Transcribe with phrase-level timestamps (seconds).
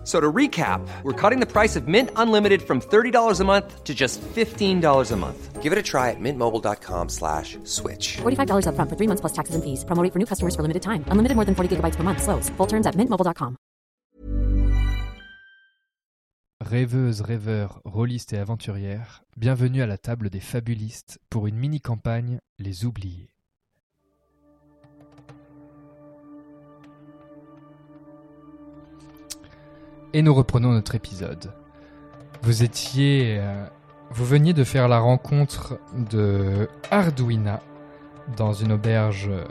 [0.00, 3.84] F- So to recap, we're cutting the price of Mint Unlimited from $30 a month
[3.84, 5.60] to just $15 a month.
[5.62, 8.16] Give it a try at mintmobile.com slash switch.
[8.22, 9.84] $45 upfront for three months plus taxes and fees.
[9.84, 11.04] Promo for new customers for limited time.
[11.12, 12.22] Unlimited more than 40 gigabytes per month.
[12.22, 12.48] Slows.
[12.56, 13.56] Full terms at mintmobile.com.
[16.62, 22.84] Rêveuses, rêveurs, rôlistes et aventurières, bienvenue à la table des fabulistes pour une mini-campagne Les
[22.84, 23.30] Oubliés.
[30.12, 31.52] Et nous reprenons notre épisode.
[32.42, 33.38] Vous étiez...
[33.38, 33.66] euh,
[34.10, 37.62] vous veniez de faire la rencontre de Arduina
[38.36, 39.44] dans une auberge euh,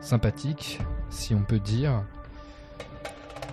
[0.00, 2.04] sympathique, si on peut dire.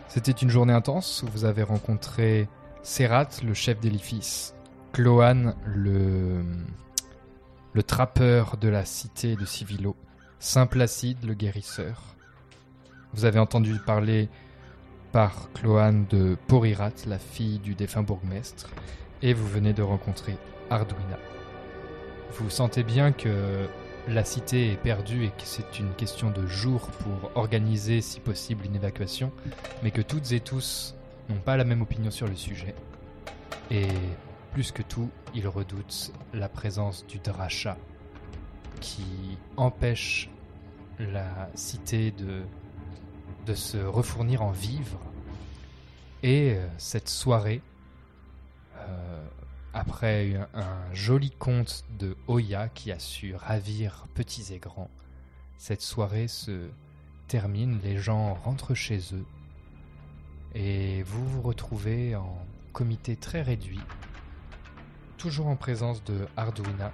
[0.10, 2.48] C'était une journée intense où vous avez rencontré
[2.84, 4.54] Serrat, le chef d'édifice,
[4.92, 6.44] Cloan, le,
[7.74, 9.96] le trappeur de la cité de Civilo,
[10.38, 12.16] Saint Placide, le guérisseur.
[13.14, 14.30] Vous avez entendu parler
[15.14, 18.70] par Cloan de Porirat, la fille du défunt bourgmestre,
[19.22, 20.36] et vous venez de rencontrer
[20.72, 21.20] Arduina.
[22.32, 23.68] Vous sentez bien que
[24.08, 28.66] la cité est perdue et que c'est une question de jours pour organiser, si possible,
[28.66, 29.32] une évacuation,
[29.84, 30.96] mais que toutes et tous
[31.30, 32.74] n'ont pas la même opinion sur le sujet.
[33.70, 33.88] Et
[34.52, 37.78] plus que tout, ils redoutent la présence du Dracha
[38.82, 40.28] qui empêche
[41.00, 42.42] la cité de,
[43.46, 45.00] de se refournir en vivres.
[46.22, 47.62] Et euh, cette soirée,
[48.78, 49.28] euh,
[49.74, 54.92] après un, un joli conte de Oya qui a su ravir petits et grands,
[55.58, 56.70] cette soirée se
[57.28, 59.26] termine, les gens rentrent chez eux
[60.56, 63.82] et vous vous retrouvez en comité très réduit,
[65.18, 66.92] toujours en présence de Arduina.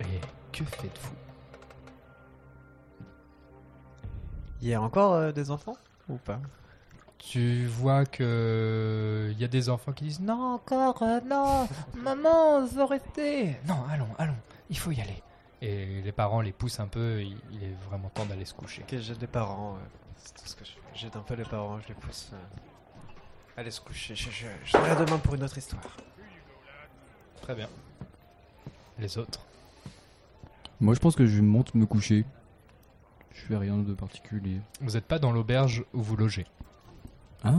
[0.00, 0.20] Et
[0.52, 1.29] que faites-vous?
[4.62, 5.76] Il y a encore euh, des enfants
[6.08, 6.40] ou pas?
[7.18, 12.64] Tu vois que il y a des enfants qui disent non encore euh, non maman
[12.66, 14.36] veux rester non allons allons
[14.70, 15.22] il faut y aller
[15.60, 18.82] et les parents les poussent un peu il, il est vraiment temps d'aller se coucher
[18.82, 19.74] Ok, j'ai des parents.
[19.74, 19.78] euh,
[20.16, 20.64] c'est tout ce que.
[20.94, 22.30] J'aide un peu les parents, je les pousse.
[22.32, 22.36] euh,
[23.58, 24.14] Allez se coucher.
[24.14, 25.82] Je, je, je reviens demain pour une autre histoire.
[27.42, 27.68] très bien
[28.98, 29.40] les autres?
[30.80, 32.24] Moi, je pense que je monte me coucher.
[33.34, 34.58] Je fais rien de particulier.
[34.80, 36.46] vous n'êtes pas dans l'auberge où vous logez
[37.44, 37.52] Ah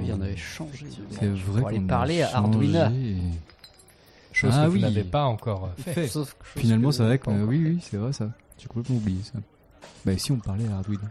[0.00, 0.86] Il y en avait changé.
[1.10, 2.36] C'est vrai aller qu'on a parler à changé.
[2.38, 2.92] Arduina.
[4.32, 4.80] chose Ah que vous oui.
[4.82, 6.06] n'avez pas encore fait.
[6.06, 8.30] Sauf que- Finalement, c'est vrai que euh, oui, oui, c'est vrai ça.
[8.58, 9.38] J'ai complètement oublié ça.
[10.04, 11.02] Bah si on parlait à Arduino.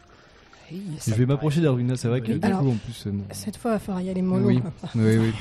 [0.71, 3.07] Hey, Je vais m'approcher d'Arduino, c'est vrai que du Alors, coup en plus.
[3.07, 3.23] euh, non.
[3.31, 4.47] Cette fois, il va falloir y aller mollo.
[4.47, 4.61] Oui,
[4.95, 5.33] oui, oui.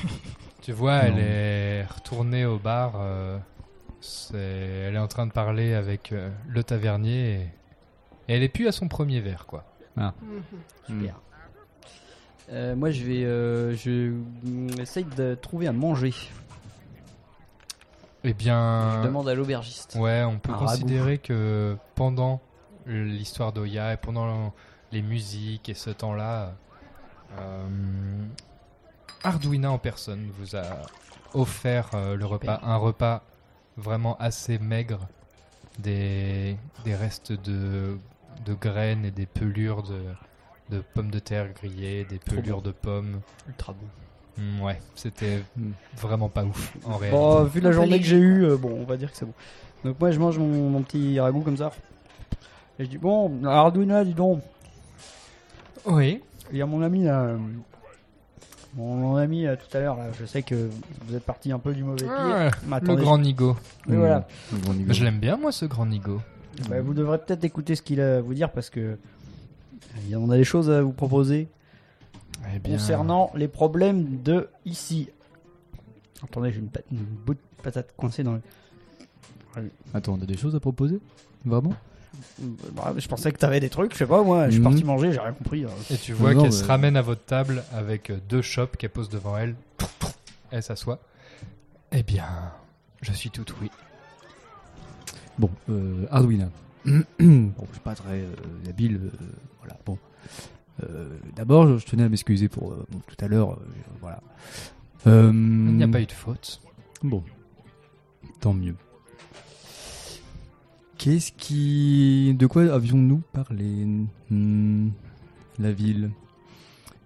[0.61, 1.19] Tu vois, elle Non.
[1.21, 2.93] est retournée au bar.
[2.97, 3.37] euh,
[4.01, 7.35] c'est- elle est en train de parler avec euh, le tavernier.
[7.35, 7.47] Et
[8.31, 9.65] elle est plus à son premier verre, quoi.
[9.95, 10.11] Mhm.
[10.87, 11.15] Super.
[12.51, 14.11] Euh, moi, je vais, euh, je
[14.43, 16.13] mm, essaye de trouver à manger.
[18.23, 19.95] Eh bien, Je demande à l'aubergiste.
[19.99, 22.39] ouais, on peut Un considérer que pendant
[22.85, 24.53] l'histoire d'Oya et pendant
[24.91, 26.53] les musiques et ce temps-là,
[27.39, 27.67] euh,
[29.23, 30.65] Arduina en personne vous a
[31.33, 33.23] offert euh, le repas, un repas
[33.77, 35.07] vraiment assez maigre,
[35.79, 37.97] des, des restes de,
[38.45, 40.01] de graines et des pelures de,
[40.75, 43.21] de pommes de terre grillées, des pelures de pommes.
[43.47, 43.87] Ultra bon.
[44.43, 45.71] Mm, ouais, c'était Mm.
[45.97, 47.17] vraiment pas ouf en réalité.
[47.17, 49.33] Bon, vu la journée que j'ai eue, euh, bon, on va dire que c'est bon.
[49.83, 51.71] Donc moi, je mange mon, mon petit ragoût comme ça.
[52.79, 54.41] Et je dis, bon, Arduino, dis donc,
[55.85, 56.21] Oui.
[56.51, 57.37] il y a mon ami là, euh,
[58.75, 60.69] Mon ami euh, tout à l'heure, là, je sais que
[61.05, 62.07] vous êtes parti un peu du mauvais pied.
[62.09, 62.49] Ah,
[62.81, 63.57] le grand Nigo.
[63.87, 64.25] Oui, voilà.
[64.53, 64.93] Le grand niveau.
[64.93, 66.21] Je l'aime bien, moi, ce grand Nigo.
[66.69, 68.97] Bah, vous devrez peut-être écouter ce qu'il a à vous dire parce que
[70.15, 71.47] on a des choses à vous proposer
[72.55, 75.09] Eh bien, concernant les problèmes de ici.
[76.23, 78.41] Attendez, j'ai une, pat- une bout de patate coincée dans le.
[79.93, 80.99] Attends, on a des choses à proposer?
[81.45, 81.73] Vraiment?
[82.73, 84.45] Bah, je pensais que t'avais des trucs, je sais pas moi.
[84.47, 84.63] Je suis Mhm.
[84.69, 85.63] parti manger, j'ai rien compris.
[85.65, 85.69] hein.
[85.89, 88.77] Et tu vois Non, qu'elle mais- se ramène à votre table avec euh, deux chopes
[88.77, 89.55] qu'elle pose devant elle.
[90.51, 90.99] Elle s'assoit.
[91.91, 92.25] Eh bien,
[93.01, 93.69] je suis tout oui.
[95.41, 96.49] Bon, euh, Arduina.
[96.85, 98.29] bon, je suis pas très euh,
[98.69, 98.99] habile.
[99.03, 99.09] euh,
[99.59, 99.97] voilà, bon.
[100.83, 103.57] Euh, D'abord, je- tenais à m'excuser pour bon, tout à l'heure.
[104.01, 104.21] voilà.
[105.07, 105.31] Il
[105.75, 106.61] n'y a pas eu de faute.
[107.01, 107.23] Bon,
[108.39, 108.75] tant mieux.
[110.97, 112.35] Qu'est-ce qui.
[112.37, 113.87] De quoi avions-nous parlé
[114.29, 114.89] Hmm,
[115.59, 116.11] La ville?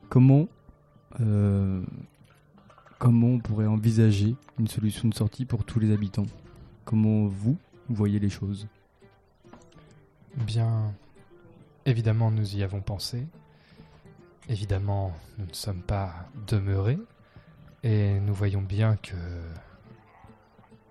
[0.10, 0.48] Comment.
[1.22, 1.82] euh,
[3.00, 6.28] comment on pourrait envisager une solution de sortie pour tous les habitants?
[6.84, 7.58] Comment vous
[7.90, 8.68] voyez les choses
[10.36, 10.94] Bien,
[11.86, 13.26] évidemment, nous y avons pensé.
[14.50, 17.00] Évidemment, nous ne sommes pas demeurés.
[17.84, 19.16] Et nous voyons bien que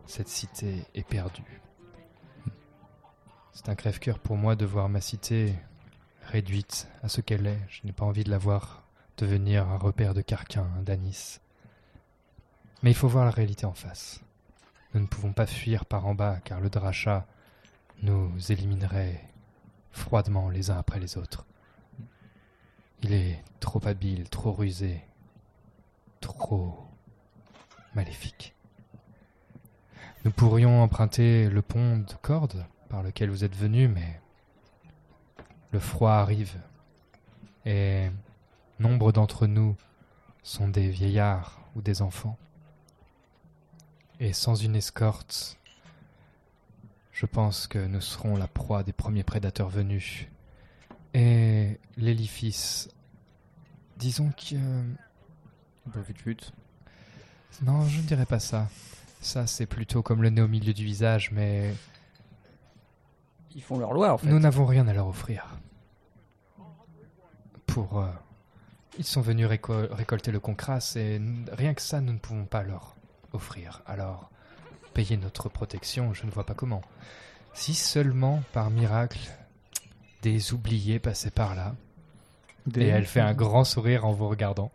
[0.07, 1.61] cette cité est perdue.
[3.53, 5.55] C'est un crève-cœur pour moi de voir ma cité
[6.23, 7.61] réduite à ce qu'elle est.
[7.69, 8.87] Je n'ai pas envie de la voir
[9.17, 11.41] devenir un repère de carquins, d'anis.
[12.83, 14.24] Mais il faut voir la réalité en face.
[14.95, 17.27] Nous ne pouvons pas fuir par en bas car le dracha
[18.03, 19.21] nous éliminerait
[19.91, 21.45] froidement les uns après les autres.
[23.03, 25.03] Il est trop habile, trop rusé,
[26.21, 26.79] trop
[27.95, 28.55] maléfique.
[30.25, 34.21] Nous pourrions emprunter le pont de corde par lequel vous êtes venu, mais
[35.73, 36.57] le froid arrive
[37.67, 38.11] et
[38.79, 39.77] nombre d'entre nous
[40.45, 42.39] sont des vieillards ou des enfants.
[44.21, 45.59] Et sans une escorte,
[47.13, 50.27] je pense que nous serons la proie des premiers prédateurs venus.
[51.15, 52.89] Et l'édifice,
[53.97, 54.57] disons que...
[56.17, 56.37] Fut
[57.63, 58.69] Non, je ne dirais pas ça.
[59.21, 61.75] Ça, c'est plutôt comme le nez au milieu du visage, mais
[63.55, 64.29] Ils font leur loi en fait.
[64.29, 65.47] nous n'avons rien à leur offrir.
[67.67, 68.01] Pour...
[68.01, 68.09] euh,
[68.99, 71.21] ils sont venus réco- récolter le concrasse et
[71.53, 72.95] rien que ça, nous ne pouvons pas leur
[73.35, 73.83] offrir.
[73.87, 74.31] Alors,
[74.95, 76.83] payer notre protection, je ne vois pas comment.
[77.53, 79.21] Si seulement, par miracle,
[80.23, 81.75] des oubliés passaient par là,
[82.77, 84.73] et elle fait un grand sourire en vous regardant,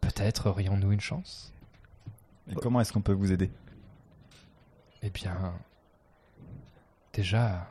[0.00, 1.52] peut-être aurions-nous une chance?
[2.50, 3.50] Et comment est-ce qu'on peut vous aider?
[5.02, 5.54] Eh bien,
[7.12, 7.68] déjà,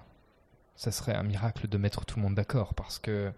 [0.76, 3.32] ça serait un miracle de mettre tout le monde d'accord, parce que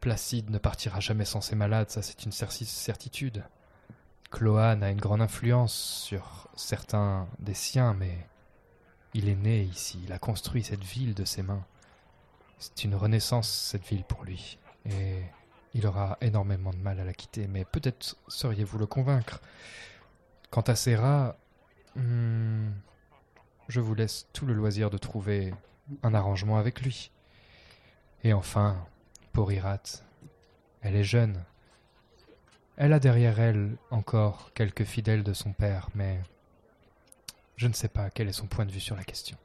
[0.00, 3.42] Placide ne partira jamais sans ses malades, ça c'est une certi- certitude.
[4.30, 8.26] Cloane a une grande influence sur certains des siens, mais
[9.14, 11.64] il est né ici, il a construit cette ville de ses mains.
[12.58, 15.22] C'est une renaissance, cette ville, pour lui, et
[15.74, 19.40] il aura énormément de mal à la quitter, mais peut-être sauriez-vous le convaincre.
[20.50, 21.36] Quant à Serra,
[21.96, 22.72] Hmm,
[23.68, 25.54] je vous laisse tout le loisir de trouver
[26.02, 27.10] un arrangement avec lui.
[28.22, 28.86] Et enfin,
[29.32, 29.80] pour Irat,
[30.82, 31.42] elle est jeune.
[32.76, 36.20] Elle a derrière elle encore quelques fidèles de son père, mais
[37.56, 39.36] je ne sais pas quel est son point de vue sur la question.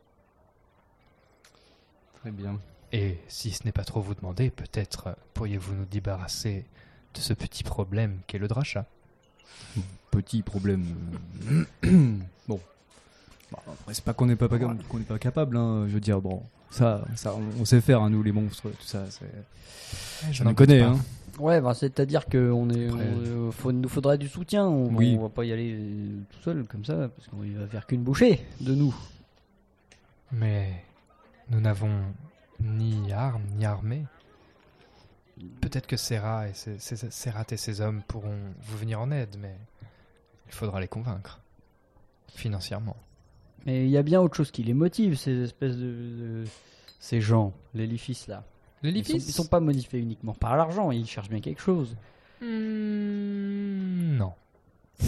[2.21, 2.59] Très bien.
[2.91, 6.65] Et si ce n'est pas trop vous demander, peut-être pourriez-vous nous débarrasser
[7.13, 8.85] de ce petit problème qu'est le dracha.
[10.11, 10.85] Petit problème.
[12.47, 12.59] bon.
[13.51, 15.85] Bah, après, c'est pas qu'on n'est pas, pas- qu'on n'est pas capable, hein.
[15.87, 19.05] je veux dire, bon, ça, ça on sait faire, hein, nous, les monstres, tout ça,
[19.09, 20.31] c'est...
[20.33, 20.95] Je On en n'en connaît, doute pas.
[20.99, 21.05] hein.
[21.39, 24.65] Ouais, bah, c'est-à-dire qu'on est, Après- on- euh, faut, nous faudrait du soutien.
[24.67, 25.15] On, Oui.
[25.17, 28.03] on va pas y aller euh, tout seul comme ça parce qu'il va faire qu'une
[28.03, 28.93] bouchée de nous.
[30.31, 30.83] Mais
[31.49, 31.91] nous n'avons
[32.59, 34.05] ni armes ni armée.
[35.61, 39.35] Peut-être que Serra et ses, ses- Serrat et ses hommes pourront vous venir en aide,
[39.39, 39.55] mais
[40.47, 41.39] il faudra les convaincre.
[42.33, 42.95] Financièrement.
[43.65, 45.83] Mais il y a bien autre chose qui les motive, ces espèces de,
[46.43, 46.43] de-
[46.99, 48.43] ces gens, les lifis là.
[48.83, 51.95] Ils sont, ils sont pas motivés uniquement par l'argent, ils cherchent bien quelque chose.
[52.41, 54.33] Hmm, non.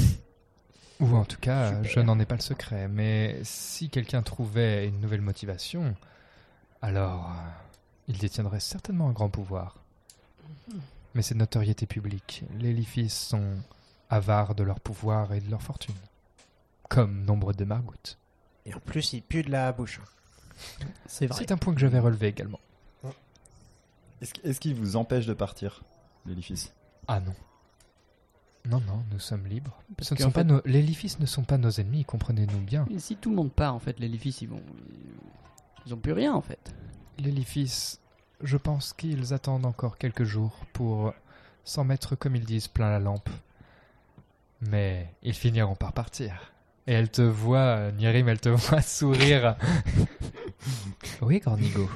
[0.99, 1.91] Ou en tout cas, Super.
[1.91, 2.87] je n'en ai pas le secret.
[2.87, 5.95] Mais si quelqu'un trouvait une nouvelle motivation,
[6.81, 7.49] alors euh,
[8.07, 9.77] il détiendrait certainement un grand pouvoir.
[11.15, 12.43] Mais c'est de notoriété publique.
[12.59, 13.57] Les Lifis sont
[14.09, 15.95] avares de leur pouvoir et de leur fortune.
[16.89, 18.17] Comme nombre de Margout.
[18.65, 19.99] Et en plus, il pue de la bouche.
[21.07, 21.37] C'est vrai.
[21.39, 22.59] C'est un point que j'avais relevé également.
[24.23, 25.83] Est-ce est-ce qu'il vous empêche de partir,
[26.25, 26.73] l'édifice?
[27.09, 27.33] Ah non.
[28.69, 29.77] Non, non, nous sommes libres.
[29.99, 30.61] Ce ne sont pas nos...
[30.63, 32.85] Les Lifis ne sont pas nos ennemis, comprenez-nous bien.
[32.89, 34.63] Et si tout le monde part, en fait, les Lifis, ils vont.
[35.85, 36.73] Ils ont plus rien, en fait.
[37.19, 37.99] Les Lifis,
[38.41, 41.13] je pense qu'ils attendent encore quelques jours pour
[41.65, 43.29] s'en mettre, comme ils disent, plein la lampe.
[44.61, 46.53] Mais ils finiront par partir.
[46.87, 49.57] Et elle te voit, Nirim, elle te voit sourire.
[51.21, 51.89] oui, Cornigo.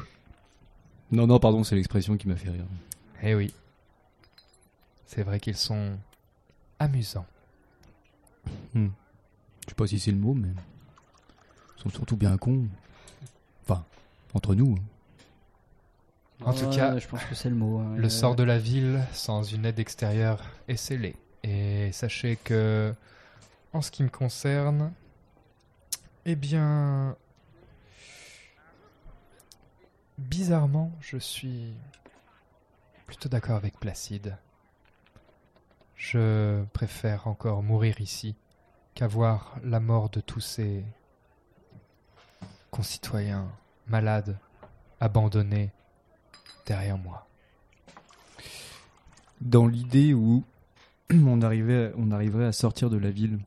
[1.12, 2.66] Non, non, pardon, c'est l'expression qui m'a fait rire.
[3.24, 3.54] Eh oui.
[5.06, 5.98] C'est vrai qu'ils sont
[6.80, 7.26] amusants.
[8.74, 8.90] Hmm.
[9.64, 10.50] Je sais pas si c'est le mot, mais.
[11.78, 12.66] Ils sont surtout bien cons.
[13.64, 13.86] Enfin,
[14.34, 14.76] entre nous.
[14.78, 14.84] Hein.
[16.46, 17.80] En tout cas, je pense que c'est le mot.
[17.80, 17.96] hein.
[17.98, 21.16] Le sort de la ville, sans une aide extérieure, est scellé.
[21.44, 22.94] Et sachez que,
[23.74, 24.92] en ce qui me concerne,
[26.26, 27.16] eh bien,
[30.18, 31.74] bizarrement, je suis
[33.06, 34.38] plutôt d'accord avec Placide.
[35.96, 38.36] Je préfère encore mourir ici
[38.94, 40.84] qu'avoir la mort de tous ces
[42.72, 43.48] concitoyens
[43.88, 44.38] malades,
[45.00, 45.72] abandonnés
[46.66, 47.28] derrière moi.
[49.42, 50.44] Dans l'idée où
[51.12, 53.40] on, arrivait, on arriverait à sortir de la ville,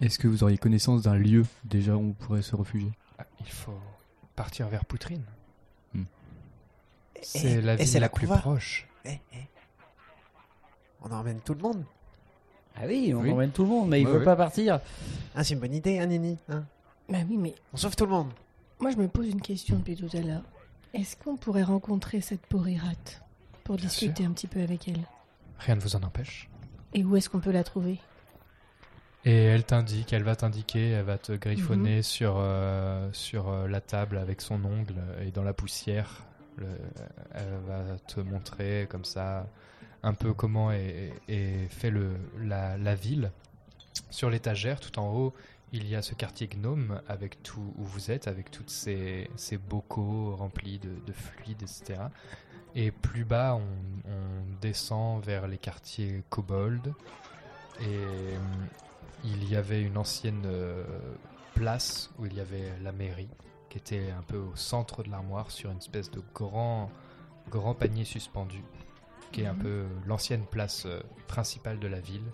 [0.00, 2.92] est-ce que vous auriez connaissance d'un lieu déjà où on pourrait se réfugier?
[3.18, 3.78] Ah, Il faut
[4.34, 5.24] partir vers Poutrine.
[7.22, 8.88] C'est Et- la ville plus proche.
[9.04, 9.36] Eh, eh.
[11.02, 11.84] On emmène tout le monde.
[12.76, 13.30] Ah oui, on Oui.
[13.30, 14.24] emmène tout le monde, mais il Ouais, veut ouais.
[14.24, 14.80] pas partir.
[15.34, 16.64] Ah, c'est une bonne idée, hein, Nini hein
[17.08, 18.30] Bah oui, mais On sauve tout le monde.
[18.80, 20.42] moi je me pose une question depuis tout à l'heure.
[20.94, 23.22] Est-ce qu'on pourrait rencontrer cette Porirate
[23.64, 25.00] pour Bien discuter un petit peu avec elle?
[25.58, 26.48] Rien ne vous en empêche.
[26.94, 27.98] Et où est-ce qu'on peut la trouver?
[29.24, 32.02] Et elle t'indique, elle va t'indiquer, elle va te griffonner Mhm.
[32.02, 36.22] sur, euh, sur euh, la table avec son ongle et dans la poussière.
[36.56, 36.66] Le-
[37.34, 39.46] elle va te montrer comme ça
[40.02, 41.12] un peu comment est,
[41.70, 43.30] fait le, la, ville.
[44.10, 45.32] Sur l'étagère, tout en haut,
[45.72, 49.56] il y a ce quartier gnome avec tout où vous êtes, avec tous ces, ces
[49.58, 52.00] bocaux remplis de, de fluides, etc.
[52.74, 56.92] Et plus bas, on, on descend vers les quartiers kobold.
[57.80, 58.36] Et euh,
[59.24, 60.84] il y avait une ancienne euh,
[61.54, 63.28] place où il y avait la mairie,
[63.72, 66.90] qui était un peu au centre de l'armoire, sur une espèce de grand,
[67.48, 68.62] grand panier suspendu,
[69.32, 69.62] qui est un Mhm.
[69.62, 72.30] peu l'ancienne place euh, principale de la ville.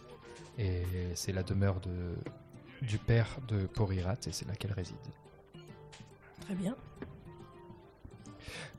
[0.58, 0.82] Et
[1.14, 2.16] c'est la demeure de,
[2.82, 4.96] du père de Porirat, et c'est là qu'elle réside.
[6.40, 6.74] Très bien.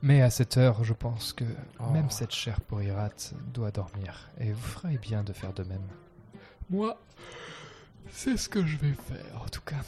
[0.02, 1.44] Mais à cette heure, je pense que
[1.78, 1.84] Oh.
[1.92, 3.08] même cette chère Porirat
[3.54, 5.86] doit dormir, et vous ferez bien de faire de même.
[6.68, 7.00] Moi,
[8.10, 9.80] c'est ce que je vais faire, en tout cas.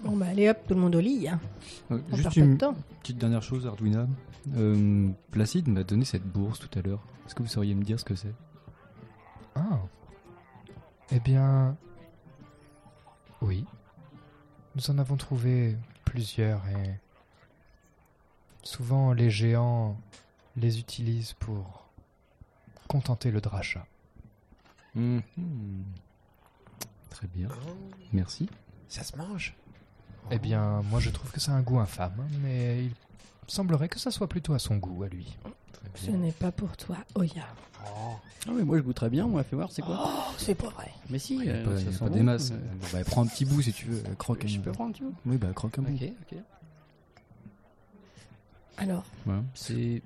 [0.00, 1.28] Bon bah allez hop, tout le monde au lit.
[1.28, 1.40] hein.
[1.90, 2.74] Euh, Juste de une temps.
[3.00, 4.06] petite dernière chose, Arduina.
[4.56, 7.02] Euh, Placide m'a donné cette bourse tout à l'heure.
[7.26, 8.34] Est-ce que vous sauriez me dire ce que c'est?
[9.54, 9.80] Ah.
[11.10, 11.76] Eh bien.
[13.42, 13.64] Oui.
[14.76, 17.00] Nous en avons trouvé plusieurs et.
[18.62, 19.96] Souvent, les géants
[20.56, 21.88] les utilisent pour
[22.88, 23.86] contenter le drachat.
[24.94, 25.22] Mhm.
[27.10, 27.48] Très bien.
[28.12, 28.48] Merci.
[28.88, 29.54] Ça se mange?
[30.30, 32.90] Eh bien, moi je trouve que ça a un goût infâme, hein, mais il
[33.46, 35.36] semblerait que ça soit plutôt à son goût, à lui.
[35.94, 37.46] Ce n'est pas pour toi, Oya.
[38.48, 39.98] Ah mais moi je goûterais bien, moi, fais voir, c'est quoi?
[40.04, 40.90] Oh, c'est pas vrai.
[41.10, 42.14] Mais si, a euh, pas, ça sent pas bon.
[42.14, 42.50] des masses.
[42.52, 42.56] Euh,
[42.92, 44.02] bah, prends un petit bout si tu veux.
[44.18, 45.12] Croque un Je peux prendre, tu veux?
[45.26, 45.94] Oui, bah croque un bout.
[45.94, 46.38] Ok, ok.
[48.78, 49.42] Alors, Voilà.
[49.54, 50.02] C'est.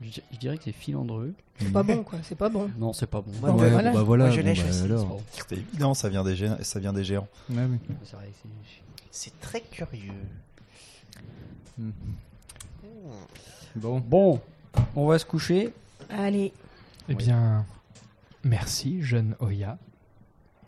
[0.00, 1.34] Je je dirais que c'est filandreux.
[1.60, 2.68] c'est pas bon quoi, c'est pas bon.
[2.76, 3.30] Non, c'est pas bon.
[3.40, 3.92] Bon, Ouais, voilà.
[3.92, 4.24] bah voilà.
[4.26, 4.82] Moi, je bon, lèche bah, aussi.
[4.84, 5.20] alors.
[5.32, 7.28] C'était évident, ça vient des, gé- ça vient des géants.
[7.50, 7.78] Ouais, oui.
[8.04, 8.48] C'est vrai, c'est-
[9.12, 10.26] C'est très curieux.
[11.76, 11.90] Hmm.
[13.76, 14.00] Bon.
[14.00, 14.40] Bon,
[14.96, 15.74] on va se coucher.
[16.08, 16.52] Allez,
[17.10, 17.66] Eh bien,
[18.42, 19.76] merci, jeune Oya,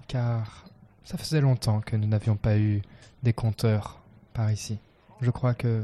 [0.08, 0.66] car
[1.04, 2.82] ça faisait longtemps que nous n'avions pas eu
[3.22, 4.02] des compteurs
[4.34, 4.78] par ici.
[5.22, 5.82] Je crois que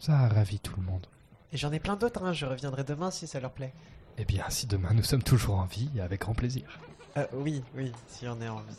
[0.00, 1.06] ça a ravi tout le monde.
[1.52, 2.32] Et j'en ai plein d'autres, hein.
[2.32, 3.72] je reviendrai demain si ça leur plaît.
[4.18, 6.80] Eh bien, si demain nous sommes toujours en vie, avec grand plaisir.
[7.16, 8.76] Euh, oui, oui, si on est envie.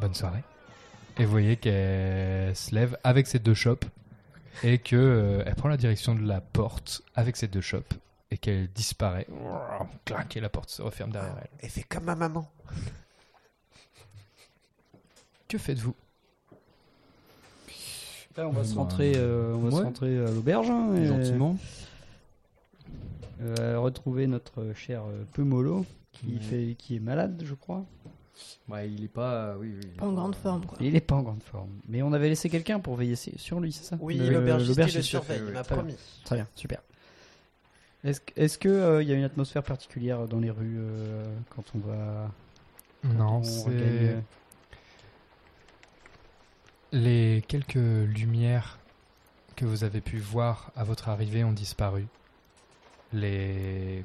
[0.00, 0.42] Bonne soirée.
[1.18, 3.84] Et vous voyez qu'elle se lève avec ses deux chopes
[4.62, 7.94] et que euh, elle prend la direction de la porte avec ses deux chopes
[8.30, 9.26] et qu'elle disparaît.
[10.04, 11.66] Clac, et la porte se referme derrière elle.
[11.66, 12.50] Et fais comme ma maman.
[15.48, 15.94] Que faites-vous?
[18.38, 19.82] Là, on va Euh, se bah, rentrer, euh, on va se ouais.
[19.82, 20.70] rentrer à l'auberge.
[20.70, 21.58] hein, et, Gentiment.
[23.42, 26.40] euh, retrouver notre cher euh, Pemolo qui, Ouais.
[26.40, 27.84] fait, qui est malade, je crois.
[28.68, 29.56] Ouais, il est pas.
[29.58, 29.80] Oui, oui.
[29.82, 30.78] il est pas en grande forme quoi.
[30.80, 31.70] Il est pas en grande forme.
[31.88, 35.02] Mais on avait laissé quelqu'un pour veiller sur lui, c'est ça Oui, l'aubergiste, il le
[35.02, 35.82] surveille, il m'a Très bien.
[35.84, 35.96] promis.
[36.24, 36.80] Très bien, super.
[38.04, 42.30] Est-ce que euh, y a une atmosphère particulière dans les rues euh, quand on va
[43.04, 44.16] Non, On c'est
[46.92, 48.78] les quelques lumières
[49.56, 52.06] que vous avez pu voir à votre arrivée ont disparu.
[53.12, 54.02] Les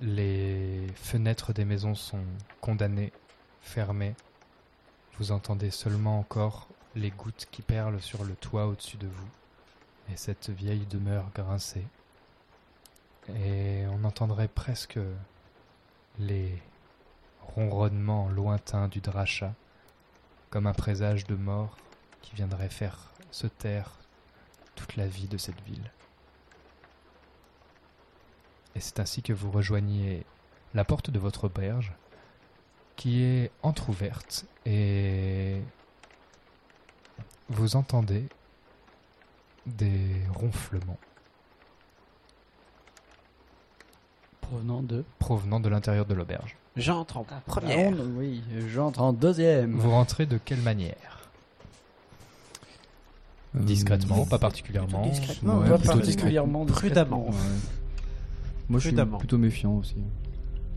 [0.00, 2.24] les fenêtres des maisons sont
[2.60, 3.12] condamnées,
[3.62, 4.14] fermées.
[5.18, 9.28] Vous entendez seulement encore les gouttes qui perlent sur le toit au-dessus de vous
[10.12, 11.86] et cette vieille demeure grincer.
[13.34, 14.98] Et on entendrait presque
[16.18, 16.60] les
[17.40, 19.54] ronronnements lointains du dracha,
[20.50, 21.76] comme un présage de mort
[22.20, 23.92] qui viendrait faire se taire
[24.74, 25.90] toute la vie de cette ville.
[28.76, 30.24] Et c'est ainsi que vous rejoignez
[30.74, 31.92] la porte de votre auberge,
[32.96, 35.60] qui est entr'ouverte, et
[37.48, 38.26] vous entendez
[39.66, 39.98] des
[40.34, 40.98] ronflements
[44.40, 45.04] Provenant de.
[45.18, 46.56] provenant de l'intérieur de l'auberge.
[46.76, 47.92] J'entre en Ah, première.
[48.16, 49.72] oui, j'entre en deuxième.
[49.76, 51.28] Vous rentrez de quelle manière?
[53.56, 55.02] Euh, Discrètement, pas particulièrement.
[55.02, 57.28] Plutôt discrètement, Ouais, pas plutôt particulièrement Prudemment.
[57.28, 57.34] Ouais.
[58.68, 59.96] Moi, je suis plutôt méfiant aussi.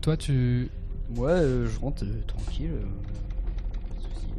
[0.00, 0.68] Toi, tu
[1.16, 2.70] Ouais, euh, je rentre euh, tranquille.
[2.72, 4.32] euh, pas de soucis.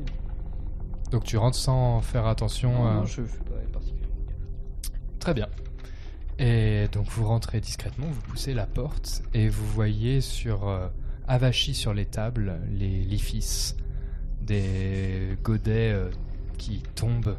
[1.12, 2.72] donc tu rentres sans faire attention.
[2.72, 4.16] Non, à- non, je fais pas particulièrement.
[5.20, 5.48] Très bien.
[6.38, 10.88] Et donc vous rentrez discrètement, vous poussez la porte et vous voyez sur euh,
[11.28, 13.74] avachis sur les tables les lifis,
[14.42, 16.10] des godets euh,
[16.58, 17.36] qui tombent,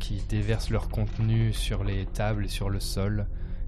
[0.00, 3.26] qui déversent leur contenu sur les tables et sur le sol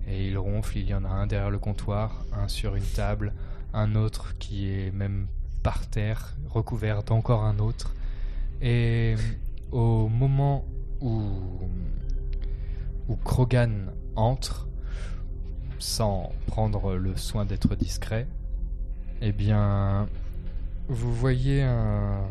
[0.09, 0.79] et ils ronflent.
[0.79, 3.33] Il y en a un derrière le comptoir, un sur une table,
[3.73, 5.27] un autre qui est même
[5.63, 7.95] par terre, recouvert d'encore un autre.
[8.61, 9.15] Et
[9.71, 10.65] au moment
[11.01, 11.31] où
[13.25, 14.69] Krogan entre,
[15.79, 18.27] sans prendre le soin d'être discret,
[19.21, 20.09] eh bien,
[20.89, 22.25] vous voyez un,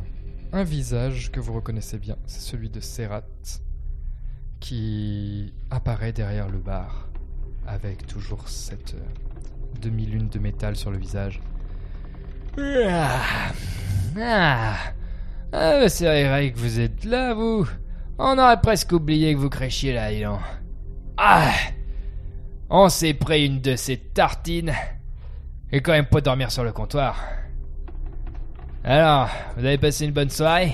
[0.51, 2.17] un visage que vous reconnaissez bien.
[2.25, 3.23] C'est celui de Serat,
[4.59, 7.09] qui apparaît derrière le bar,
[7.67, 11.41] avec toujours cette euh, demi-lune de métal sur le visage.
[12.57, 13.51] Ah,
[14.19, 14.75] ah,
[15.51, 17.67] ah, c'est vrai que vous êtes là, vous.
[18.17, 20.39] On aurait presque oublié que vous créchiez là, donc.
[21.17, 21.51] Ah
[22.69, 24.73] On s'est pris une de ces tartines.
[25.71, 27.21] Et quand même pas dormir sur le comptoir.
[28.83, 30.71] Alors, vous avez passé une bonne soirée?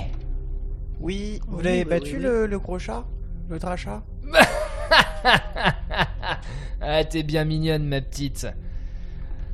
[1.00, 2.24] Oui, vous Oui, l'avez bah battu oui, oui.
[2.24, 3.04] Le, le gros chat
[3.50, 4.04] Le drachat
[6.86, 8.46] Ah, t'es bien mignonne, ma petite.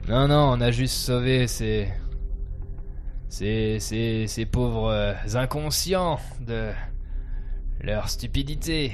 [0.07, 1.87] Non, non, on a juste sauvé ces.
[3.29, 3.77] ces.
[3.79, 6.71] ces, ces pauvres euh, inconscients de.
[7.81, 8.93] leur stupidité.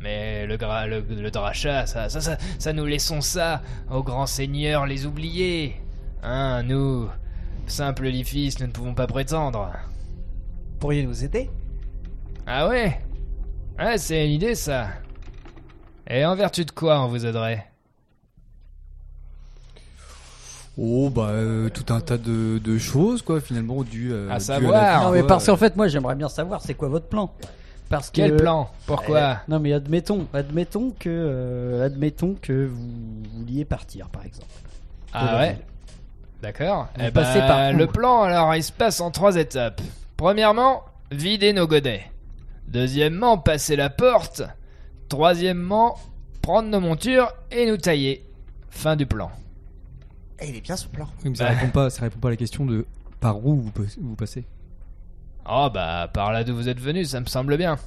[0.00, 4.26] Mais le, gra, le, le drachat, ça, ça, ça, ça, nous laissons ça aux grands
[4.26, 5.74] seigneurs les oubliés.
[6.22, 7.08] Hein, nous,
[7.66, 9.72] simples lifis, nous ne pouvons pas prétendre.
[10.78, 11.50] Pourriez nous aider?
[12.46, 13.00] Ah ouais?
[13.78, 14.88] Ouais, c'est une idée ça.
[16.08, 17.66] Et en vertu de quoi on vous aiderait?
[20.76, 25.04] Oh, bah, euh, tout un tas de, de choses, quoi, finalement, dû, euh, À savoir.
[25.04, 27.30] non, mais parce qu'en fait, moi, j'aimerais bien savoir c'est quoi votre plan?
[27.88, 28.16] Parce que.
[28.16, 28.68] Quel plan?
[28.86, 29.18] Pourquoi?
[29.18, 34.48] Euh, Non, mais admettons, admettons que, euh, admettons que vous vouliez partir, par exemple.
[35.12, 35.58] Ah ouais?
[36.42, 36.88] D'accord.
[36.98, 39.80] Eh ben, par où le plan, alors, il se passe en trois étapes.
[40.16, 42.02] Premièrement, vider nos godets.
[42.66, 44.42] Deuxièmement, passer la porte.
[45.14, 45.96] Troisièmement,
[46.42, 48.24] prendre nos montures et nous tailler.
[48.68, 49.30] Fin du plan.
[50.40, 51.06] Eh, Il est bien ce plan.
[51.22, 52.84] Oui, mais ça répond pas, ça répond pas à la question de
[53.20, 54.44] par où vous, pas- vous passez.
[55.48, 57.78] Oh bah, par là d'où vous êtes venus, ça me semble bien.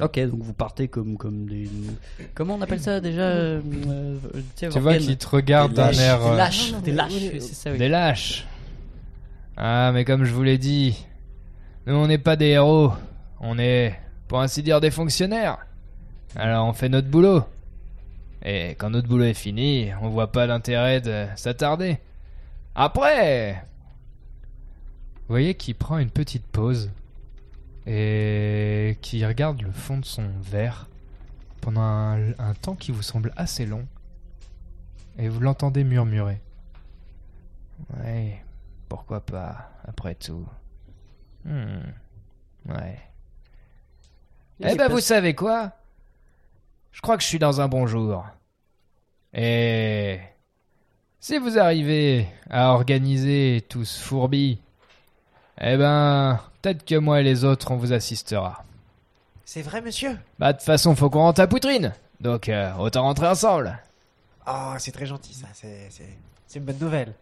[0.00, 1.68] Ok, donc vous partez comme, comme des.
[2.34, 4.16] Comment on appelle ça déjà euh, euh,
[4.56, 6.32] Tu vois qu'il te regarde d'un air...
[6.34, 7.40] lâches, des lâches, oui, oui.
[7.40, 7.78] c'est ça, oui.
[7.78, 8.46] Des lâches.
[9.56, 11.04] Ah, mais comme je vous l'ai dit,
[11.88, 12.92] nous on n'est pas des héros.
[13.40, 13.98] On est,
[14.28, 15.58] pour ainsi dire, des fonctionnaires.
[16.36, 17.44] Alors on fait notre boulot.
[18.44, 21.98] Et quand notre boulot est fini, on voit pas l'intérêt de s'attarder.
[22.74, 23.64] Après,
[25.14, 26.90] vous voyez qu'il prend une petite pause
[27.86, 30.88] et qui regarde le fond de son verre
[31.60, 33.86] pendant un, un temps qui vous semble assez long.
[35.18, 36.40] Et vous l'entendez murmurer.
[37.98, 38.42] Ouais,
[38.88, 40.46] pourquoi pas, après tout.
[41.44, 41.80] Hmm,
[42.68, 42.98] ouais.
[44.60, 45.72] Eh ben, vous savez quoi?
[46.92, 48.24] Je crois que je suis dans un bon jour.
[49.34, 50.20] Et
[51.20, 54.58] si vous arrivez à organiser tout ce fourbi,
[55.60, 58.64] eh ben, peut-être que moi et les autres, on vous assistera.
[59.44, 60.18] C'est vrai, monsieur?
[60.38, 61.92] Bah, de toute façon, faut qu'on rentre à Poutrine.
[62.20, 63.78] Donc, euh, autant rentrer ensemble.
[64.46, 65.46] Oh, c'est très gentil, ça.
[65.52, 67.12] C'est c'est- c'est une bonne nouvelle.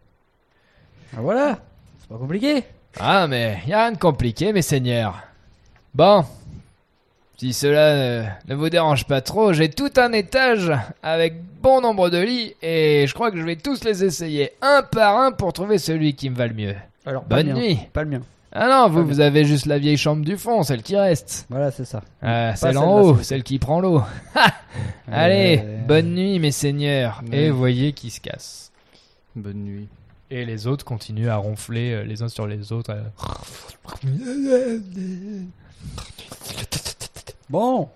[1.17, 1.59] Ah, voilà
[2.01, 2.65] C'est pas compliqué.
[2.99, 5.21] Ah, mais y a rien de compliqué, mes seigneurs.
[5.95, 6.25] Bon,
[7.41, 10.71] si cela euh, ne vous dérange pas trop, j'ai tout un étage
[11.03, 14.83] avec bon nombre de lits et je crois que je vais tous les essayer un
[14.83, 16.75] par un pour trouver celui qui me va le mieux.
[17.07, 17.61] Alors, pas Bonne le mien.
[17.61, 17.79] nuit.
[17.95, 18.21] Pas le mien.
[18.53, 21.47] Ah non, vous, vous avez juste la vieille chambre du fond, celle qui reste.
[21.49, 22.03] Voilà, c'est ça.
[22.21, 24.03] Ah, celle en haut, celle qui prend l'eau.
[25.11, 27.23] Allez, Euh, bonne nuit, mes seigneurs.
[27.33, 28.71] Et vous voyez qui se casse.
[29.35, 29.89] Bonne nuit.
[30.31, 32.93] Et les autres continuent à ronfler euh, les uns sur les autres.
[32.93, 33.01] euh.
[37.51, 37.89] Bon.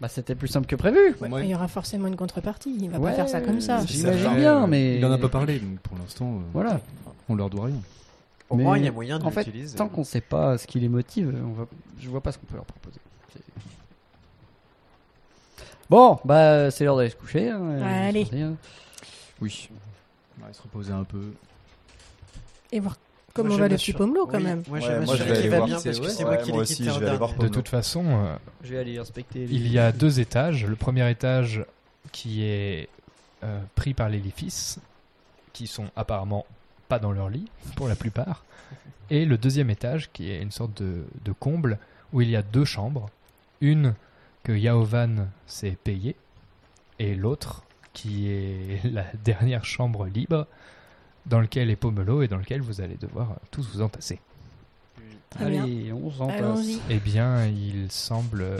[0.00, 1.14] Bah, c'était plus simple que prévu.
[1.20, 1.44] Ouais, Ouais.
[1.46, 2.76] Il y aura forcément une contrepartie.
[2.80, 3.84] Il va Ouais, pas faire ça comme ça.
[3.86, 6.80] j'imagine bien, mais- Il en a pas parlé, donc pour l'instant, euh, Voilà.
[7.28, 7.76] on leur doit rien.
[8.50, 10.66] Au Mais moins, il y a moyen de En fait, tant qu'on sait pas ce
[10.66, 11.66] qui les motive, on va...
[11.98, 12.98] je vois pas ce qu'on peut leur proposer.
[15.90, 17.50] Bon, bah, c'est l'heure d'aller se coucher.
[17.50, 18.26] hein, Allez.
[19.40, 19.68] Oui.
[20.42, 21.32] On va se reposer un peu.
[22.72, 22.96] Et voir
[23.36, 24.62] Moi, comment je va le petit pommelot quand Oui, même.
[24.68, 25.66] Moi, je Ouais, vais moi, je m'assurer vais qu'il aller va voir.
[25.68, 27.16] bien parce que Ouais, c'est moi qui moi l'ai aussi, quitté je en vais aller
[27.18, 27.34] voir.
[27.34, 29.46] De toute façon, euh, Je vais aller inspecter.
[29.46, 30.64] les- il y a deux étages.
[30.66, 31.64] Le premier étage
[32.12, 32.88] qui est
[33.42, 34.76] euh, pris par les Lifis,
[35.52, 36.46] qui sont apparemment
[36.88, 38.44] pas dans leur lit, pour la plupart.
[39.10, 41.78] Et le deuxième étage qui est une sorte de, de comble
[42.12, 43.10] où il y a deux chambres.
[43.60, 43.94] Une
[44.44, 46.16] que Yaovan s'est payée
[46.98, 50.46] et l'autre qui est la dernière chambre libre
[51.26, 54.20] dans lequel est Pomelo et dans lequel vous allez devoir euh, tous vous entasser.
[55.38, 56.38] Allez, on s'en passe.
[56.38, 56.80] Allons-y.
[56.90, 58.58] Eh bien, il semble euh,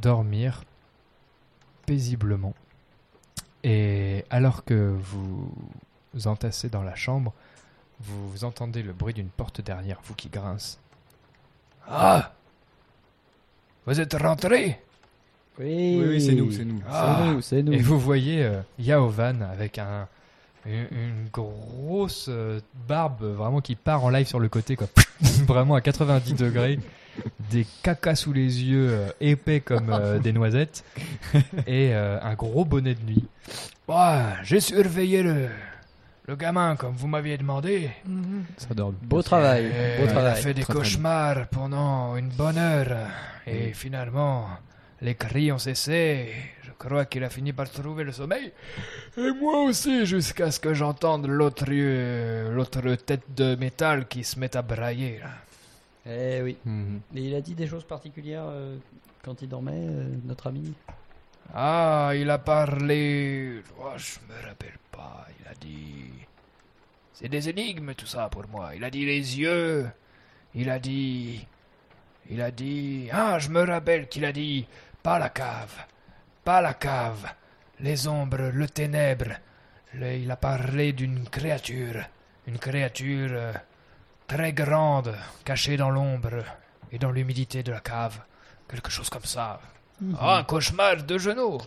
[0.00, 0.64] dormir
[1.86, 2.54] paisiblement.
[3.62, 5.52] Et alors que vous
[6.12, 7.32] vous entassez dans la chambre,
[8.00, 10.78] vous entendez le bruit d'une porte derrière vous qui grince.
[11.88, 12.32] Ah
[13.86, 14.80] Vous êtes rentré
[15.58, 16.82] Oui, Oui, oui, c'est nous, c'est nous.
[16.88, 17.18] Ah.
[17.18, 17.72] C'est nous, c'est nous.
[17.72, 20.08] Et vous voyez euh, Yaovan avec un,
[20.66, 24.86] une, une grosse euh, barbe vraiment qui part en live sur le côté, quoi.
[25.46, 26.78] vraiment à 90 degrés,
[27.50, 30.84] des cacas sous les yeux euh, épais comme euh, des noisettes,
[31.66, 33.24] et euh, un gros bonnet de nuit.
[33.88, 35.48] Ouais, j'ai surveillé le,
[36.26, 37.90] le gamin comme vous m'aviez demandé.
[38.04, 38.44] Mhm.
[38.56, 38.92] Ça dort.
[39.02, 39.64] Beau travail,
[39.98, 40.42] beau il a travail.
[40.42, 43.08] fait des cauchemars pendant une bonne heure.
[43.46, 44.48] Et finalement,
[45.02, 46.32] les cris ont cessé.
[46.62, 48.52] Je crois qu'il a fini par trouver le sommeil.
[49.16, 54.38] Et moi aussi, jusqu'à ce que j'entende l'autre euh, l'autre tête de métal qui se
[54.38, 55.18] met à brailler.
[55.18, 55.30] là.
[56.08, 56.56] Eh oui.
[56.64, 57.00] Mhm.
[57.16, 58.76] Et il a dit des choses particulières euh,
[59.24, 60.72] quand il dormait, euh, notre ami?
[61.52, 63.62] Ah, il a parlé.
[63.80, 65.26] Oh, je me rappelle pas.
[65.40, 66.10] Il a dit.
[67.12, 68.72] C'est des énigmes tout ça pour moi.
[68.76, 69.86] Il a dit les yeux.
[70.54, 71.46] Il a dit.
[72.30, 73.08] Il a dit.
[73.12, 74.66] Ah, je me rappelle qu'il a dit.
[75.06, 75.76] Pas la cave.
[76.44, 77.24] Pas la cave.
[77.80, 79.32] Les ombres, le ténèbre.
[79.94, 82.00] Le- il a parlé d'une créature.
[82.48, 83.52] Une créature euh,
[84.26, 85.14] très grande,
[85.44, 86.42] cachée dans l'ombre
[86.90, 88.18] et dans l'humidité de la cave.
[88.68, 89.60] Quelque chose comme ça.
[90.18, 91.58] Ah, un cauchemar de genoux.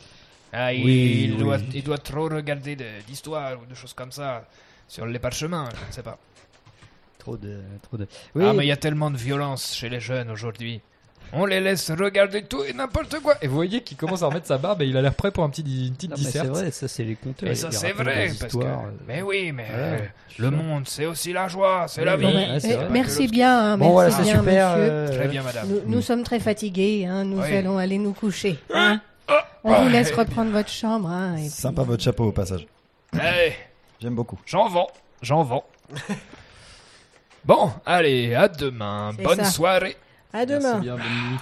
[0.52, 1.38] Ah, il, Oui, il oui.
[1.40, 4.46] doit, il doit trop regarder de- d'histoires ou de choses comme ça
[4.88, 6.18] sur les parchemins, je ne sais pas.
[7.18, 8.06] Trop de, trop de.
[8.36, 10.82] Ah, mais il y a tellement de violence chez les jeunes aujourd'hui.
[11.32, 13.36] On les laisse regarder tout et n'importe quoi.
[13.42, 15.44] Et vous voyez qu'il commence à remettre sa barbe et il a l'air prêt pour
[15.44, 17.50] un petit, une petite Non, mais c'est vrai, ça c'est les conteurs.
[17.50, 18.64] Et ça c'est vrai, parce que...
[18.64, 18.76] euh,
[19.08, 19.84] Mais oui, mais voilà.
[19.86, 19.98] euh,
[20.40, 22.26] le monde c'est aussi la joie, c'est la vie.
[22.26, 22.88] ouais, c'est Eh, vrai.
[22.90, 24.70] merci bien, hein, Bon, merci voilà, bien, super.
[24.78, 24.92] monsieur.
[24.92, 25.68] euh, Très bien, madame.
[25.68, 27.56] Nous, nous sommes très fatigués, hein, nous Oui.
[27.56, 28.58] allons aller nous coucher.
[28.74, 29.00] hein.
[29.64, 31.10] On vous laisse reprendre votre chambre.
[31.10, 32.66] hein, et puis- Sympa votre chapeau au passage.
[33.14, 33.54] Allez,
[34.02, 34.40] J'aime beaucoup.
[34.46, 34.88] j'en vends,
[35.22, 35.66] j'en vends.
[37.46, 39.12] bon, allez, à demain.
[39.22, 39.46] Bonne ça.
[39.46, 39.96] soirée.
[40.34, 40.74] À demain.
[40.74, 41.40] Merci bien, bonne nuit.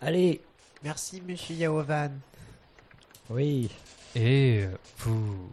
[0.00, 0.40] Allez.
[0.82, 2.10] Merci, monsieur Yaovan.
[3.28, 3.70] Oui.
[4.14, 5.50] Et euh, vous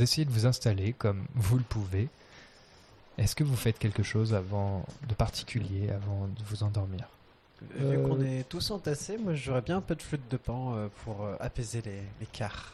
[0.00, 2.08] essayez de vous installer comme vous le pouvez.
[3.18, 7.04] Est-ce que vous faites quelque chose avant de particulier avant de vous endormir?
[7.76, 10.74] Vu Euh, qu'on est tous entassés, moi j'aurais bien un peu de flûte de pan
[10.76, 12.72] euh, pour euh, apaiser les, les quarts.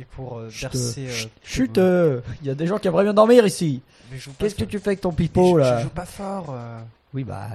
[0.00, 1.08] Et pour euh, Chut, bercer.
[1.08, 3.82] euh, chut, euh, il y a des gens qui aimeraient bien dormir ici.
[4.10, 5.88] Mais je joue pas Qu'est-ce que tu fais avec ton pipeau je, là je joue
[5.90, 6.46] pas fort.
[6.50, 6.80] euh.
[7.14, 7.48] Oui, bah,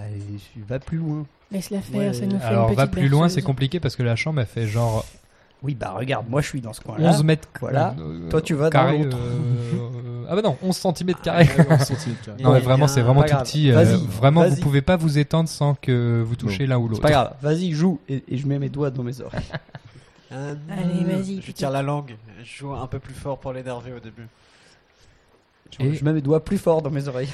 [0.67, 1.25] vas plus loin.
[1.51, 4.03] Laisse-la faire, Ouais, ça nous fait Alors une va plus loin, c'est compliqué parce que
[4.03, 5.05] la chambre elle fait genre
[5.63, 7.09] Oui, bah regarde, moi je suis dans ce coin-là.
[7.11, 7.47] 11 mètres.
[7.61, 7.95] Voilà.
[7.99, 9.17] euh, Toi, tu vas dans l'autre.
[9.17, 11.47] euh, Ah bah non, 11 cm carrés.
[12.41, 13.71] Non, mais vraiment, c'est vraiment tout petit.
[13.71, 14.59] euh, Vas-y, vraiment, vous vas-y.
[14.59, 17.01] pouvez pas vous étendre sans que vous touchez l'un ou C'est l'autre.
[17.01, 17.99] pas grave, vas-y, joue.
[18.09, 19.41] Et, et je mets mes doigts dans mes oreilles.
[20.31, 22.15] Un- Allez, vas-y, Je tire la langue.
[22.43, 24.27] Je joue un peu plus fort pour l'énerver au début.
[25.79, 27.29] Je- Je mets mes doigts plus fort dans mes oreilles.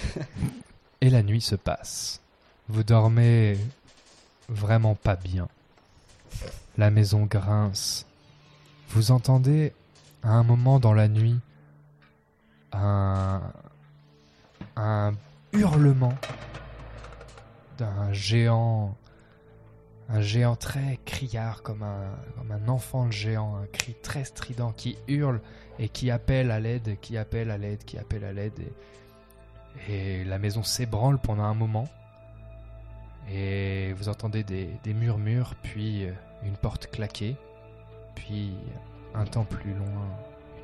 [1.01, 2.21] Et la nuit se passe.
[2.69, 3.57] Vous dormez
[4.49, 5.47] vraiment pas bien.
[6.77, 8.05] La maison grince.
[8.89, 9.73] Vous entendez
[10.23, 11.39] à un moment dans la nuit
[12.71, 13.41] un,
[14.75, 15.13] un
[15.53, 16.13] hurlement
[17.77, 18.95] d'un géant,
[20.09, 24.97] un géant très criard, comme un, comme un enfant géant, un cri très strident qui
[25.07, 25.41] hurle
[25.81, 28.71] et qui appelle à l'aide, qui appelle à l'aide, qui appelle à l'aide.
[29.89, 31.89] Et, la maison s'ébranle pendant un moment.
[33.29, 36.11] Et vous entendez des, des murmures, puis euh,
[36.43, 37.35] une porte claquer,
[38.13, 38.53] puis
[39.15, 40.07] un temps plus loin,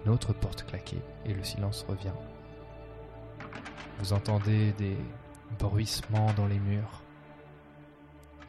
[0.06, 2.13] une autre porte claquer, et le silence revient.
[3.99, 4.97] Vous entendez des
[5.58, 7.01] bruissements dans les murs.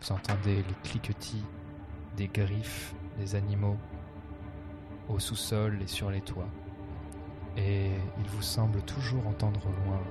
[0.03, 1.45] Vous entendez les cliquetis
[2.17, 3.79] des griffes des animaux
[5.09, 6.49] au sous-sol et sur les toits.
[7.57, 10.03] Et il vous semble toujours entendre au loin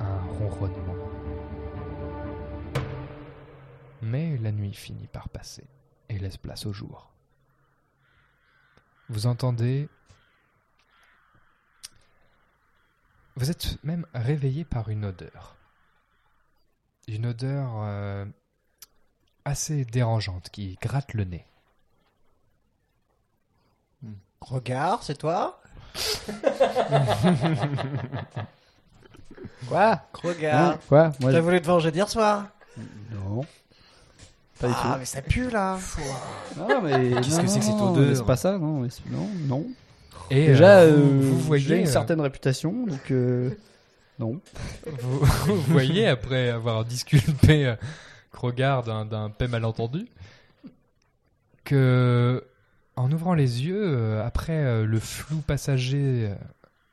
[0.00, 0.96] un ronronnement.
[4.00, 5.64] Mais la nuit finit par passer
[6.08, 7.12] et laisse place au jour.
[9.08, 9.88] Vous entendez...
[13.36, 15.56] Vous êtes même réveillé par une odeur.
[17.08, 18.26] Une odeur euh,
[19.44, 21.46] assez dérangeante qui gratte le nez.
[24.40, 25.61] Regarde, c'est toi?
[29.68, 30.78] Quoi Regarde.
[30.88, 32.46] Quoi Moi, T'as je- voulu te venger d'hier soir
[33.12, 33.44] Non.
[34.60, 34.98] Pas du Ah, tout.
[35.00, 35.78] mais ça pue là
[36.56, 37.10] Non, mais.
[37.22, 38.80] Qu'est-ce non, que c'est que cette non, odeur mais C'est pas ça, non.
[38.80, 39.66] mais c'est- non, non.
[40.30, 43.10] Et Déjà, euh, euh, vous, j'ai voyez, une euh, certaine réputation, donc.
[43.10, 43.50] euh,
[44.18, 44.40] non.
[44.86, 47.74] vous, vous voyez, après avoir disculpé euh,
[48.84, 50.06] d'un, d'un paix malentendu,
[51.64, 52.44] que
[52.96, 56.34] en ouvrant les yeux, euh, après euh, le flou passager euh,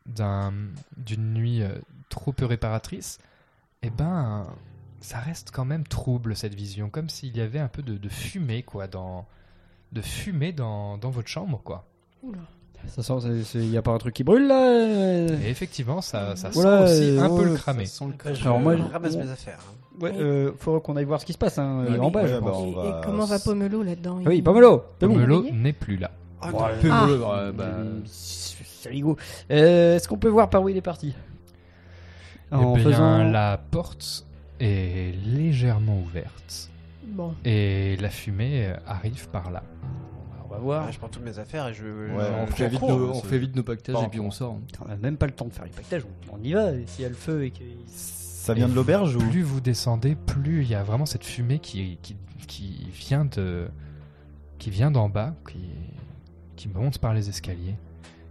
[0.05, 0.53] d'un,
[0.97, 1.61] d'une nuit
[2.09, 3.19] trop peu réparatrice,
[3.81, 4.47] eh ben,
[5.01, 8.63] ça reste quand même trouble cette vision, comme s'il y avait un peu de, fumée,
[8.63, 9.27] quoi, dans,
[9.91, 11.87] de fumée dans, votre chambre, quoi.
[12.87, 13.13] Ça sent.
[13.55, 16.59] Il y a pas un truc qui brûle là euh Et effectivement, ça, ça sent
[16.61, 17.85] Voilà, aussi euh, un peu ouais, le cramé.
[17.85, 19.23] Ça sent le Alors moi, je- ramasse bon.
[19.25, 19.59] mes affaires.
[19.69, 19.73] hein.
[20.01, 22.11] Ouais, euh, faudra qu'on aille voir ce qui se passe hein, Mais en oui.
[22.11, 24.19] bas, je Ouais, bah, Et, va- et comment va Pomelo là-dedans?
[24.25, 26.09] Ah oui, Pomelo Pomelo n'est plus là.
[26.41, 26.53] Ah, Ouais.
[26.53, 26.89] non.
[27.01, 27.35] Pomelo, Ah.
[27.39, 29.17] euh, bah, Euh, C'est rigolo.
[29.51, 31.13] Euh, Est-ce qu'on peut voir par où il est parti?
[32.51, 33.23] En Eh bien, faisant.
[33.29, 34.25] la porte
[34.61, 36.69] est légèrement ouverte
[37.05, 37.33] Bon.
[37.45, 39.63] et la fumée arrive par là.
[40.49, 40.91] On va voir.
[40.91, 41.85] Je prends toutes mes affaires et je.
[41.85, 44.07] Ouais, on, je fait vite cours, nos, hein, on c'est- fait vite nos pactages et
[44.07, 44.57] puis on sort.
[44.85, 46.03] On a même pas le temps de faire les pactages.
[46.31, 46.71] On on y va.
[46.73, 47.63] Et S'il y a le feu et que.
[47.87, 51.59] Ça vient de l'auberge ou Plus vous descendez, plus il y a vraiment cette fumée
[51.59, 52.15] qui, qui,
[52.47, 53.67] qui vient de
[54.57, 55.69] qui vient d'en bas, qui,
[56.55, 57.75] qui monte par les escaliers.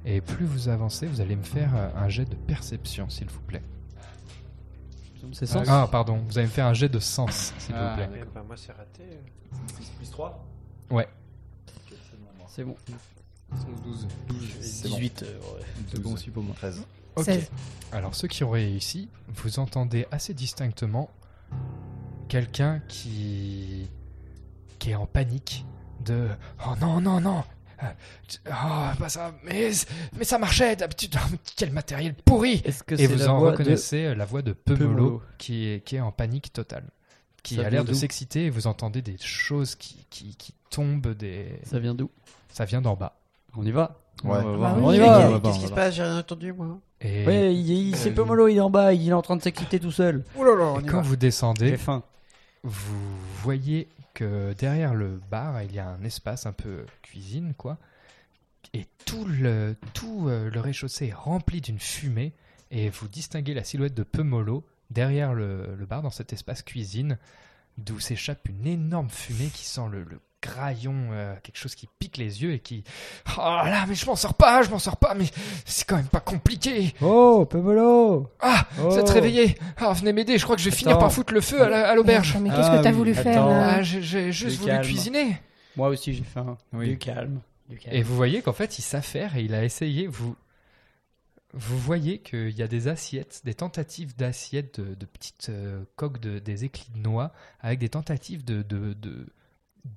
[0.04, 3.40] Et plus vous avancez, vous allez me faire euh, un jet de perception, s'il vous
[3.42, 3.62] plaît.
[5.66, 8.22] Ah, pardon, vous allez me faire un jet de sens, s'il Ah, vous plaît.
[8.34, 9.02] Ben, moi, c'est raté.
[9.98, 10.44] plus 3
[10.90, 11.06] Ouais.
[12.58, 12.76] C'est bon.
[13.84, 14.08] 12.
[14.60, 15.22] 18.
[15.22, 15.64] euh, ouais.
[15.92, 16.56] C'est bon aussi pour moi.
[16.56, 16.82] 13.
[17.14, 17.24] Ok.
[17.24, 17.50] 16.
[17.92, 21.08] Alors, ceux qui ont réussi, vous entendez assez distinctement
[22.28, 23.88] quelqu'un qui
[24.80, 25.64] qui est en panique
[26.04, 26.28] de
[26.66, 27.42] oh non non non
[27.82, 27.86] euh,
[28.48, 29.70] oh pas ça mais
[30.18, 33.52] mais ça marchait d'habitude oh, quel matériel pourri Est-ce que et vous la en voix
[33.52, 35.22] de- reconnaissez euh, la voix de Pemolo, Pemolo.
[35.38, 36.84] qui est qui est en panique totale
[37.42, 41.14] qui Ça a l'air de s'exciter et vous entendez des choses qui, qui, qui tombent
[41.14, 42.10] des Ça vient d'où?
[42.52, 43.16] Ça vient d'en bas
[43.56, 44.30] On y va Ouais.
[44.30, 44.74] On va voir.
[44.74, 44.96] Bah On oui.
[44.96, 45.40] y Mais va.
[45.44, 46.78] Qu'est-ce qui se passe J'ai rien entendu, moi.
[47.00, 49.36] et, Ouais, il, il- c'est Euh, Pomolo, il est en bas, il est en train
[49.36, 50.24] de s'exciter tout seul.
[50.36, 51.02] Ouh là là, et on quand va.
[51.02, 51.76] vous descendez
[52.64, 52.96] vous
[53.42, 57.78] voyez que derrière le bar, il y a un espace un peu cuisine, quoi.
[58.74, 62.32] Et tout le, tout euh, le rez-de-chaussée est rempli d'une fumée.
[62.72, 67.16] Et vous distinguez la silhouette de Pemolo derrière le, le bar, dans cet espace cuisine,
[67.78, 72.16] d'où s'échappe une énorme fumée qui sent le, le graillon, euh, quelque chose qui pique
[72.16, 72.84] les yeux et qui.
[73.36, 75.24] Oh là, mais je m'en sors pas, je m'en sors pas, mais
[75.64, 76.94] c'est quand même pas compliqué.
[77.00, 78.88] Oh, Pomolo Ah, oh.
[78.90, 79.56] vous êtes réveillé.
[79.76, 81.88] Ah, venez m'aider, je crois que je vais finir par foutre le feu à la-
[81.90, 82.30] à l'auberge.
[82.30, 83.48] Attends, mais qu'est-ce Ah que t'as oui, voulu faire attends.
[83.50, 84.84] là Ah, j'ai- j'ai juste Du voulu calme.
[84.84, 85.40] cuisiner.
[85.76, 86.56] Moi aussi j'ai faim.
[86.72, 86.88] Oui.
[86.90, 87.40] Du calme.
[87.68, 87.96] Du calme.
[87.96, 90.06] Et vous voyez qu'en fait, il s'affaire et il a essayé.
[90.06, 90.34] Vous,
[91.54, 96.20] vous voyez qu'il y a des assiettes, des tentatives d'assiettes de, de petites euh, coques,
[96.20, 99.26] de, des éclis de noix, avec des tentatives de, de, de,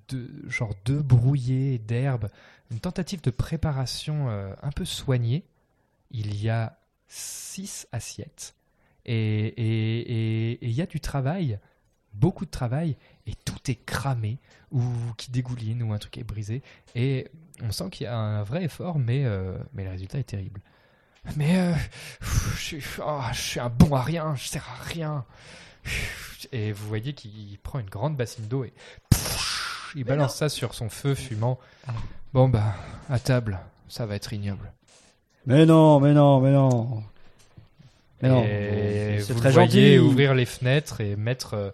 [0.10, 2.30] de- genre d'œufs brouillés, d'herbes,
[2.70, 5.44] une tentative de préparation euh, un peu soignée.
[6.12, 8.56] Il y a six assiettes
[9.06, 11.60] et il y a du travail,
[12.13, 14.38] beaucoup de travail, et tout est cramé
[14.72, 14.84] ou
[15.17, 16.62] qui dégouline ou un truc est brisé.
[16.96, 17.28] Et
[17.62, 20.62] on sent qu'il y a un vrai effort, mais, euh, mais le résultat est terrible.
[21.36, 21.74] Mais euh,
[22.58, 25.26] je, oh, je suis un bon à rien, je sers à rien.
[26.52, 28.74] Et vous voyez qu'il prend une grande bassine d'eau et
[29.95, 31.60] il balance ça sur son feu fumant.
[32.34, 32.75] Bon bah,
[33.10, 34.71] à table, ça va être ignoble.
[35.45, 37.04] Mais non, mais non, mais non.
[38.21, 39.99] Mais non, Et c'est vous très le voyez gentil.
[39.99, 41.71] ouvrir les fenêtres et mettre euh,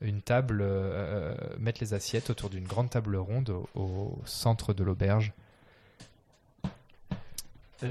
[0.00, 4.72] une table, euh, euh, mettre les assiettes autour d'une grande table ronde au, au centre
[4.72, 5.32] de l'auberge.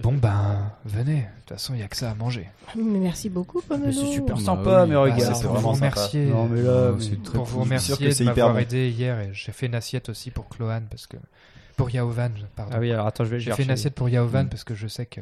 [0.04, 1.17] Bon ben, venez.
[1.21, 2.49] De toute façon, il n'y a que ça à manger.
[2.75, 3.91] Mais merci beaucoup, Pomelo.
[3.91, 4.89] C'est super Bah sympa, oui.
[4.89, 5.36] mais Bah, regarde.
[5.36, 5.89] c'est pour vraiment vous sympa.
[5.95, 6.25] remercier.
[6.25, 7.63] Non, mais là, mais- pour vous cool.
[7.63, 8.60] Remercier de m'avoir bon.
[8.60, 11.17] aidé hier et j'ai fait une assiette aussi pour Cloan parce que
[11.77, 12.71] pour Yaovan pardon.
[12.75, 14.49] Ah oui, alors attends, je vais j'ai fait une assiette pour Yaovan Mm.
[14.49, 15.21] parce que je sais que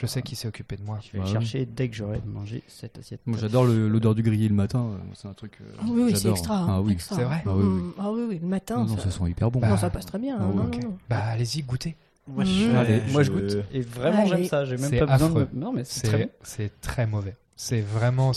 [0.00, 0.98] je sais qu'il s'est occupé de moi.
[1.02, 1.32] Je vais Bah oui.
[1.32, 3.20] chercher dès que j'aurai mangé cette assiette.
[3.26, 5.58] Moi j'adore le- l'odeur du grillé le matin, euh, c'est un truc.
[5.60, 6.56] euh, Oui, oui, c'est extra.
[6.58, 6.96] hein, Ah oui.
[7.00, 7.80] C'est vrai Ah oui, oui.
[7.82, 8.76] Mm, Ah oui, oui, le matin.
[8.78, 9.04] Non, non, ça...
[9.04, 9.60] ça sent hyper bon.
[9.60, 10.36] Bah, non, ça passe très bien.
[10.38, 10.74] ah hein, oui, non, ok.
[10.82, 10.98] non, non.
[11.08, 11.96] Bah allez-y, goûtez.
[12.28, 12.76] Moi, je, Mmh.
[12.76, 13.64] Allez, Moi, je je- goûte.
[13.72, 14.64] Et vraiment, j'aime ça.
[14.64, 15.48] J'ai même pas besoin affreux.
[15.52, 15.58] de.
[15.58, 16.30] Non, mais c'est très C'est bon.
[16.42, 17.34] c'est très mauvais.
[17.56, 18.32] C'est vraiment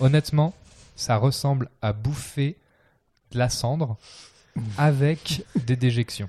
[0.00, 0.52] honnêtement,
[0.96, 2.56] ça ressemble à bouffer
[3.32, 3.96] de la cendre
[4.78, 6.28] avec des déjections.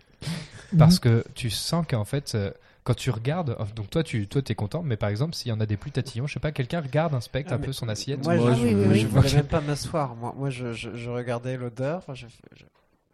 [0.78, 2.52] Parce que tu sens qu'en fait, euh,
[2.86, 5.60] quand tu regardes, donc toi, tu toi, es content, mais par exemple, s'il y en
[5.60, 8.24] a des plus tatillons, je sais pas, quelqu'un regarde, inspecte Ah, un peu son assiette.
[8.24, 9.00] Moi, Moi, je, oui, oui, oui.
[9.02, 10.16] je voulais même pas m'asseoir.
[10.16, 12.04] Moi, moi je, je, je regardais l'odeur.
[12.14, 12.64] Je, fais- je,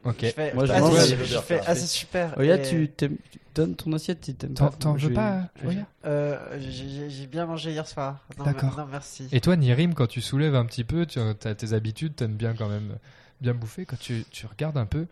[0.10, 0.18] Ok.
[0.22, 2.36] je fais, Moi, je ah, mange je fais, ah, c'est super.
[2.36, 3.18] Regarde, Et, tu,
[3.54, 4.76] donnes ton assiette si t'aimes T'en pas.
[4.78, 8.20] t'en veux pas Oya euh, j'ai- bien mangé hier soir.
[8.46, 8.78] D'accord.
[8.78, 9.28] Non, merci.
[9.32, 12.54] Et toi, Nirim, quand tu soulèves un petit peu, tu as tes habitudes, t'aimes bien
[12.54, 12.98] quand même
[13.42, 13.86] bien bouffer.
[13.86, 15.08] Quand tu, tu regardes un peu,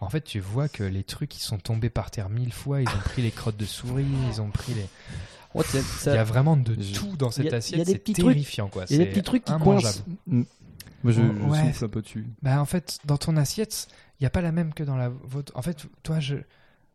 [0.00, 2.80] en fait, tu vois que les trucs, ils sont tombés par terre mille fois.
[2.80, 4.86] Ils ont pris les crottes de souris, ils ont pris les.
[5.54, 5.62] Oh,
[6.06, 7.78] Il y a vraiment de tout dans cette a- il y a assiette.
[7.86, 8.84] des C'est petits trucs- terrifiant, quoi.
[8.88, 10.04] Il y a des petits trucs qui coincent.
[11.02, 11.66] Moi je, je ouais.
[11.72, 12.26] souffle un peu dessus.
[12.42, 15.08] Bah, en fait, dans ton assiette, il n'y a pas la même que dans la
[15.08, 15.52] vôtre.
[15.56, 16.36] En fait, toi, je.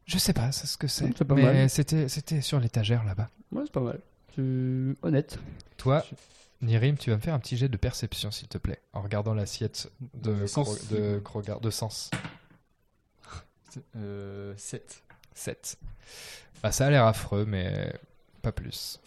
[0.05, 1.11] Je sais pas, c'est ce que c'est.
[1.17, 1.69] C'est pas Mais mal.
[1.69, 3.27] c'était c'était sur l'étagère là-bas.
[3.51, 3.99] Ouais, c'est pas mal.
[4.35, 4.43] C'est
[5.01, 5.39] honnête.
[5.77, 6.05] Toi,
[6.61, 9.33] Nirim, tu vas me faire un petit jet de perception, s'il te plaît, en regardant
[9.33, 10.77] l'assiette de, De sens.
[11.23, 12.11] Cro- de de sens.
[13.95, 15.03] Euh, 7.
[15.33, 15.77] 7.
[16.63, 17.93] Bah, ça a l'air affreux, mais
[18.41, 18.99] pas plus.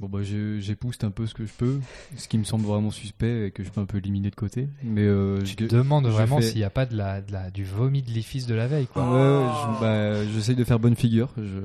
[0.00, 1.80] Bon bah j'épouste un peu ce que je peux,
[2.16, 4.68] ce qui me semble vraiment suspect et que je peux un peu éliminer de côté.
[4.84, 7.32] Mais euh, Tu je- te demandes vraiment fais- s'il n'y a pas de la, de
[7.32, 9.02] la, du vomi de l'ifis de la veille, Ouais, quoi.
[9.02, 11.30] ouais, je- bah, j'essaye de faire bonne figure.
[11.36, 11.58] Je,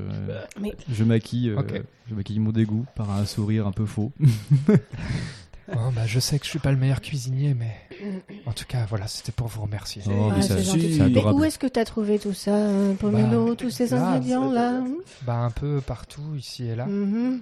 [0.60, 1.62] Mais je maquille, euh,
[2.10, 4.12] je maquille mon dégoût par un sourire un peu faux.
[5.72, 7.74] Oh, bah, je sais que je suis pas le meilleur cuisinier, mais
[8.46, 10.02] en tout cas, voilà, c'était pour vous remercier.
[10.08, 10.96] Oh, Ah, ça- gentil.
[10.98, 14.08] c'est Mais où est-ce que t'as trouvé tout ça, euh, Pomelo, Bah, tous ces là,
[14.10, 14.84] ingrédients là
[15.26, 16.86] Bah, un peu partout, ici et là.
[16.86, 17.40] Mhm.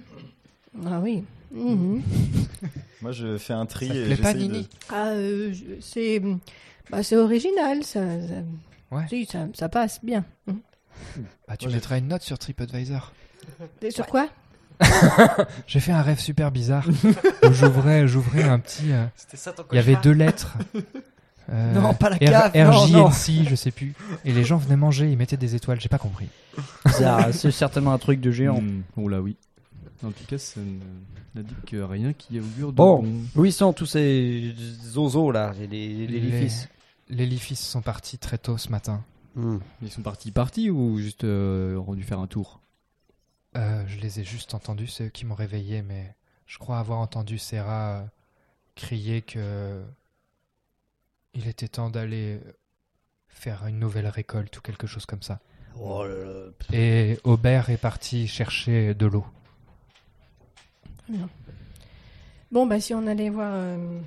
[0.86, 1.24] Ah oui.
[1.52, 2.02] Mhm.
[3.02, 4.68] Moi, je fais un tri Ça et plaît pas, j'essaye de- Nini?
[4.90, 6.22] Ah, euh, c'est
[6.90, 8.00] bah, c'est original, ça.
[8.00, 8.34] ça...
[8.96, 9.04] Ouais.
[9.08, 10.24] Si, ça, ça passe bien.
[10.46, 10.60] Mhm.
[11.48, 13.12] Bah, tu j'ai- mettras une note sur TripAdvisor.
[13.82, 14.28] Et Sur quoi?
[15.66, 16.86] J'ai fait un rêve super bizarre
[17.44, 18.92] où j'ouvrais, j'ouvrais un petit.
[18.92, 20.56] euh, C'était ça ton Il y avait deux lettres.
[21.52, 22.70] Euh, Non, pas la R- cave.
[22.70, 23.94] RJNC, je sais plus.
[24.24, 26.28] Et les gens venaient manger, ils mettaient des étoiles, j'ai pas compris.
[27.32, 28.60] C'est certainement un truc de géant.
[28.60, 29.36] Hmm, Oh là oui.
[30.04, 30.60] En tout cas, ça
[31.34, 33.02] n'indique que rien qui augure de Bon.
[33.02, 33.22] bon.
[33.36, 36.68] Où ils sont tous ces zozos là, les, les, les Les- lifices
[37.08, 39.04] Les Lifis sont partis très tôt ce matin.
[39.34, 39.58] Hmm.
[39.80, 42.60] Ils sont partis partis ou juste euh, ont dû faire un tour?
[43.56, 46.14] Euh, je les ai juste entendus, c'est eux qui m'ont réveillé, mais
[46.46, 48.02] je crois avoir entendu Serra euh,
[48.74, 49.82] crier que
[51.34, 52.40] il était temps d'aller
[53.28, 55.40] faire une nouvelle récolte ou quelque chose comme ça.
[55.80, 56.76] Oh là là.
[56.76, 59.24] Et Aubert est parti chercher de l'eau.
[62.50, 64.00] Bon, bah si on allait voir euh,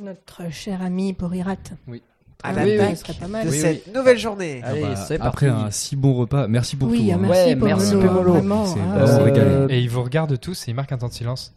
[0.00, 1.56] notre cher ami Porirat.
[1.86, 2.02] Oui.
[2.42, 3.44] À Ah la oui, serait pas mal.
[3.46, 4.62] de Oui, cette nouvelle journée.
[4.64, 7.12] Allez, Ah bah, Après un si bon repas, merci pour oui, tout.
[7.14, 7.18] hein.
[7.20, 8.64] merci Ouais, merci, vraiment.
[8.66, 9.74] C'est ah, vraiment euh, régalé.
[9.74, 11.54] Et ils vous regardent tous et ils marquent un temps de silence.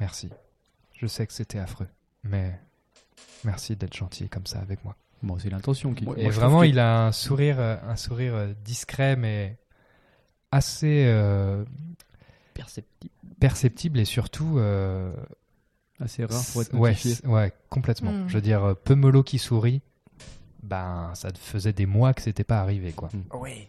[0.00, 0.30] Merci.
[0.94, 1.88] Je sais que c'était affreux,
[2.24, 2.58] mais
[3.44, 4.96] merci d'être gentil comme ça avec moi.
[5.22, 6.04] Bon, c'est l'intention qui.
[6.04, 9.58] Et moi, vraiment, il a un sourire, euh, un sourire discret, mais
[10.52, 11.64] assez euh,
[12.54, 13.12] Perceptible.
[13.40, 15.12] Perceptible et surtout euh,
[16.00, 17.26] assez rare pour être ouais, notifié.
[17.28, 18.12] ouais, complètement.
[18.12, 18.28] Hmm.
[18.28, 19.80] Je veux dire, euh, Pomelo qui sourit,
[20.62, 23.08] ben, ça faisait des mois que c'était pas arrivé, quoi.
[23.34, 23.68] Oui.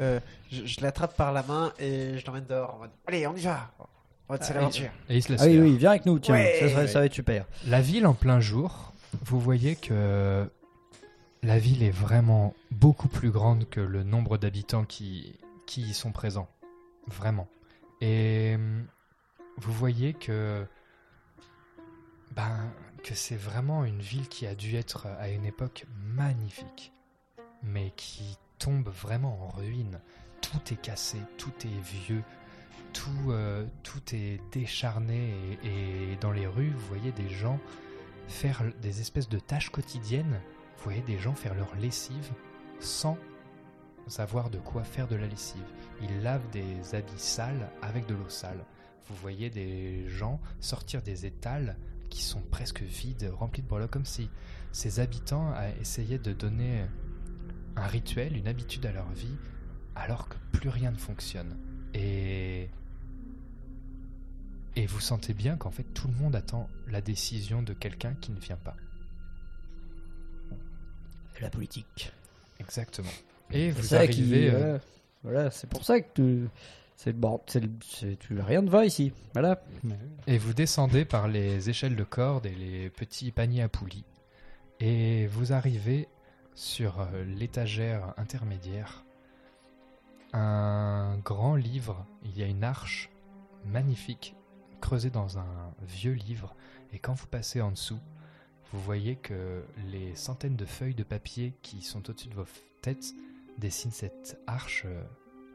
[0.00, 0.20] Euh,
[0.50, 2.74] je je l'attrape par la main et je l'emmène dehors.
[2.74, 3.70] en mode, Allez, on y va.
[4.28, 4.88] On va Ah, l'aventure.
[5.08, 6.34] Et il se laisse Ah oui, oui, viens avec nous, tiens.
[6.34, 6.56] Ouais.
[6.60, 7.44] ça, serait- ça va être super.
[7.66, 8.92] La ville en plein jour,
[9.24, 10.48] vous voyez que
[11.42, 16.12] la ville est vraiment beaucoup plus grande que le nombre d'habitants qui, qui y sont
[16.12, 16.48] présents.
[17.08, 17.48] Vraiment.
[18.02, 18.84] Et hum,
[19.58, 20.66] vous voyez que,
[22.32, 22.72] ben,
[23.04, 26.92] que c'est vraiment une ville qui a dû être à une époque magnifique,
[27.62, 30.00] mais qui tombe vraiment en ruine.
[30.40, 32.24] Tout est cassé, tout est vieux,
[32.92, 33.64] tout, euh,
[34.12, 35.32] est décharné
[35.62, 37.60] et, et dans les rues, vous voyez des gens
[38.26, 40.40] faire des espèces de tâches quotidiennes.
[40.76, 42.32] Vous voyez des gens faire leur lessive
[42.80, 43.16] sans
[44.18, 45.62] avoir de quoi faire de la lessive.
[46.02, 48.64] Ils lavent des habits sales avec de l'eau sale.
[49.08, 51.76] Vous voyez des gens sortir des étals
[52.10, 54.28] qui sont presque vides, remplis de breloques, comme si
[54.70, 56.84] ces habitants essayaient de donner
[57.76, 59.36] un rituel, une habitude à leur vie,
[59.94, 61.56] alors que plus rien ne fonctionne.
[61.94, 62.68] Et
[64.74, 68.30] et vous sentez bien qu'en fait tout le monde attend la décision de quelqu'un qui
[68.32, 68.76] ne vient pas.
[71.40, 72.12] La politique.
[72.60, 73.10] Exactement.
[73.52, 74.50] Et vous arrivez.
[74.50, 74.78] Euh,
[75.22, 76.48] voilà, c'est pour ça que tu.
[76.96, 79.12] C'est bon, tu rien ne va ici.
[79.32, 79.60] Voilà.
[80.26, 84.04] Et vous descendez par les échelles de corde et les petits paniers à poulies.
[84.78, 86.08] Et vous arrivez
[86.54, 89.04] sur euh, l'étagère intermédiaire.
[90.32, 92.06] Un grand livre.
[92.24, 93.10] Il y a une arche
[93.66, 94.36] magnifique
[94.80, 96.54] creusée dans un vieux livre.
[96.92, 97.98] Et quand vous passez en dessous,
[98.72, 102.46] vous voyez que les centaines de feuilles de papier qui sont au-dessus de vos
[102.80, 103.14] têtes
[103.62, 105.02] dessinent cette arche euh,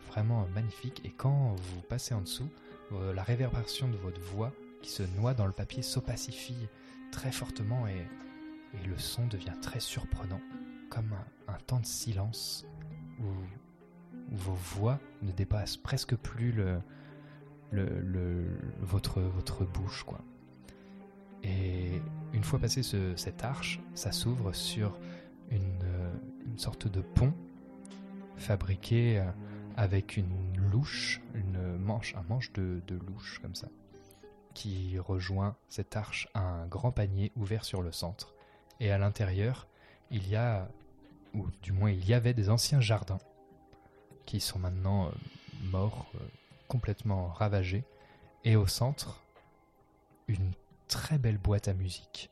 [0.07, 1.01] vraiment magnifique.
[1.03, 2.49] Et quand vous passez en dessous,
[2.93, 6.67] euh, la réverbération de votre voix qui se noie dans le papier s'opacifie
[7.11, 8.07] très fortement et,
[8.85, 10.41] le son devient très surprenant,
[10.89, 11.11] comme
[11.47, 12.65] un, temps de silence
[13.19, 13.25] où,
[14.29, 16.79] vos voix ne dépassent presque plus le,
[18.81, 20.03] votre, votre bouche.
[20.03, 20.19] quoi.
[21.43, 22.01] Et
[22.33, 22.83] une fois passé
[23.15, 24.99] cette arche, ça s'ouvre sur
[25.49, 25.81] une,
[26.45, 27.33] une, sorte de pont
[28.37, 29.29] fabriqué euh,
[29.75, 33.67] avec une louche, une manche, un manche de, louche comme ça,
[34.53, 38.33] qui rejoint cette arche à un grand panier ouvert sur le centre.
[38.79, 39.67] Et à l'intérieur,
[40.09, 40.69] il y a,
[41.33, 43.19] ou du moins il y avait des anciens jardins
[44.25, 45.11] qui sont maintenant euh,
[45.63, 46.19] morts, euh,
[46.67, 47.83] complètement ravagés.
[48.43, 49.21] Et au centre,
[50.27, 50.51] une
[50.87, 52.29] très belle boîte à musique.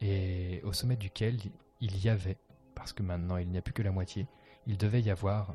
[0.00, 1.38] Et au sommet duquel
[1.80, 2.36] il y avait,
[2.74, 4.26] parce que maintenant il n'y a plus que la moitié,
[4.66, 5.54] il devait y avoir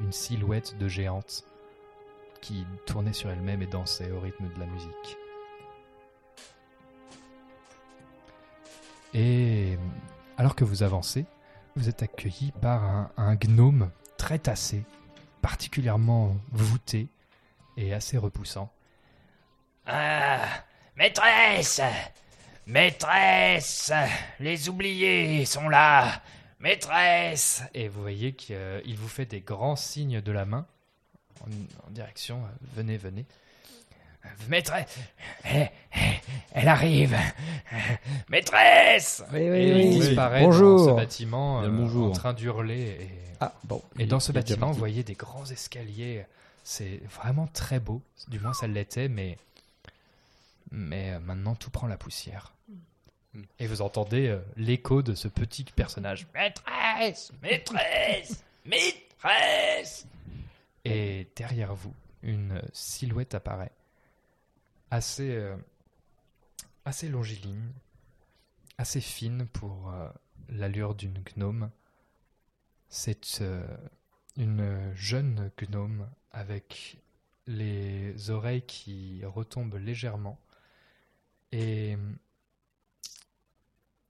[0.00, 1.44] une silhouette de géante
[2.42, 5.16] qui tournait sur elle-même et dansait au rythme de la musique.
[9.14, 9.78] Et
[10.36, 11.24] alors que vous avancez,
[11.74, 14.84] vous êtes accueilli par un, un gnome très tassé,
[15.40, 17.08] particulièrement voûté
[17.78, 18.70] et assez repoussant.
[19.86, 20.40] Ah,
[20.96, 21.80] maîtresse
[22.66, 23.92] Maîtresse
[24.40, 26.20] Les oubliés sont là
[26.60, 30.66] Maîtresse Et vous voyez qu'il vous fait des grands signes de la main
[31.42, 33.26] en, direction euh, venez, venez.
[34.48, 34.98] Maîtresse
[35.44, 37.16] elle, arrive
[38.28, 42.98] Maîtresse Et il disparaît dans ce bâtiment euh, en train d'hurler.
[43.00, 46.24] Et, ah, bon, et dans ce bâtiment, vous voyez des grands escaliers.
[46.64, 48.02] C'est vraiment très beau.
[48.26, 49.38] Du moins, ça l'était, mais,
[50.72, 52.54] mais euh, maintenant, tout prend la poussière.
[53.58, 56.26] Et vous entendez euh, l'écho de ce petit personnage.
[56.34, 60.06] Maîtresse Maîtresse Maîtresse
[60.84, 63.72] Et derrière vous, une silhouette apparaît.
[64.90, 65.56] Assez, euh,
[66.84, 67.70] assez longiligne,
[68.78, 70.08] assez fine pour euh,
[70.48, 71.70] l'allure d'une gnome.
[72.88, 73.42] C'est
[74.36, 76.98] une jeune gnome avec
[77.46, 80.38] les oreilles qui retombent légèrement
[81.52, 81.96] et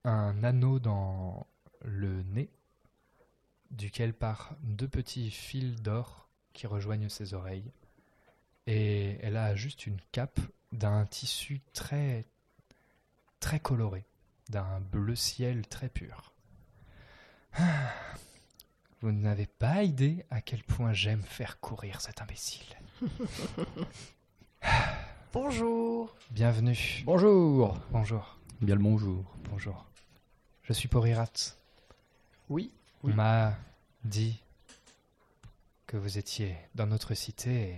[0.07, 1.47] un anneau dans
[1.83, 2.49] le nez,
[3.71, 7.71] duquel part deux petits fils d'or qui rejoignent ses oreilles.
[8.67, 10.39] Et elle a juste une cape
[10.71, 12.25] d'un tissu très
[13.39, 14.05] très coloré,
[14.49, 16.33] d'un bleu ciel très pur.
[19.01, 22.75] Vous n'avez pas idée à quel point j'aime faire courir cet imbécile.
[25.33, 26.15] Bonjour.
[26.31, 27.03] Bienvenue.
[27.05, 27.77] Bonjour.
[27.91, 28.39] Bonjour.
[28.61, 29.35] Bien le bonjour.
[29.51, 29.86] Bonjour.
[30.67, 31.31] Je suis Porirat.
[32.49, 32.73] Oui.
[33.01, 33.55] On m'a
[34.03, 34.43] dit
[35.85, 37.77] que vous étiez dans notre cité et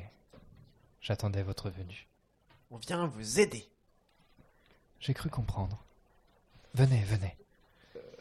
[1.00, 2.08] j'attendais votre venue.
[2.72, 3.70] On vient vous aider.
[5.00, 5.84] J'ai cru comprendre.
[6.74, 7.38] Venez, venez.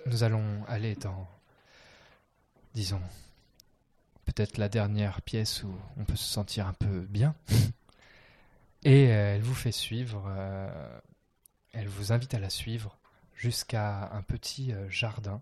[0.05, 1.27] Nous allons aller dans,
[2.75, 3.01] disons,
[4.27, 7.35] peut-être la dernière pièce où on peut se sentir un peu bien.
[8.85, 11.01] Et elle vous fait suivre, euh,
[11.73, 12.98] elle vous invite à la suivre
[13.39, 15.41] jusqu'à un petit euh, jardin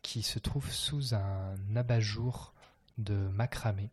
[0.00, 2.54] qui se trouve sous un abat-jour
[2.96, 3.90] de macramé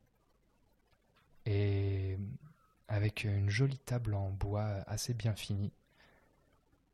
[1.45, 2.17] et
[2.87, 5.73] avec une jolie table en bois assez bien finie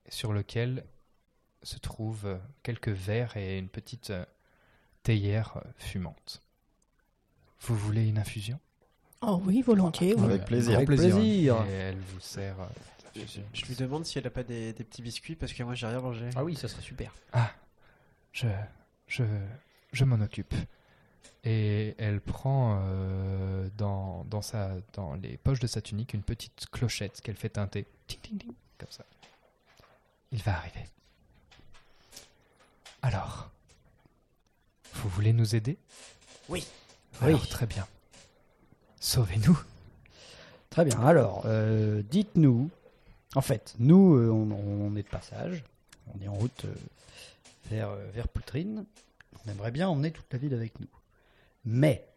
[0.08, 0.86] sur lequel
[1.62, 4.26] se trouvent quelques verres et une petite euh,
[5.04, 6.42] théière fumante.
[7.60, 8.60] Vous voulez une infusion?
[9.22, 10.18] Oh oui, volontiers.
[10.18, 10.78] Avec plaisir.
[10.78, 11.18] Avec plaisir.
[11.68, 12.56] Et elle vous sert
[13.16, 16.02] je, lui demande si elle a pas des, petits biscuits parce que moi j'ai rien
[16.02, 16.30] mangé.
[16.36, 17.14] Ah oui, ça serait super.
[17.34, 17.52] Ah,
[18.32, 18.48] je,
[19.08, 19.24] je,
[19.92, 20.54] je m'en occupe.
[21.44, 26.68] et elle prend euh, dans, dans, sa, dans les poches de sa tunique une petite
[26.72, 27.86] clochette qu'elle fait teinter.
[28.08, 29.06] Ting, ting, ting, comme ça.
[30.32, 30.86] Il va arriver.
[33.02, 33.50] Alors,
[34.94, 35.78] vous voulez nous aider?
[36.50, 36.66] Oui.
[37.22, 37.50] Alors, Oui.
[37.50, 37.88] très bien.
[39.00, 39.58] Sauvez-nous.
[40.70, 41.00] Très bien.
[41.02, 42.70] Alors, euh, dites-nous.
[43.36, 45.64] En fait, nous, euh, on, est de passage.
[46.16, 46.74] On est en route euh,
[47.70, 48.86] vers, euh, vers Poutrine.
[49.46, 50.88] On aimerait bien emmener toute la ville avec nous.
[51.64, 52.08] Mais,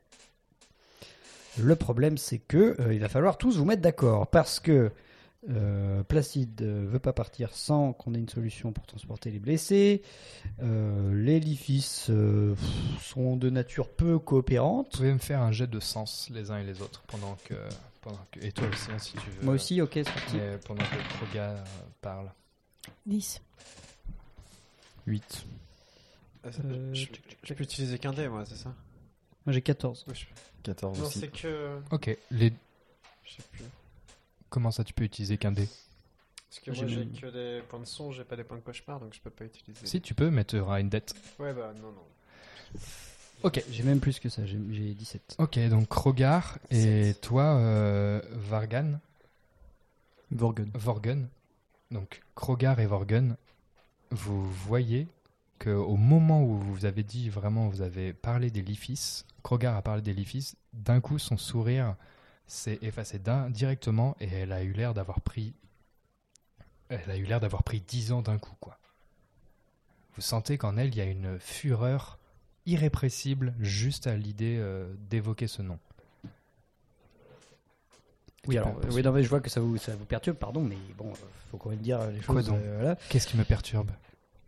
[1.59, 4.27] le problème, c'est que il va falloir tous vous mettre d'accord.
[4.29, 4.91] Parce que
[6.09, 10.03] Placide ne veut pas partir sans qu'on ait une solution pour transporter les blessés.
[10.63, 12.09] Euh, les Lifis
[13.01, 14.93] sont de nature peu coopérantes.
[14.93, 17.55] Vous pouvez me faire un jet de sens les uns et les autres pendant que.
[18.03, 19.45] Pendant que et toi aussi, hein, si tu veux.
[19.45, 20.37] Moi aussi, ok, c'est parti.
[20.37, 21.65] Mais pendant que Kroga euh,
[22.01, 22.31] parle.
[23.07, 23.41] 10.
[25.07, 25.47] 8.
[26.45, 27.07] Euh, je,
[27.45, 28.75] je peux utiliser qu'un dé, moi, c'est ça?
[29.47, 30.05] Moi j'ai 14.
[30.09, 30.27] Oui, je-
[30.65, 31.21] 14 Non, aussi.
[31.21, 31.81] c'est que.
[31.91, 32.17] Ok.
[32.33, 32.53] Les...
[33.25, 33.65] Je sais plus.
[34.51, 35.69] Comment ça, tu peux utiliser qu'un dé?
[36.51, 38.63] Parce que J'ai moi, j'ai que des points de son, j'ai pas des points de
[38.63, 39.87] cauchemar, donc je peux pas utiliser.
[39.87, 41.15] Si, tu peux, mais tu auras une dette.
[41.39, 42.81] Ouais, bah non, non.
[43.43, 43.65] Ok.
[43.71, 45.37] J'ai même plus que ça, j'ai j'ai 17.
[45.39, 49.01] Ok, donc Krogar et toi, euh, Vargan,
[50.31, 50.71] Vorgen.
[50.75, 51.29] Vorgen.
[51.91, 53.37] Donc Krogar et Vorgen,
[54.11, 55.07] vous voyez
[55.59, 59.83] que au moment où vous avez dit vraiment, vous avez parlé des Lifis, Krogar a
[59.83, 61.97] parlé des Lifis, d'un coup son sourire
[62.47, 63.21] s'est effacé
[63.51, 65.55] directement et elle a eu l'air d'avoir pris,
[66.89, 68.79] elle a eu l'air d'avoir pris 10 ans d'un coup quoi.
[70.17, 72.19] Vous sentez qu'en elle il y a une fureur
[72.67, 75.79] irrépressible juste à l'idée euh, d'évoquer ce nom.
[78.49, 80.63] Oui, alors, euh, oui, non, mais je vois que ça vous, ça vous perturbe, pardon,
[80.63, 81.17] mais bon, euh,
[81.51, 82.51] faut quand même dire les choses.
[82.51, 82.97] Euh, voilà.
[83.09, 83.91] Qu'est-ce qui me perturbe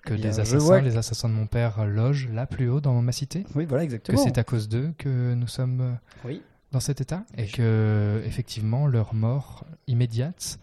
[0.04, 3.00] Que Eh des assassins, que- les assassins de mon père logent là plus haut dans
[3.02, 3.44] ma cité?
[3.54, 4.18] Oui, voilà, Que exactement.
[4.18, 5.92] c'est à cause d'eux que nous sommes euh,
[6.24, 6.42] Oui.
[6.72, 7.24] dans cet état?
[7.36, 10.58] Et que, effectivement, leur mort immédiate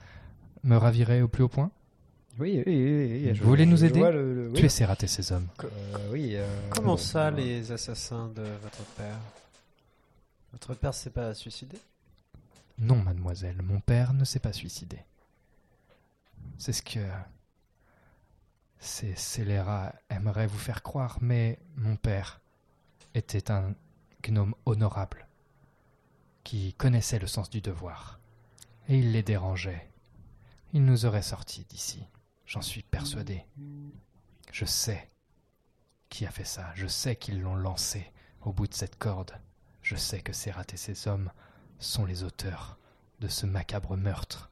[0.64, 1.72] me ravirait au plus haut point?
[2.42, 3.22] Oui, oui, oui.
[3.28, 4.54] oui, Vous voulez nous aider le- le- oui.
[4.60, 5.48] Tu essaies rater ces hommes.
[5.64, 5.68] Euh,
[6.12, 6.32] oui.
[6.36, 9.20] euh, Comment bon, ça, euh, les assassins de votre père?
[10.52, 11.78] Votre père s'est pas suicidé?
[12.80, 14.98] Non, mademoiselle, mon père ne s'est pas suicidé.
[16.58, 17.00] C'est ce que
[18.80, 22.42] ces scélérats aimeraient vous faire croire, mais mon père
[23.14, 23.76] était un
[24.24, 25.28] gnome honorable
[26.44, 28.20] qui connaissait le sens du devoir.
[28.89, 29.88] Et il les dérangeait.
[30.74, 32.04] Il nous aurait sortis d'ici.
[32.52, 33.45] J'en suis persuadé.
[34.52, 35.10] Je sais
[36.10, 36.70] qui a fait ça.
[36.76, 39.32] Je sais qu'ils l'ont lancé au bout de cette corde.
[39.82, 41.32] Je sais que Serrat et ses hommes
[41.80, 42.78] sont les auteurs
[43.22, 44.52] de ce macabre meurtre.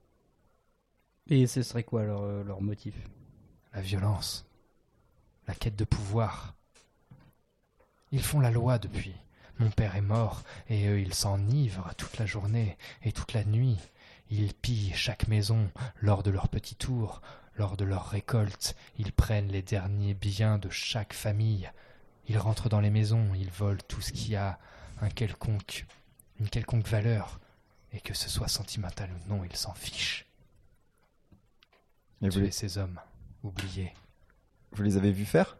[1.27, 2.95] Et ce serait quoi leur, euh, leur motif?
[3.73, 4.47] La violence,
[5.45, 6.55] la quête de pouvoir.
[8.13, 9.15] Ils font la loi depuis.
[9.57, 13.77] Mon père est mort, et eux ils s'enivrent toute la journée et toute la nuit.
[14.29, 15.69] Ils pillent chaque maison
[15.99, 17.21] lors de leur petit tour,
[17.59, 18.75] lors de leur récolte.
[18.97, 21.69] Ils prennent les derniers biens de chaque famille.
[22.27, 24.57] Ils rentrent dans les maisons, ils volent tout ce qui a
[25.01, 25.85] un quelconque,
[26.39, 27.39] une quelconque valeur,
[27.91, 30.25] et que ce soit sentimental ou non, ils s'en fichent.
[32.21, 32.99] Et vous, Tuer les, ces hommes,
[33.43, 33.93] oubliés.
[34.71, 35.57] vous les avez vus faire?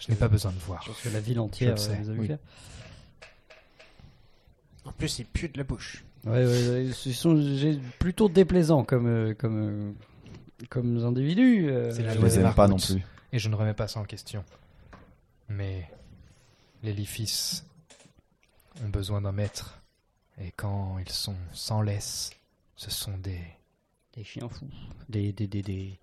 [0.00, 0.82] Je, n'ai pas besoin de voir.
[0.82, 2.26] Je pense que la ville entière euh, les a vu oui.
[2.26, 2.38] faire.
[4.84, 6.04] En plus, il pue de la bouche.
[6.24, 7.38] Ouais, ouais, ouais, ils sont
[7.98, 9.92] plutôt déplaisants comme, euh, comme, euh,
[10.70, 11.68] comme individus.
[11.70, 13.02] euh, C'est la Je les aime pas non plus.
[13.32, 14.44] Et je ne remets pas ça en question.
[15.48, 15.90] Mais
[16.82, 17.62] les Lifis
[18.84, 19.80] ont besoin d'un maître.
[20.40, 22.30] Et quand ils sont sans laisse,
[22.76, 23.40] ce sont des,
[24.14, 24.68] Des chiens fous.
[25.08, 25.98] Des, des, des, des,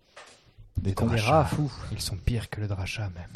[0.77, 1.31] Des des drachas.
[1.31, 1.71] rats fous.
[1.91, 3.33] Ils sont pires que le drachat même.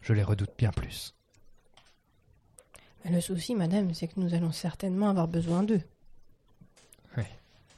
[0.00, 1.14] Je les redoute bien plus.
[3.04, 5.82] Mais le souci, madame, c'est que nous allons certainement avoir besoin d'eux.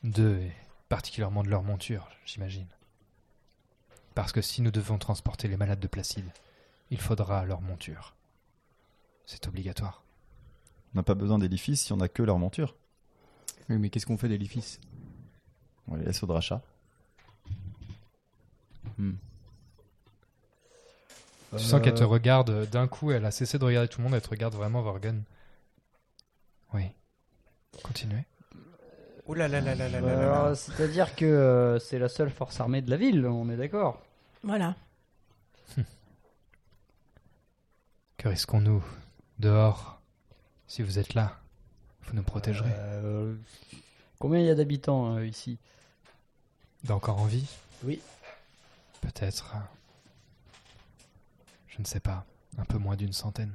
[0.03, 0.53] D'eux, et
[0.89, 2.69] particulièrement de leur monture, j'imagine.
[4.15, 6.31] Parce que si nous devons transporter les malades de Placide,
[6.91, 8.15] il faudra leur monture.
[9.27, 10.05] C'est obligatoire.
[10.95, 12.77] On n'a pas besoin d'édifices si on n'a que leur monture.
[13.69, 14.81] Oui, mais qu'est-ce qu'on fait d'édifice
[15.89, 16.63] On les laisse au drachat.
[18.99, 19.15] Hmm.
[21.57, 24.05] Tu sens qu'elle te Euh, regarde d'un coup, elle a cessé de regarder tout le
[24.05, 25.23] monde, elle te regarde vraiment, Vorgen.
[26.73, 26.91] Oui.
[27.83, 28.25] Continuez.
[29.27, 30.55] Ouh là là là là là là là alors, là.
[30.55, 34.03] C'est-à-dire que euh, c'est la seule force armée de la ville, on est d'accord
[34.43, 34.75] Voilà.
[38.17, 38.83] Que risquons-nous
[39.39, 40.01] dehors
[40.67, 41.39] Si vous êtes là,
[42.05, 42.71] vous nous protégerez.
[42.75, 43.35] Euh,
[44.19, 45.59] Combien il y a d'habitants euh, ici?
[46.85, 47.47] D'encore en vie?
[47.83, 48.01] Oui.
[49.01, 49.55] Peut-être.
[49.57, 49.59] euh,
[51.69, 52.25] Je ne sais pas.
[52.59, 53.53] Un peu moins d'une centaine.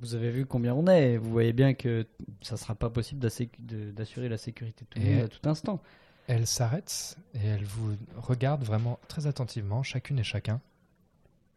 [0.00, 1.16] Vous avez vu combien on est.
[1.18, 2.06] Vous voyez bien que
[2.42, 5.80] ça sera pas possible d'assurer la sécurité de tout le monde à tout instant.
[6.26, 10.60] Elle s'arrête et elle vous regarde vraiment très attentivement, chacune et chacun.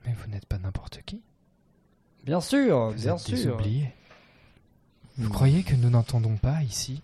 [0.05, 1.21] Mais vous n'êtes pas n'importe qui.
[2.25, 3.55] Bien sûr, Vous bien êtes des sûr.
[3.55, 3.93] oubliés.
[5.17, 5.33] Vous Hmm.
[5.33, 7.01] croyez que nous n'entendons pas ici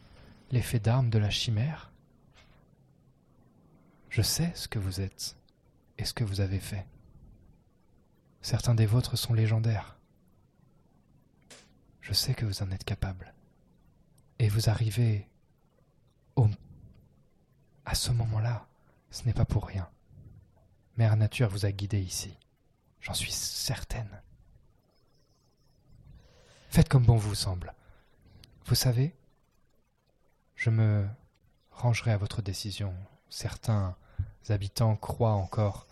[0.51, 1.91] l'effet d'armes de la chimère?
[4.09, 5.35] Je sais ce que vous êtes
[5.99, 6.85] et ce que vous avez fait.
[8.41, 9.98] Certains des vôtres sont légendaires.
[12.09, 13.35] Je sais que vous en êtes capable.
[14.39, 15.27] Et vous arrivez
[16.35, 16.49] au...
[17.85, 18.67] à ce moment-là.
[19.11, 19.87] Ce n'est pas pour rien.
[20.97, 22.35] Mère Nature vous a guidé ici.
[22.99, 24.23] J'en suis certaine.
[26.69, 27.75] Faites comme bon vous semble.
[28.65, 29.15] Vous savez,
[30.55, 31.07] je me
[31.69, 32.95] rangerai à votre décision.
[33.29, 33.95] Certains
[34.49, 35.85] habitants croient encore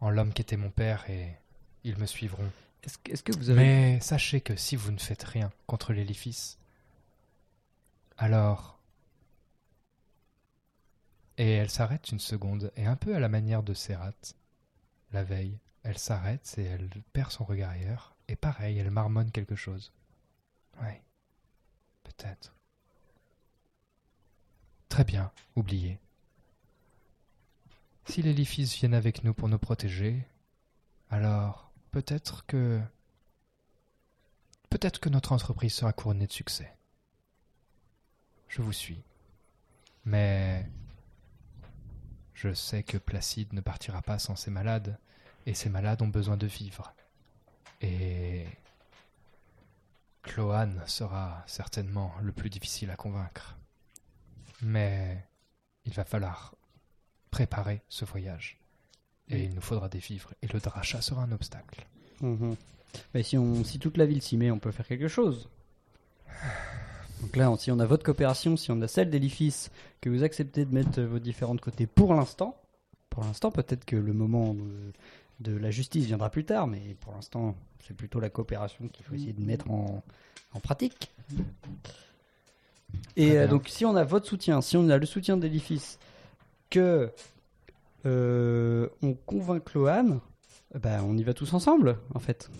[0.00, 1.38] en l'homme qui était mon père et
[1.84, 2.50] ils me suivront.
[3.48, 6.58] Mais sachez que si vous ne faites rien contre l'édifice,
[8.16, 8.78] alors...
[11.36, 14.12] Et elle s'arrête une seconde, et un peu à la manière de Serrat,
[15.12, 19.56] la veille, elle s'arrête et elle perd son regard ailleurs, et pareil, elle marmonne quelque
[19.56, 19.92] chose.
[20.80, 21.02] Ouais,
[22.04, 22.54] peut-être.
[24.88, 25.98] Très bien, oubliez.
[28.06, 30.24] Si les Lifis viennent avec nous pour nous protéger,
[31.10, 32.80] alors peut-être que...
[34.68, 36.76] Peut-être que notre entreprise sera couronnée de succès.
[38.48, 39.00] Je vous suis.
[40.04, 40.68] Mais...
[42.32, 44.98] Je sais que Placide ne partira pas sans ses malades,
[45.46, 46.92] et ces malades ont besoin de vivre.
[47.80, 48.48] Et...
[50.24, 53.56] Cloane sera certainement le plus difficile à convaincre.
[54.62, 55.28] Mais
[55.84, 56.56] il va falloir
[57.30, 58.58] préparer ce voyage.
[59.30, 61.86] Et il nous faudra des vivres, et le drachat sera un obstacle.
[62.20, 62.56] Mhm.
[63.14, 65.48] Mais si, on, si toute la ville s'y met, on peut faire quelque chose.
[67.20, 69.70] Donc là, on- si on a votre coopération, si on a celle d'édifice,
[70.00, 72.56] que vous acceptez de mettre vos différents de côté pour l'instant,
[73.10, 74.92] pour l'instant, peut-être que le moment de,
[75.40, 77.56] de la justice viendra plus tard, mais pour l'instant,
[77.86, 80.02] c'est plutôt la coopération qu'il faut essayer de mettre en,
[80.52, 81.10] en pratique.
[83.16, 85.98] Et euh, donc, si on a votre soutien, si on a le soutien d'édifice,
[86.70, 87.10] que
[88.04, 90.20] on convainc Lohan,
[90.74, 92.50] ben, on y va tous ensemble, en fait.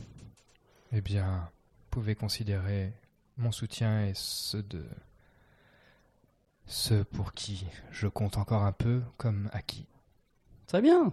[0.93, 2.93] Eh bien, vous pouvez considérer
[3.37, 4.85] mon soutien et ceux de
[6.67, 9.87] ceux pour qui je compte encore un peu comme acquis.
[10.67, 11.13] Très bien.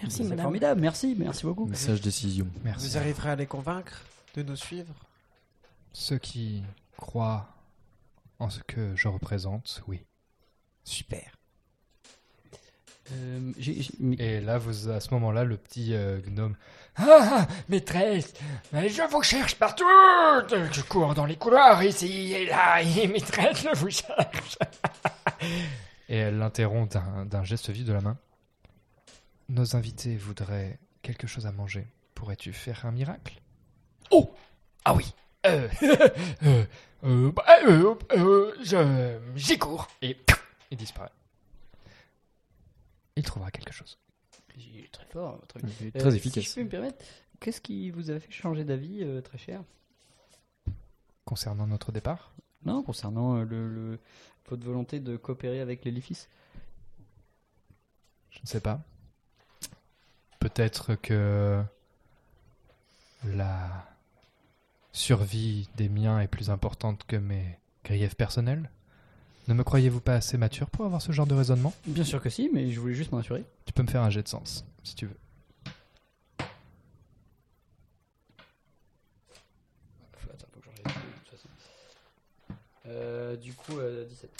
[0.00, 0.44] Merci, C'est madame.
[0.44, 0.80] formidable.
[0.80, 1.66] Merci, merci beaucoup.
[1.66, 2.46] Message décision.
[2.64, 2.86] Merci.
[2.86, 4.00] Vous arriverez à les convaincre
[4.34, 4.94] de nous suivre?
[5.92, 6.62] Ceux qui
[6.96, 7.48] croient
[8.38, 10.04] en ce que je représente, oui.
[10.84, 11.37] Super.
[13.12, 13.52] Euh,
[14.18, 16.56] Et là, vous à ce moment-là, le petit euh, gnome.
[16.96, 18.34] Ah, maîtresse,
[18.72, 19.84] mais je vous cherche partout.
[20.50, 24.58] Je cours dans les couloirs ici et là, et maîtresse, je vous cherche.
[26.08, 26.96] Et elle l'interrompt
[27.26, 28.16] d'un geste vif de la main.
[29.50, 31.86] Nos invités voudraient quelque chose à manger.
[32.14, 33.40] Pourrais-tu faire un miracle?
[34.10, 34.34] Oh,
[34.84, 35.14] ah oui.
[35.46, 35.68] Euh,
[36.44, 36.64] euh,
[37.04, 39.86] euh, bah, euh, euh, j'y cours.
[40.02, 40.16] Et
[40.70, 41.10] il disparaît.
[43.18, 43.98] Il trouvera quelque chose.
[44.92, 46.44] Très fort, très, Euh, très Si efficace.
[46.44, 47.04] je peux me permettre,
[47.40, 49.62] qu'est-ce qui vous a fait changer d'avis, euh, très cher?
[51.24, 52.32] Concernant notre départ?
[52.64, 53.98] Non, concernant euh, le, le-
[54.48, 56.28] votre volonté de coopérer avec l'édifice.
[58.30, 58.80] Je ne sais pas.
[60.40, 61.62] Peut-être que
[63.24, 63.86] la
[64.92, 68.70] survie des miens est plus importante que mes griefs personnels
[69.48, 71.72] Ne me croyez-vous pas assez mature pour avoir ce genre de raisonnement?
[71.86, 73.44] Bien sûr que si, mais je voulais juste m'en assurer.
[73.64, 75.16] Tu peux me faire un jet de sens, si tu veux.
[80.30, 81.48] Attends, faut que j'en aille de toute façon.
[82.88, 84.30] Euh, du coup, euh, 17.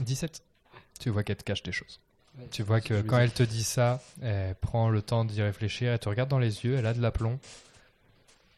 [0.00, 0.42] 17
[1.00, 1.98] Tu vois qu'elle te cache des choses.
[2.38, 5.00] Ouais, Tu vois c'est ce que je quand elle te dit ça, elle prend le
[5.00, 7.40] temps d'y réfléchir, elle te regarde dans les yeux, elle a de l'aplomb,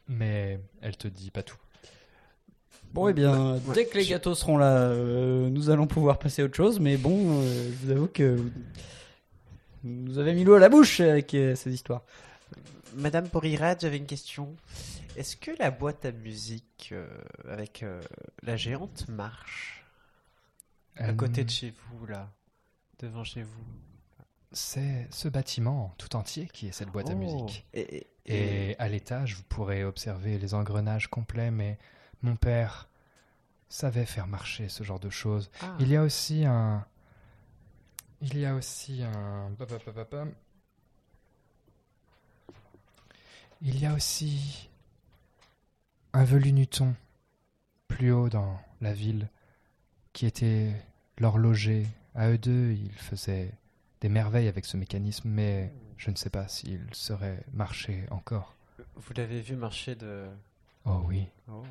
[0.09, 1.57] mais elle te dit pas tout.
[2.95, 6.43] Bon, eh bien, Ouais, dès que les gâteaux seront là, euh, nous allons pouvoir passer
[6.43, 6.81] à autre chose.
[6.81, 8.51] Mais bon, euh, je vous avoue que vous
[9.85, 12.03] nous avez mis l'eau à la bouche avec euh, ces histoires.
[12.95, 14.57] Madame Porirad, j'avais une question.
[15.17, 17.07] Est-ce que la boîte à musique euh,
[17.49, 18.01] avec euh,
[18.43, 19.85] la géante marche
[20.97, 22.31] à côté de chez vous, là
[23.01, 23.65] Devant chez vous?
[24.51, 27.17] C'est ce bâtiment tout entier qui est cette boîte à Oh.
[27.17, 27.67] musique.
[27.75, 28.07] Et, et-
[28.71, 31.79] Et à l'étage, vous pourrez observer les engrenages complets, mais
[32.23, 32.89] mon père
[33.69, 35.51] savait faire marcher ce genre de choses.
[35.61, 35.77] Ah.
[35.81, 36.85] Il y a aussi un...
[38.21, 39.51] Il y a aussi un...
[43.61, 44.69] il y a aussi
[46.13, 46.95] un Velunuton
[47.89, 49.29] plus haut dans la ville
[50.13, 50.73] qui était
[51.19, 51.87] l'horloger.
[52.15, 53.53] À eux deux, ils faisaient
[54.01, 58.55] des merveilles avec ce mécanisme, mais je ne sais pas s'il serait marché encore.
[58.97, 60.29] Vous l'avez vu marcher de.
[60.89, 61.63] Oh oui, Oh,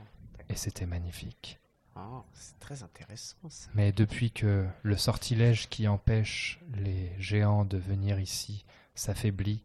[0.49, 1.59] et c'était magnifique.
[1.95, 3.69] oh, c'est très intéressant ça.
[3.73, 8.65] Mais depuis que le sortilège qui empêche les géants de venir ici
[8.95, 9.63] s'affaiblit,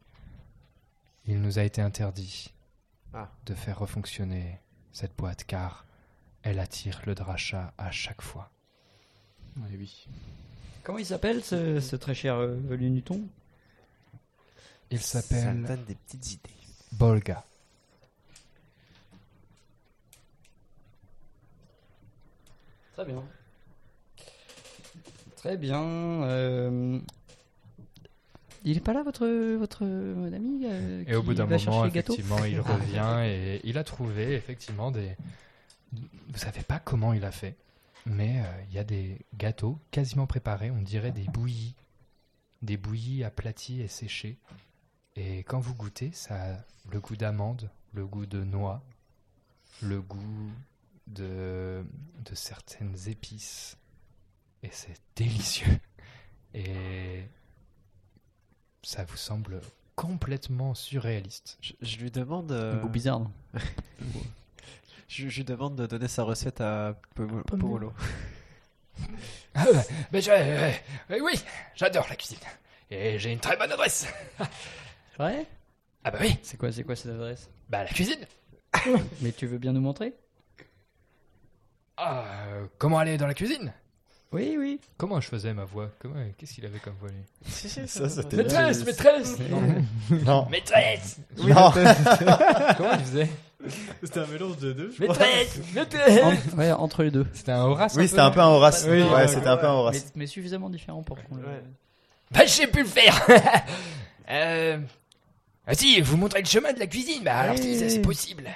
[1.27, 2.53] il nous a été interdit
[3.15, 3.31] Ah.
[3.47, 4.59] de faire refonctionner
[4.93, 5.85] cette boîte car
[6.43, 8.51] elle attire le dracha à chaque fois.
[9.59, 10.09] Oui, oui.
[10.83, 13.23] Comment il s'appelle ce, ce très cher euh, Lunuton
[14.91, 16.51] Il Ça me s'appelle donne des petites idées.
[16.93, 17.45] Bolga.
[22.93, 23.23] Très bien.
[25.37, 25.83] Très bien.
[25.83, 27.01] euh,
[28.65, 29.27] Il est pas là, votre,
[29.57, 33.85] votre mon ami euh, Et au bout d'un moment, effectivement, il revient et il a
[33.85, 35.17] trouvé effectivement des.
[35.93, 37.57] Vous savez pas comment il a fait,
[38.07, 41.75] mais euh, il y a des gâteaux quasiment préparés, on dirait des bouillies,
[42.63, 44.39] des bouillies aplaties et séchées.
[45.17, 46.57] Et quand vous goûtez, ça a
[46.91, 48.83] le goût d'amande, le goût de noix,
[49.83, 50.51] le goût
[51.07, 51.85] de,
[52.25, 53.77] de certaines épices.
[54.63, 55.79] Et c'est délicieux.
[56.55, 57.25] Et
[58.83, 59.61] ça vous semble
[59.97, 61.59] complètement surréaliste.
[61.61, 62.53] Je, je lui demande.
[62.53, 63.21] Un euh, goût bizarre.
[63.21, 63.31] non
[65.09, 66.99] je, je lui demande de donner sa recette à.
[67.15, 67.93] Pomolo.
[69.55, 69.65] Ah,
[70.13, 70.71] mais je- euh,
[71.23, 71.33] oui,
[71.75, 72.39] j'adore la cuisine.
[72.91, 74.07] Et j'ai une très bonne adresse.
[75.19, 75.47] Ouais
[76.05, 77.49] Ah bah oui, C'est quoi, c'est quoi cette adresse?
[77.69, 78.27] Bah la cuisine.
[79.21, 80.15] Mais tu veux bien nous montrer?
[82.05, 83.73] Ah, euh, comment aller dans la cuisine?
[84.33, 84.81] Oui, oui.
[84.97, 85.91] Comment je faisais ma voix?
[86.01, 87.23] Comment Qu'est-ce qu'il avait comme voix lui?
[87.47, 89.37] Si, si, Ça, ça Maîtresse, maîtresse
[90.27, 90.49] Non.
[90.51, 91.71] Maîtresse Non.
[92.77, 93.29] Comment il faisait
[94.03, 94.95] C'était un mélange de deux.
[94.99, 97.27] Maîtresse Maîtresse En- ouais, entre les deux.
[97.35, 98.87] C'était un Horace Oui, c'était un peu un Horace.
[98.89, 100.13] Oui, ouais, c'était un peu un Mais, Horace.
[100.17, 101.43] mais suffisamment différent pour qu'on le.
[101.43, 101.63] Ouais.
[102.31, 103.15] Bah, je sais plus le faire.
[104.31, 104.79] euh...
[105.67, 107.23] Ah si, vous montrez le chemin de la cuisine.
[107.23, 108.49] Bah alors si, ça c'est possible.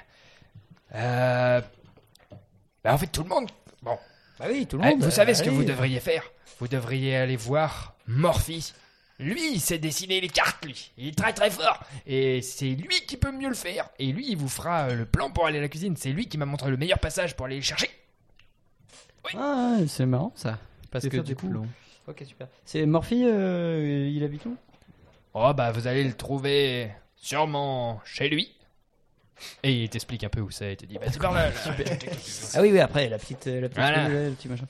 [0.94, 1.60] Euh...
[2.86, 3.50] Bah en fait tout le monde...
[3.82, 3.98] Bon,
[4.38, 5.02] Bah oui, tout le Ah, monde.
[5.02, 5.56] vous savez ce que allez.
[5.56, 6.22] vous devriez faire?
[6.60, 8.72] Vous devriez aller voir Morphy.
[9.18, 10.92] Lui, il sait dessiner les cartes, lui.
[10.96, 11.80] Il est très très fort.
[12.06, 13.88] Et c'est lui qui peut mieux le faire.
[13.98, 15.96] Et lui, il vous fera euh, le plan pour aller à la cuisine.
[15.96, 17.90] C'est lui qui m'a montré le meilleur passage pour aller le chercher.
[19.34, 20.58] Ah, c'est marrant ça.
[20.92, 21.48] Parce que du coup.
[21.48, 21.66] plans.
[22.06, 22.46] Ok, super.
[22.64, 24.56] C'est Morphy, euh, il habite où?
[25.34, 28.55] Oh bah vous allez le trouver sûrement chez lui.
[29.62, 31.50] Et il t'explique un peu où c'est et te dit bah, C'est par là.
[31.50, 31.54] là.
[32.54, 33.46] Ah oui, oui, après, la petite.
[33.46, 34.08] euh, La petite Voilà.
[34.08, 34.66] ouais, le petit machin.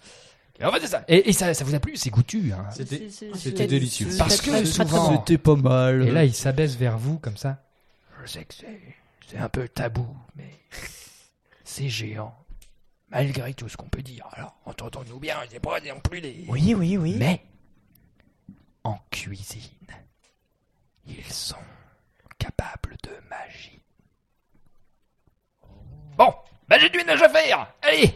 [0.59, 1.05] Et en fait c'est ça.
[1.07, 2.53] Et, et ça, ça vous a plu C'est goûtu.
[2.53, 2.67] Hein.
[2.71, 4.09] C'était- délicieux.
[4.19, 5.19] Parce que souvent-.
[5.19, 6.09] C'était pas mal.
[6.09, 7.63] Et là, il s'abaisse vers vous comme ça.
[8.25, 8.81] Je sais que c'est,
[9.29, 10.51] c'est un peu tabou, mais
[11.65, 12.35] c'est géant.
[13.11, 14.27] Malgré tout ce qu'on peut dire.
[14.33, 16.45] Alors, entendons-nous bien, c'est pas non plus des...
[16.49, 17.15] Oui, oui, oui.
[17.19, 17.41] Mais,
[18.83, 19.61] en cuisine,
[21.07, 21.55] ils sont
[22.39, 23.81] capables de magie.
[26.17, 26.33] Bon,
[26.69, 27.73] bah j'ai du ménage à faire.
[27.83, 28.15] Allez,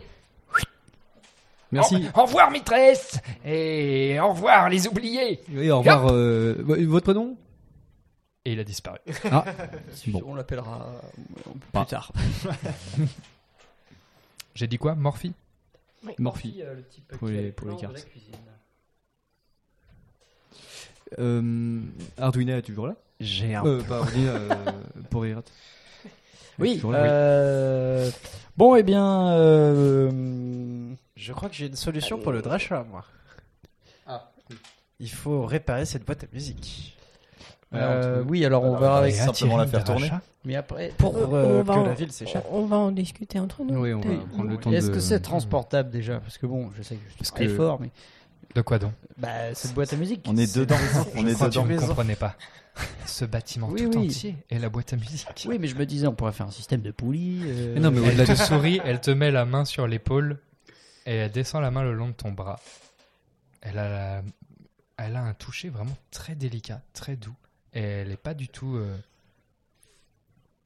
[1.73, 2.09] Merci.
[2.15, 5.41] Au, au revoir maîtresse et au revoir les oubliés.
[5.51, 6.09] Oui, au revoir.
[6.11, 6.57] euh,
[6.89, 7.37] votre nom?
[8.45, 8.99] Et il a disparu.
[9.31, 9.45] Ah,
[10.09, 10.23] bon.
[10.27, 11.85] On l'appellera euh, plus Pas.
[11.85, 12.11] tard.
[14.55, 14.95] J'ai dit quoi?
[14.97, 15.33] Morphy?
[16.19, 16.61] Morphy.
[16.63, 18.05] euh, le type Pour les- pour cartes.
[21.19, 21.81] Euh,
[22.19, 22.95] Arduina est toujours là?
[23.21, 23.65] J'ai un.
[23.67, 24.73] euh, Pas Arduina, euh,
[25.11, 25.43] pour Irat.
[26.61, 28.11] Oui, euh,
[28.57, 30.11] bon, eh bien, euh,
[31.17, 33.05] Je crois que j'ai une solution pour le Dracha, moi.
[34.07, 34.31] Ah.
[34.99, 36.97] Il faut réparer cette boîte à musique.
[37.75, 40.11] euh, oui, alors on verra avec va simplement la faire tourner.
[40.45, 42.47] Mais après, Pour On- euh, on va que en- la ville s'échappe.
[42.51, 43.79] On va en discuter entre nous.
[43.79, 44.19] Oui, on va Oui.
[44.33, 44.95] prendre le temps est-ce de...
[44.95, 46.19] que c'est transportable déjà?
[46.21, 47.91] Parce que bon, je sais que je suis très que- fort, mais
[48.55, 50.25] De quoi donc bah, cette boîte à musique.
[50.27, 50.77] On est dedans.
[51.15, 51.63] On est dedans.
[51.65, 52.37] vous ne comprenez pas.
[53.07, 54.07] Ce bâtiment Oui, tout oui.
[54.07, 55.45] entier est la boîte à musique.
[55.47, 57.43] Oui, mais je me disais, on pourrait faire un système de poulies.
[57.45, 59.87] euh, Mais non, mais Elle au-delà te de sourit, elle te met la main sur
[59.87, 60.39] l'épaule
[61.07, 62.59] et elle descend la main le long de ton bras.
[63.61, 64.23] Elle a, la-
[64.97, 67.35] elle a un toucher vraiment très délicat, très doux.
[67.75, 68.97] Et elle n'est pas du tout euh,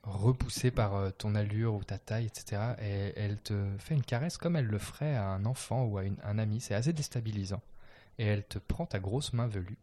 [0.05, 2.61] repoussée par euh, ton allure ou ta taille, etc.
[2.82, 6.05] Et elle te fait une caresse comme elle le ferait à un enfant ou à
[6.05, 6.61] une- un ami.
[6.61, 7.61] C'est assez déstabilisant.
[8.19, 9.79] Et elle te prend ta grosse main velue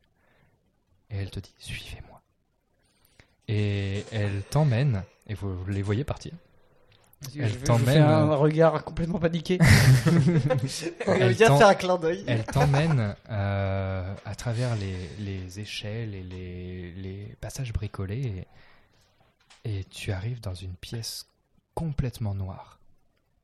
[1.12, 2.22] et elle te dit Suivez-moi.
[3.48, 6.32] Et elle t'emmène, et vous, les voyez partir.
[7.38, 9.60] elle t'emmène, un euh, regard complètement paniqué.
[11.06, 12.24] Elle faire un clin d'œil.
[12.28, 18.48] Elle t'emmène euh, à travers les, les échelles et les, les passages bricolés.
[19.66, 21.28] et tu arrives dans une pièce
[21.76, 22.80] complètement noire.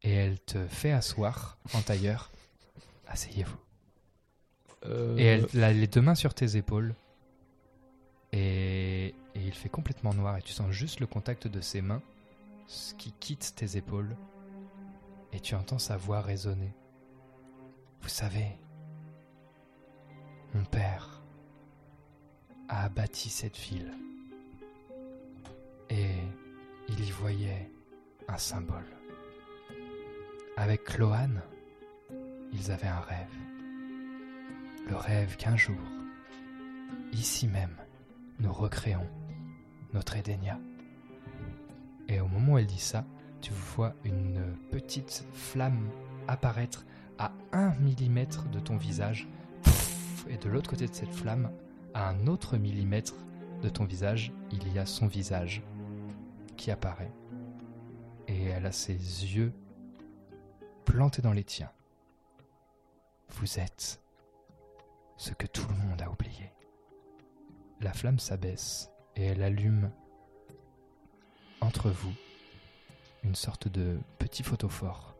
[0.04, 2.32] Et elle te fait asseoir en tailleur.
[3.08, 3.58] Asseyez-vous.
[4.86, 6.95] Euh, Et elle a les deux mains sur tes épaules.
[8.32, 12.01] Et, et il fait complètement noir et tu sens juste le contact de ses mains
[12.67, 14.15] ce qui quitte tes épaules.
[15.34, 16.73] Et tu entends sa voix résonner.
[18.01, 18.47] Vous savez,
[20.53, 21.21] mon père
[22.69, 23.91] a bâti cette ville.
[25.89, 26.15] Et
[26.89, 27.71] il y voyait
[28.28, 28.86] un symbole.
[30.57, 31.41] Avec Cloane,
[32.51, 33.36] ils avaient un rêve.
[34.88, 35.76] Le rêve qu'un jour,
[37.12, 37.76] ici même,
[38.40, 39.06] nous recréons
[39.94, 40.60] notre Edenia.
[42.08, 43.04] Et au moment où elle dit ça,
[43.42, 45.90] tu vois une petite flamme
[46.30, 46.86] apparaître
[47.18, 49.28] à un millimètre de ton visage.
[50.30, 51.52] Et de l'autre côté de cette flamme,
[51.94, 53.16] à un autre millimètre
[53.62, 55.64] de ton visage, il y a son visage
[56.56, 57.12] qui apparaît.
[58.30, 59.52] Et elle a ses yeux
[60.86, 61.72] plantés dans les tiens.
[63.32, 64.02] Vous êtes
[65.18, 66.53] ce que tout le monde a oublié.
[67.82, 69.91] La flamme s'abaisse et elle allume
[71.61, 72.13] entre vous
[73.24, 75.15] une sorte de petit photophore.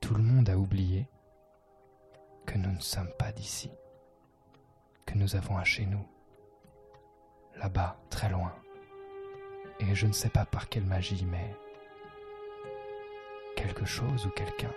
[0.00, 1.08] Tout le monde a oublié
[2.46, 3.70] que nous ne sommes pas d'ici,
[5.06, 6.06] que nous avons un chez nous,
[7.56, 8.54] là-bas, très loin.
[9.80, 11.56] Et je ne sais pas par quelle magie, mais
[13.56, 14.72] quelque chose ou quelqu'un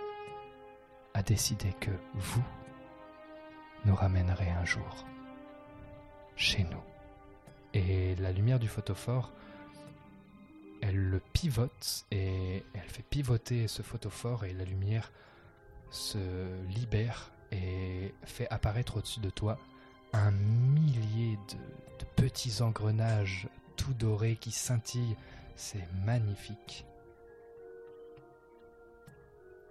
[1.13, 2.43] a décidé que vous
[3.86, 5.05] nous ramènerez un jour
[6.36, 6.83] chez nous.
[7.73, 9.31] Et la lumière du photophore,
[10.81, 15.11] elle le pivote et elle fait pivoter ce photophore et la lumière
[15.89, 16.17] se
[16.69, 19.57] libère et fait apparaître au-dessus de toi
[20.13, 21.55] un millier de,
[21.99, 25.17] de petits engrenages tout dorés qui scintillent.
[25.55, 26.86] C'est magnifique.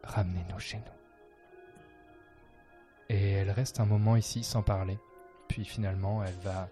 [0.02, 1.03] Ramenez-nous chez nous.
[3.08, 4.98] Et elle reste un moment ici sans parler.
[5.48, 6.68] Puis finalement, elle va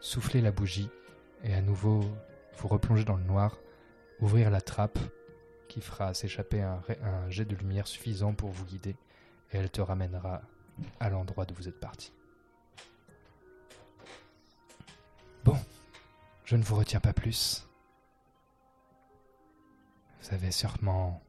[0.00, 0.90] souffler la bougie
[1.42, 2.04] et à nouveau
[2.58, 3.58] vous replonger dans le noir,
[4.20, 4.98] ouvrir la trappe
[5.68, 6.80] qui fera s'échapper un,
[7.28, 8.96] jet de lumière suffisant pour vous guider
[9.52, 10.42] et elle te ramènera
[11.00, 12.12] à l'endroit d'où vous êtes parti.
[15.44, 15.56] Bon,
[16.44, 17.66] je ne vous retiens pas plus.
[20.22, 21.22] Vous avez sûrement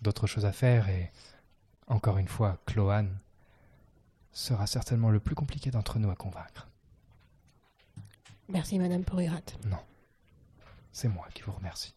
[0.00, 1.10] d'autres choses à faire et
[1.88, 3.18] encore une fois, Cloane
[4.36, 6.68] sera certainement le plus compliqué d'entre nous à convaincre.
[8.48, 9.40] Merci, Madame Porirat.
[9.64, 9.78] Non,
[10.92, 11.94] c'est moi qui vous remercie.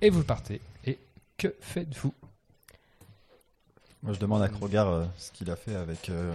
[0.00, 0.60] Et vous partez.
[0.86, 0.98] Et
[1.36, 2.14] que faites-vous?
[4.02, 6.34] Moi, je demande à Krogar euh, ce qu'il a fait avec euh,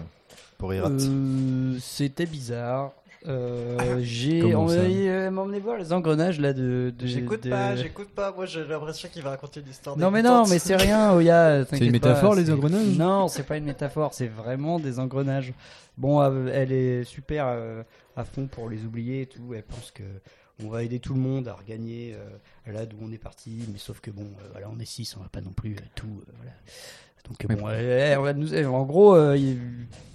[0.57, 0.89] Porirat.
[0.89, 2.93] Euh, C'était bizarre.
[3.27, 6.93] Euh, j'ai Comment ça envoyé euh, m'emmener voir les engrenages là de.
[6.97, 8.31] de- J'écoute de- pas, j'écoute pas.
[8.31, 9.97] Moi, j'ai l'impression qu'il va raconter une histoire.
[9.97, 11.65] Non mais non, mais c'est rien, Oya.
[11.69, 12.97] C'est une métaphore, les engrenages?
[12.97, 15.53] Non, c'est pas une métaphore, c'est vraiment des engrenages.
[15.97, 17.83] Bon, euh, elle est super euh,
[18.15, 19.53] à fond pour les oublier et tout.
[19.53, 20.03] Elle pense que
[20.63, 23.77] on va aider tout le monde à regagner euh, là d'où on est parti, mais
[23.79, 26.07] sauf que bon, euh, voilà, on est six, on va pas non plus euh, tout.
[26.21, 26.51] euh, voilà.
[27.27, 29.59] Donc euh, bon, elle, elle- nous- elle- en gros, euh, il-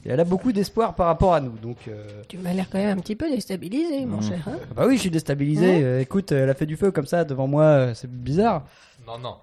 [0.06, 1.52] elle a beaucoup d'espoir par rapport à nous.
[1.62, 4.22] Donc euh, Tu m'as l'air quand même un petit peu déstabilisé, mon Mmh.
[4.22, 4.38] cher.
[4.48, 5.66] hein bah oui, je suis déstabilisé.
[5.66, 5.82] Ouais.
[5.82, 8.64] Euh, écoute, elle a fait du feu comme ça devant moi, euh, c'est bizarre.
[9.06, 9.36] Non, non.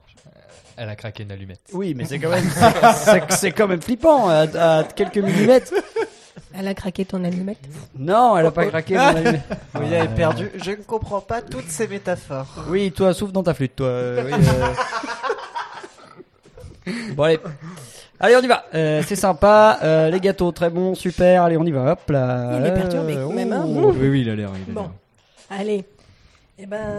[0.78, 1.62] Elle a craqué une allumette.
[1.74, 2.50] Oui, mais c'est quand même,
[3.30, 5.74] c'est- quand même flippant à, à quelques millimètres.
[6.54, 7.60] Elle a craqué ton allumette?
[7.98, 8.96] Non, elle a pas craqué.
[8.96, 9.42] mon allumette.
[9.80, 10.50] Oui, elle est perdue.
[10.56, 12.66] Je ne comprends pas toutes ces métaphores.
[12.70, 13.88] Oui, toi, souffle dans ta flûte, toi.
[13.88, 14.38] euh, oui, euh.
[17.16, 17.40] Bon, allez.
[18.20, 18.66] Allez, on y va.
[18.76, 19.80] Euh, c'est sympa.
[19.84, 21.44] Euh, les gâteaux, très bons, super.
[21.44, 21.94] Allez, on y va.
[21.94, 22.60] Hop là.
[22.60, 23.66] Il est perturbé Euh, quand même, hein.
[23.68, 23.92] oh.
[23.98, 24.52] Oui, oui, il a l'air.
[24.68, 24.82] il a Bon.
[24.82, 24.92] l'air.
[25.50, 25.86] Allez.
[26.60, 26.98] Eh ben,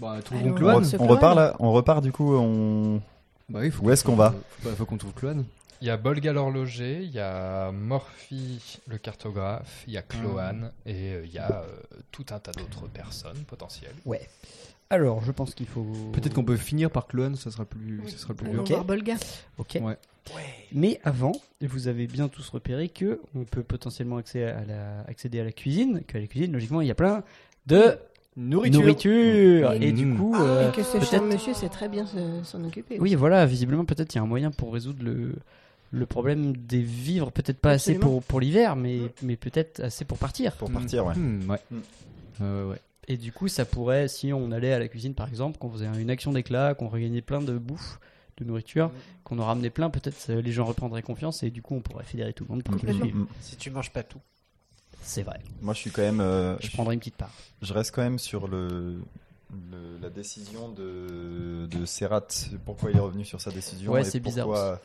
[0.00, 0.84] Bah, trouvons On, Cloane.
[0.98, 2.34] on repart là, on repart du coup.
[2.36, 3.00] On...
[3.48, 5.44] Bah oui, faut Où est-ce qu'on va Faut, pas- faut qu'on trouve Cloane.
[5.80, 10.72] Il y a Bolga l'horloger, il y a Morphy le cartographe, il y a Cloane
[10.84, 11.64] et euh, il y a euh,
[12.10, 13.94] tout un tas d'autres personnes potentielles.
[14.04, 14.28] Ouais.
[14.90, 15.84] Alors, je pense qu'il faut.
[16.12, 18.64] Peut-être qu'on peut finir par Cloane, ça sera plus, ça sera plus dur.
[18.64, 19.16] voir Bolga.
[19.58, 19.78] Ok.
[19.82, 19.96] Ouais.
[20.72, 21.32] Mais avant,
[21.62, 25.52] vous avez bien tous repéré que on peut potentiellement accéder à la, accéder à la
[25.52, 26.02] cuisine.
[26.06, 27.22] Que à la cuisine, logiquement, il y a plein
[27.66, 27.96] de
[28.36, 28.80] Nourriture.
[28.80, 29.70] nourriture.
[29.72, 29.82] Mmh.
[29.82, 32.62] Et du coup, euh, Et que ce peut-être- cher monsieur sait très bien se- s'en
[32.64, 32.98] occuper.
[33.00, 35.32] Oui, voilà, visiblement, peut-être il y a un moyen pour résoudre le,
[35.90, 37.32] le problème des vivres.
[37.32, 40.52] Peut-être pas assez pour, pour l'hiver, mais, mais peut-être assez pour partir.
[40.52, 41.14] Pour partir, ouais.
[41.16, 41.58] Hmm, ouais.
[41.70, 41.78] Hmm.
[42.40, 42.80] Ouais, ouais, ouais.
[43.08, 45.86] Et du coup, ça pourrait, si on allait à la cuisine par exemple, qu'on faisait
[45.86, 47.98] une action d'éclat, qu'on regagnait plein de bouffe,
[48.36, 48.92] de nourriture,
[49.24, 52.04] qu'on en ramenait plein, peut-être euh, les gens reprendraient confiance et du coup, on pourrait
[52.04, 53.06] fédérer tout le monde pour que Complètement.
[53.06, 53.28] Mm, mm.
[53.40, 54.20] Si tu manges pas tout.
[55.02, 55.40] C'est vrai.
[55.62, 56.20] Moi, je suis quand même.
[56.20, 57.32] euh, Je prendrai une petite part.
[57.62, 59.00] Je reste quand même sur le,
[59.70, 62.26] le- la décision de, de Serrat.
[62.64, 64.80] Pourquoi il est revenu sur sa décision Ouais, et c'est bizarre Pourquoi,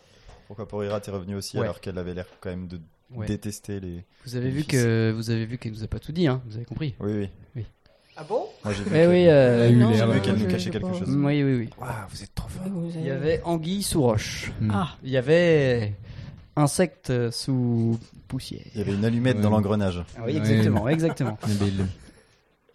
[0.48, 1.64] pourquoi Porirat est revenu aussi Ouais.
[1.64, 2.80] alors qu'elle avait l'air quand même de
[3.14, 3.28] Ouais.
[3.28, 4.04] détester les.
[4.26, 4.68] Vous avez vu fils.
[4.72, 7.30] que vous avez vu qu'elle nous a pas tout dit, hein Vous avez compris Oui,
[7.56, 7.64] oui.
[8.16, 10.86] Ah bon Moi, j'ai vu Eh qu'elle- oui, euh, j'ai vu qu'elle nous cachait quelque
[10.86, 11.10] pas- chose.
[11.10, 11.70] Oui, oui, oui.
[11.80, 12.64] Waouh, vous êtes trop fort.
[12.96, 14.52] Il y avait anguille sous roche.
[14.62, 14.72] Hmm.
[14.74, 15.94] Ah, Il y avait
[16.56, 18.62] insecte sous poussière.
[18.76, 20.04] Il y avait une allumette dans l'engrenage.
[20.16, 20.38] Ah oui, Ouais.
[20.38, 21.38] exactement, exactement.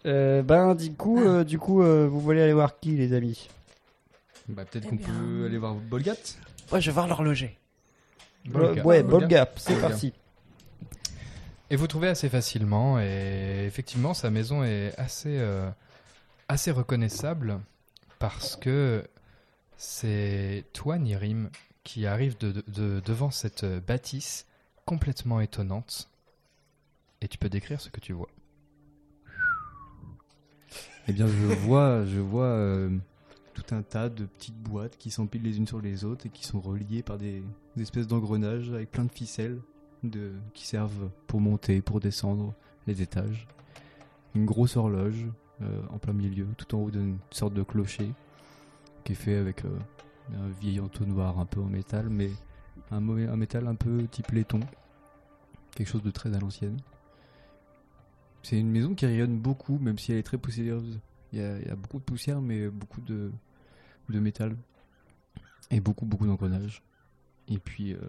[0.05, 3.49] Euh, ben, du coup, euh, du coup, euh, vous voulez aller voir qui, les amis?
[4.47, 6.15] Bah, peut-être Eh qu'on peut aller voir Bolgat.
[6.71, 7.57] Ouais, je vais voir l'horloger.
[8.45, 8.83] Bolga.
[8.83, 9.19] Ouais, Bolga.
[9.27, 10.13] Bolgap, c'est parti.
[11.71, 15.69] Et vous trouvez assez facilement, et effectivement, sa maison est assez, euh,
[16.71, 17.59] reconnaissable
[18.17, 19.03] parce que
[19.77, 21.49] c'est toi, Nirim,
[21.83, 22.63] qui arrive de-
[23.05, 24.45] devant cette bâtisse
[24.85, 26.09] complètement étonnante.
[27.21, 28.29] Et tu peux décrire ce que tu vois.
[31.07, 32.89] Eh bien, je vois, je vois euh,
[33.53, 36.45] tout un tas de petites boîtes qui s'empilent les unes sur les autres et qui
[36.45, 37.43] sont reliées par des,
[37.75, 39.59] des espèces d'engrenages avec plein de ficelles
[40.53, 42.53] qui servent pour monter, pour descendre
[42.87, 43.47] les étages.
[44.35, 45.27] Une grosse horloge
[45.61, 48.13] euh, en plein milieu, tout en haut d'une sorte de clocher
[49.03, 49.79] qui est fait avec euh,
[50.35, 52.29] un vieil entonnoir un peu en métal, mais
[52.91, 54.59] un, métal un peu type laiton.
[55.75, 56.77] Quelque chose de très à l'ancienne.
[58.43, 60.99] C'est une maison qui rayonne beaucoup, même si elle est très poussiéreuse.
[61.31, 63.31] Il y a, il y a beaucoup de poussière, mais beaucoup de,
[64.09, 64.55] de métal.
[65.71, 66.81] Et beaucoup, beaucoup d'engrenages.
[67.47, 67.99] Et puis, euh,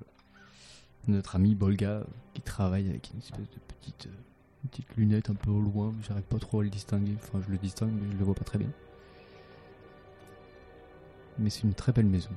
[1.09, 2.03] notre ami Bolga,
[2.35, 5.95] qui travaille avec une espèce de petite, euh, petite lunette un peu au loin.
[6.03, 7.15] J'arrive pas trop à le distinguer.
[7.17, 8.71] Enfin, je le distingue, mais je le vois pas très bien.
[11.39, 12.31] Mais c'est une très belle maison.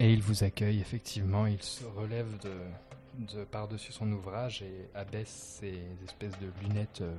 [0.00, 1.46] Et il vous accueille, effectivement.
[1.46, 7.16] Il se relève de, de par-dessus son ouvrage et abaisse ses espèces de lunettes euh,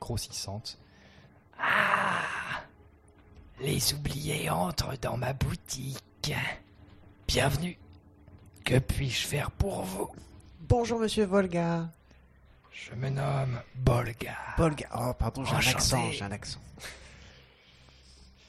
[0.00, 0.78] grossissantes.
[1.58, 2.62] Ah
[3.60, 6.34] Les oubliés entrent dans ma boutique.
[7.26, 7.78] Bienvenue.
[8.70, 10.08] Que puis-je faire pour vous?
[10.60, 11.88] Bonjour, monsieur Volga.
[12.72, 14.36] Je me nomme Bolga.
[14.56, 14.86] Volga.
[14.96, 16.60] Oh, pardon, j'ai un accent, j'ai un accent.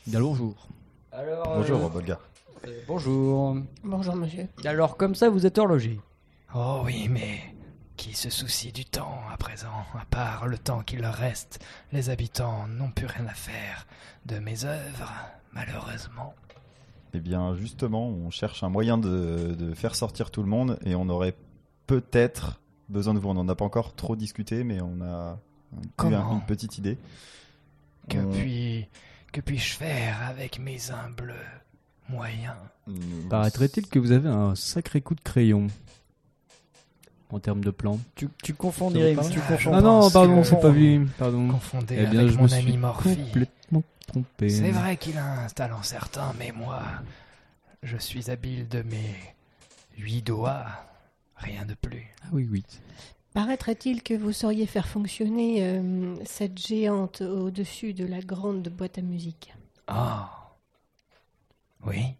[0.05, 0.67] Bien bonjour.
[1.11, 2.19] Alors, Bonjour, euh, Bolga.
[2.67, 3.57] euh, bonjour.
[3.83, 4.47] bonjour monsieur.
[4.63, 5.99] Alors, comme ça, vous êtes horloger?
[6.53, 7.41] Oh oui, mais
[7.97, 11.59] qui se soucie du temps à présent À part le temps qu'il leur reste,
[11.91, 13.87] les habitants n'ont plus rien à faire
[14.27, 15.11] de mes œuvres,
[15.51, 16.35] malheureusement.
[17.13, 20.95] Eh bien, justement, on cherche un moyen de, de faire sortir tout le monde et
[20.95, 21.35] on aurait
[21.87, 23.29] peut-être besoin de vous.
[23.29, 25.37] On n'en a pas encore trop discuté, mais on a
[26.03, 26.97] eu un- une petite idée.
[28.09, 28.87] Que On- puis
[29.33, 31.33] que puis-je faire avec mes humbles
[32.09, 32.55] moyens?
[33.29, 35.67] Paraîtrait-il que vous avez un sacré coup de crayon
[37.29, 37.99] en termes de plan?
[38.15, 39.71] Tu, tu tu Ah.
[39.73, 40.99] Ah non, pardon, c'est pas lui.
[41.17, 41.47] Pardon.
[41.49, 43.15] Confondé Eh bien, avec je mon me ami suis Morphy.
[43.17, 44.49] complètement trompé.
[44.49, 46.83] C'est vrai qu'il a un talent certain, mais moi,
[47.83, 49.15] je suis habile de mes
[49.97, 50.65] huit doigts,
[51.35, 52.05] rien de plus.
[52.23, 52.63] Ah oui, oui.
[53.33, 59.01] Paraîtrait-il que vous sauriez faire fonctionner euh, cette géante au-dessus de la grande boîte à
[59.01, 59.53] musique?
[59.87, 60.51] Ah,
[61.85, 62.15] oui.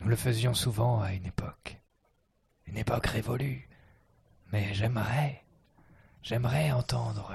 [0.00, 1.76] Nous le faisions souvent à une époque.
[2.66, 3.68] Une époque révolue.
[4.52, 5.44] Mais j'aimerais,
[6.22, 7.34] j'aimerais entendre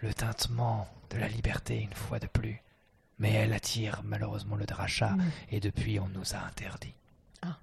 [0.00, 2.62] le tintement de la liberté une fois de plus.
[3.18, 5.22] Mais elle attire malheureusement le drachat, Mm.
[5.52, 6.92] et depuis on nous a interdit.
[7.42, 7.56] Ah.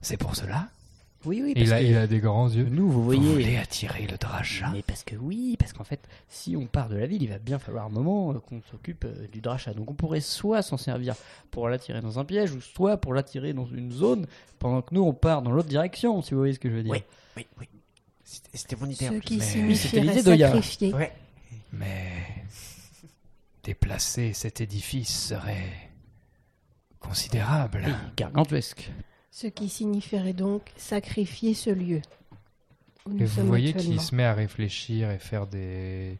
[0.00, 0.68] C'est pour cela
[1.24, 2.64] Oui, oui, parce Il a, que il a des grands yeux.
[2.68, 3.20] nous, vous Vous voyez.
[3.32, 6.96] voulez attirer le drachat Mais parce que oui, parce qu'en fait, si on part de
[6.96, 9.72] la ville, il va bien falloir un moment euh, qu'on s'occupe euh, du drachat.
[9.72, 11.14] Donc on pourrait soit s'en servir
[11.52, 14.26] pour l'attirer dans un piège, ou soit pour l'attirer dans une zone,
[14.58, 16.82] pendant que nous on part dans l'autre direction, si vous voyez ce que je veux
[16.82, 16.92] dire.
[16.92, 17.02] Oui.
[17.36, 17.68] Oui, oui.
[18.54, 19.06] C'était mon idée.
[19.06, 19.20] Ce plus.
[19.20, 20.94] qui signifierait sacrifier.
[20.94, 21.12] Ouais.
[21.72, 22.10] Mais
[23.62, 25.90] déplacer cet édifice serait
[27.00, 27.82] considérable.
[27.86, 28.90] Oui, gargantuesque.
[29.30, 32.02] Ce qui signifierait donc sacrifier ce lieu.
[33.06, 36.18] Où nous Et vous voyez qu'il se met à réfléchir et faire des.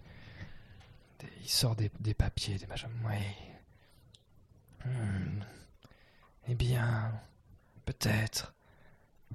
[1.20, 2.88] des- il sort des, des papiers, des machins.
[3.06, 3.16] Oui.
[4.84, 5.40] Hmm.
[6.48, 7.12] Eh bien,
[7.84, 8.52] peut-être.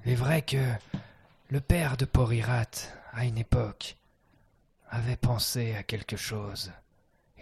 [0.04, 0.58] Il est vrai que
[1.48, 2.66] le père de Porirat,
[3.12, 3.96] à une époque,
[4.90, 6.72] avait pensé à quelque chose.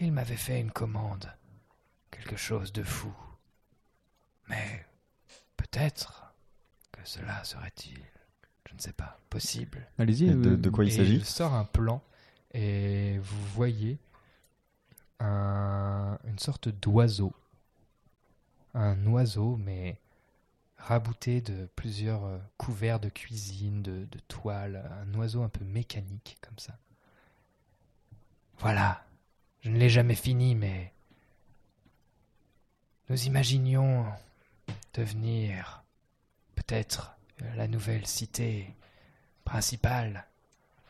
[0.00, 1.32] Il m'avait fait une commande.
[2.10, 3.12] Quelque chose de fou.
[4.48, 4.86] Mais
[5.56, 6.32] peut-être
[6.92, 7.98] que cela serait-il,
[8.68, 9.86] je ne sais pas, possible.
[9.98, 10.30] Allez-y.
[10.30, 12.02] De, euh, de quoi il Et s'agit Il sort un plan
[12.52, 13.98] et vous voyez
[15.20, 17.32] un- une sorte d'oiseau.
[18.74, 19.96] Un oiseau, mais
[20.86, 26.38] rabouté de plusieurs euh, couverts de cuisine, de, de toiles, un oiseau un peu mécanique
[26.40, 26.78] comme ça.
[28.58, 29.04] Voilà,
[29.62, 30.92] je ne l'ai jamais fini, mais
[33.08, 34.06] nous imaginions
[34.94, 35.82] devenir
[36.54, 37.16] peut-être
[37.56, 38.72] la nouvelle cité
[39.44, 40.24] principale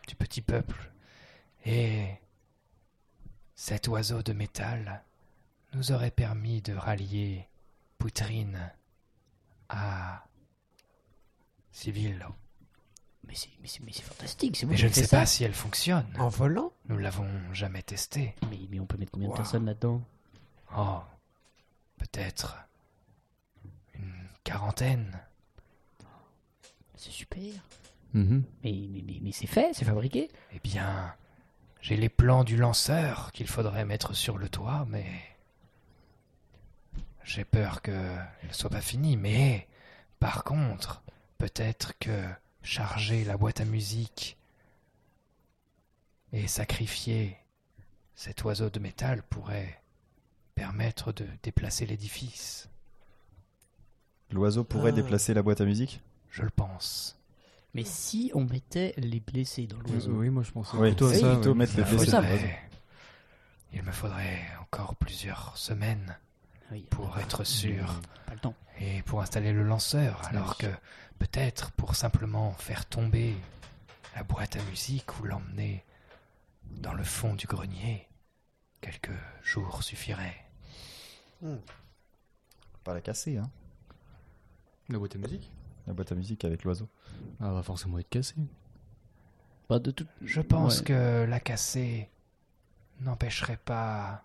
[0.07, 0.91] du petit peuple.
[1.65, 2.07] Et
[3.55, 5.03] cet oiseau de métal
[5.73, 7.49] nous aurait permis de rallier
[7.99, 8.71] Poutrine
[9.69, 10.23] à.
[13.25, 15.27] Mais c'est, mais c'est, mais c'est fantastique, c'est vous Mais qui je ne sais pas
[15.27, 16.07] si elle fonctionne.
[16.19, 16.73] En volant?
[16.89, 18.35] Nous l'avons jamais testé.
[18.51, 20.03] Mais, mais on peut mettre combien de personnes là-dedans?
[20.77, 21.01] Oh,
[21.99, 22.57] peut-être
[23.95, 24.15] une
[24.45, 25.21] quarantaine.
[26.95, 27.53] C'est super.
[28.15, 28.45] Mhm.
[28.65, 30.31] Mais, mais, mais, mais c'est fait, c'est fabriqué.
[30.55, 31.15] Eh bien,
[31.81, 35.07] j'ai les plans du lanceur qu'il faudrait mettre sur le toit, mais
[37.27, 39.17] j'ai peur que ne soit pas fini.
[39.17, 39.67] Mais
[40.21, 41.03] par contre,
[41.39, 42.25] peut-être que
[42.63, 44.39] charger la boîte à musique
[46.33, 47.37] et sacrifier
[48.15, 49.81] cet oiseau de métal pourrait
[50.55, 52.69] permettre de déplacer l'édifice.
[54.33, 54.97] L'oiseau pourrait Ah.
[54.97, 56.01] déplacer la boîte à musique?
[56.31, 57.19] Je le pense.
[57.75, 60.13] Mais si on mettait les blessés dans l'oiseau?
[60.13, 61.35] Oui, moi je pensais Oui, plutôt à ça.
[61.35, 61.55] plutôt ouais.
[61.57, 62.61] mettre les Il me blessés faudrait-
[63.75, 66.17] il me faudrait encore plusieurs semaines
[66.73, 68.01] Oui, pour être sûr.
[68.27, 68.55] Pas le temps.
[68.81, 70.67] et pour installer le lanceur, alors que
[71.19, 73.35] peut-être pour simplement faire tomber
[74.15, 75.85] la boîte à musique ou l'emmener
[76.65, 78.09] dans le fond du grenier,
[78.81, 79.11] quelques
[79.43, 80.45] jours suffiraient.
[82.85, 83.51] Pas la casser, hein.
[84.89, 85.51] La boîte à musique?
[85.87, 86.89] La boîte à musique avec l'oiseau.
[87.41, 88.35] Ah, va forcément être cassée.
[89.69, 90.07] Pas de tout.
[90.23, 90.85] Je pense Ouais.
[90.87, 92.09] que la casser
[93.01, 94.25] n'empêcherait pas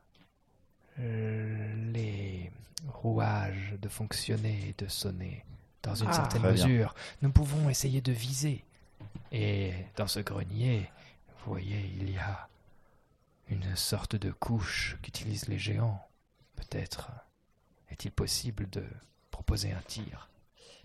[0.98, 2.52] les
[2.88, 5.44] rouages de fonctionner et de sonner
[5.84, 6.14] dans une Ah.
[6.14, 6.52] certaine bien.
[6.52, 6.96] mesure.
[7.22, 8.64] Nous pouvons essayer de viser.
[9.32, 10.90] Et dans ce grenier,
[11.46, 12.48] vous voyez, il y a
[13.50, 16.02] une sorte de couche qu'utilisent les géants.
[16.56, 17.12] Peut-être
[17.90, 18.84] est-il possible de
[19.32, 20.30] proposer un tir.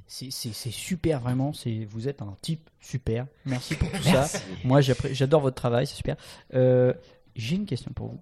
[0.09, 1.53] C'est, super, vraiment.
[1.53, 3.27] C'est, vous êtes un type super.
[3.45, 4.37] Merci pour tout Merci.
[4.39, 4.45] ça.
[4.65, 6.17] Moi, j'adore votre travail, c'est super.
[6.55, 6.95] Euh,
[7.35, 8.21] j'ai une question pour vous.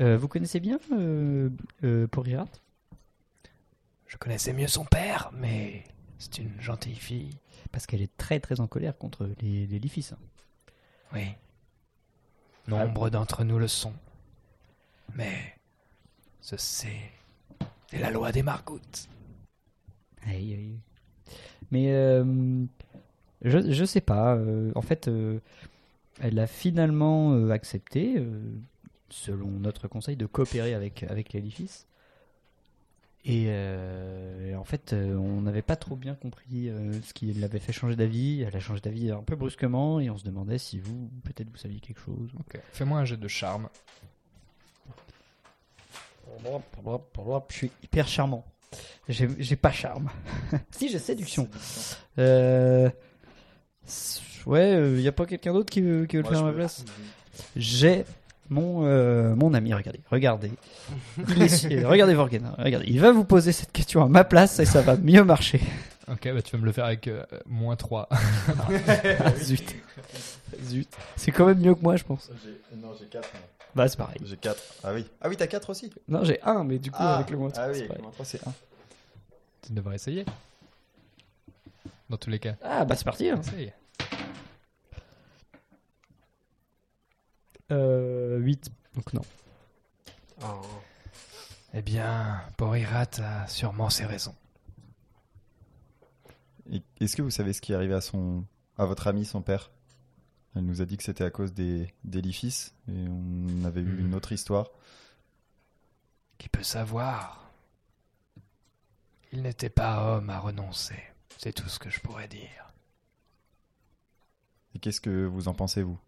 [0.00, 1.50] Euh, vous connaissez bien euh,
[1.84, 2.06] euh,
[4.06, 5.84] Je connaissais mieux son père, mais
[6.18, 7.38] c'est une gentille fille.
[7.70, 10.10] Parce qu'elle est très très en colère contre les, les Lifis.
[11.14, 11.28] Oui.
[12.68, 13.94] Nombre d'entre nous le sont.
[15.14, 15.54] Mais
[16.40, 17.10] ce c'est
[17.90, 19.08] c'est la loi des margoutes.
[20.26, 20.78] Aïe, aïe.
[21.70, 22.64] Mais euh,
[23.42, 24.34] je, je sais pas.
[24.34, 25.40] euh, en fait, euh,
[26.20, 28.40] elle a finalement euh, accepté, euh,
[29.12, 31.86] selon notre conseil, de coopérer avec, avec l'édifice.
[33.24, 37.32] Et, euh, et en fait, euh, on n'avait pas trop bien compris euh, ce qui
[37.32, 38.42] l'avait fait changer d'avis.
[38.42, 41.56] Elle a changé d'avis un peu brusquement et on se demandait si vous, peut-être, vous
[41.56, 42.30] saviez quelque chose.
[42.40, 42.60] Ok.
[42.72, 43.68] Fais-moi un jet de charme.
[47.50, 48.44] Je suis hyper charmant.
[49.08, 50.08] J'ai j'ai pas charme.
[50.70, 51.48] si, j'ai séduction.
[52.18, 52.90] Euh...
[54.46, 56.52] Ouais, il y a pas quelqu'un d'autre qui veut, qui veut le faire à ma
[56.52, 56.84] place
[57.54, 58.04] J'ai
[58.50, 60.50] mon, euh, mon ami, regardez, regardez.
[61.28, 62.86] Il est si- regardez Vorgen, regardez.
[62.88, 65.60] Il va vous poser cette question à ma place et ça va mieux marcher.
[66.10, 68.08] Ok, bah tu vas me le faire avec euh, moins 3.
[68.10, 69.74] Ah, zut.
[70.64, 70.88] Zut.
[71.16, 72.28] C'est quand même mieux que moi, je pense.
[72.76, 73.28] Non, j'ai 4.
[73.74, 74.18] Bah, c'est pareil.
[74.24, 74.60] J'ai 4.
[74.84, 75.06] Ah oui.
[75.22, 77.50] Ah oui, t'as 4 aussi Non, j'ai un, mais du coup, ah, avec le moins
[77.56, 78.52] Ah oui, avec le moins 3, c'est 1.
[79.66, 80.26] tu devrais essayer.
[82.10, 82.54] Dans tous les cas.
[82.62, 83.30] Ah, bah, c'est parti.
[83.30, 83.40] hein.
[83.40, 83.72] Essaye.
[87.72, 88.70] Euh, 8.
[88.94, 89.22] Donc, non.
[90.42, 90.60] Oh.
[91.74, 94.34] Eh bien, Porirat a sûrement ses raisons.
[97.00, 98.44] Est-ce que vous savez ce qui est arrivé à son,
[98.78, 99.70] à votre ami, son père?
[100.54, 104.06] Elle nous a dit que c'était à cause des d'édifices et on avait eu Hmm.
[104.06, 104.68] une autre histoire.
[106.38, 107.50] Qui peut savoir?
[109.32, 111.02] Il n'était pas homme à renoncer.
[111.38, 112.72] C'est tout ce que je pourrais dire.
[114.74, 115.98] Et qu'est-ce que vous en pensez vous?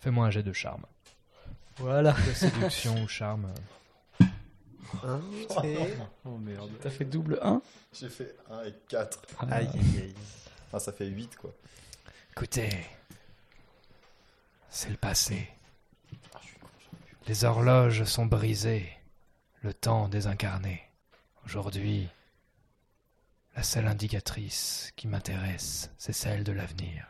[0.00, 0.84] Fais-moi un jet de charme.
[1.76, 2.12] Voilà.
[2.12, 3.52] De séduction ou charme.
[5.04, 5.20] Un,
[5.62, 6.70] c'est- Oh merde.
[6.82, 7.62] T'as fait double 1
[7.92, 9.20] J'ai fait 1 et 4.
[9.50, 10.14] Aïe, aïe, aïe.
[10.66, 11.52] Enfin, ça fait 8 quoi.
[12.32, 12.70] Écoutez,
[14.68, 15.48] c'est le passé.
[17.26, 18.88] Les horloges sont brisées,
[19.62, 20.82] le temps désincarné.
[21.44, 22.08] Aujourd'hui,
[23.56, 27.06] la seule indicatrice qui m'intéresse, c'est celle de l'avenir.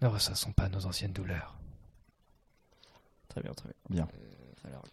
[0.00, 1.57] Ne ressassons pas nos anciennes douleurs.
[3.28, 4.04] Très bien, très bien.
[4.04, 4.08] Bien.
[4.14, 4.84] Euh, alors,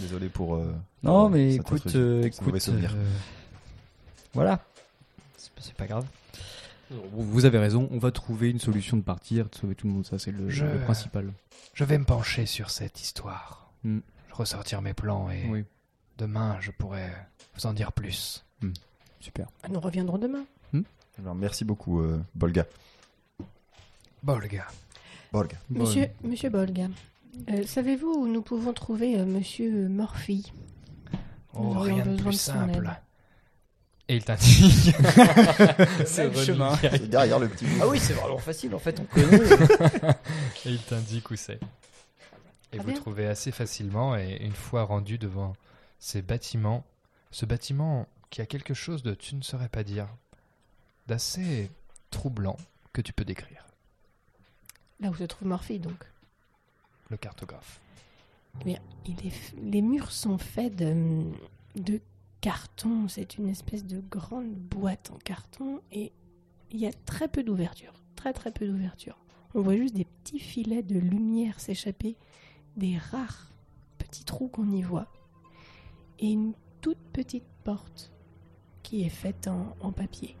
[0.00, 0.54] Désolé pour.
[0.56, 0.72] euh,
[1.02, 3.04] Non, pour, mais écoute, euh, écoute, euh,
[4.34, 4.60] Voilà.
[5.58, 6.06] C'est pas- grave.
[7.12, 10.04] Vous avez raison, on va trouver une solution de partir, de sauver tout le monde,
[10.06, 11.32] ça c'est le, Je- le principal.
[11.74, 13.70] Je vais me pencher sur cette histoire.
[13.84, 14.00] Hmm.
[14.32, 15.64] Ressortir mes plans et Oui,
[16.18, 17.10] demain je pourrai
[17.54, 18.44] vous en dire plus.
[19.20, 19.46] super.
[19.70, 20.44] Nous reviendrons demain.
[21.18, 22.66] Alors, merci beaucoup, euh, Bolga.
[24.22, 24.66] Bolga.
[25.32, 25.56] Bolga.
[25.70, 26.88] Monsieur, Monsieur Bolga,
[27.50, 30.52] euh, savez-vous où nous pouvons trouver euh, Monsieur Morphy
[31.54, 32.86] Oh, Nous aurions rien de besoin plus son simple.
[32.86, 32.96] aide.
[34.08, 34.94] Et il t'indique.
[36.06, 36.76] C'est le chemin.
[36.76, 37.66] C'est derrière le petit.
[37.80, 39.36] Ah oui, c'est vraiment facile en fait, on connaît.
[40.66, 41.54] Et il t'indique où c'est.
[42.72, 42.94] Et Très vous bien.
[42.94, 45.54] trouvez assez facilement, et une fois rendu devant
[45.98, 46.84] ces bâtiments,
[47.30, 50.08] ce bâtiment qui a quelque chose de, tu ne saurais pas dire,
[51.06, 51.70] d'assez
[52.10, 52.56] troublant
[52.94, 53.66] que tu peux décrire,
[55.00, 56.02] Là où se trouve Morphy, donc.
[57.16, 57.80] Cartographe.
[58.64, 61.22] Les murs sont faits de,
[61.76, 62.00] de
[62.40, 63.08] carton.
[63.08, 66.12] C'est une espèce de grande boîte en carton et
[66.70, 67.94] il y a très peu d'ouverture.
[68.16, 69.18] Très très peu d'ouverture.
[69.54, 72.16] On voit juste des petits filets de lumière s'échapper,
[72.76, 73.52] des rares
[73.98, 75.08] petits trous qu'on y voit
[76.18, 78.12] et une toute petite porte
[78.82, 80.36] qui est faite en, en papier.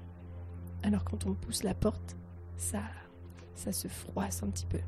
[0.82, 2.16] Alors quand on pousse la porte,
[2.56, 2.82] ça,
[3.54, 4.80] ça se froisse un petit peu.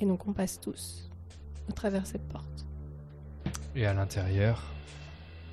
[0.00, 1.10] Et donc on passe tous
[1.68, 2.66] au travers cette porte.
[3.74, 4.62] Et à l'intérieur,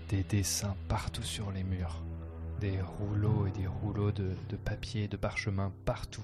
[0.09, 2.03] des dessins partout sur les murs.
[2.59, 6.23] Des rouleaux et des rouleaux de, de papier, de parchemin partout.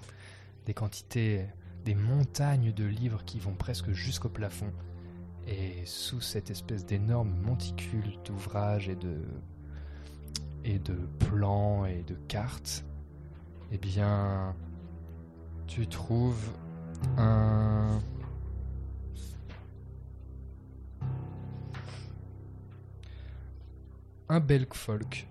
[0.66, 1.46] Des quantités,
[1.86, 4.72] des montagnes de livres qui vont presque jusqu'au plafond.
[5.48, 9.18] Et sous cette espèce d'énorme monticule d'ouvrages et de,
[10.64, 12.86] et de plans et de cartes,
[13.72, 14.56] eh bien,
[15.68, 16.52] tu trouves
[17.18, 18.00] un,
[24.30, 25.28] un bel folk.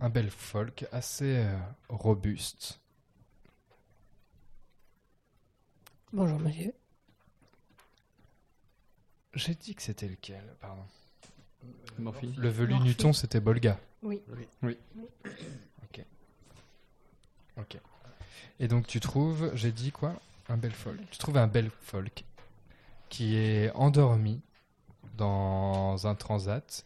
[0.00, 1.58] Un bel folk assez euh,
[1.88, 2.80] robuste.
[6.12, 6.74] Bonjour monsieur.
[9.34, 10.84] J'ai dit que c'était lequel, pardon.
[11.98, 12.34] Morphy.
[12.36, 12.74] Le velu.
[12.80, 13.78] Newton, c'était Bolga.
[14.02, 14.20] Oui.
[14.62, 14.76] Oui.
[15.84, 16.04] Ok.
[17.58, 17.78] Ok.
[18.58, 20.20] Et donc tu trouves, j'ai dit quoi?
[20.48, 20.98] Un bel folk.
[21.10, 22.24] Tu trouves un bel folk
[23.08, 24.40] qui est endormi
[25.16, 26.84] dans un transat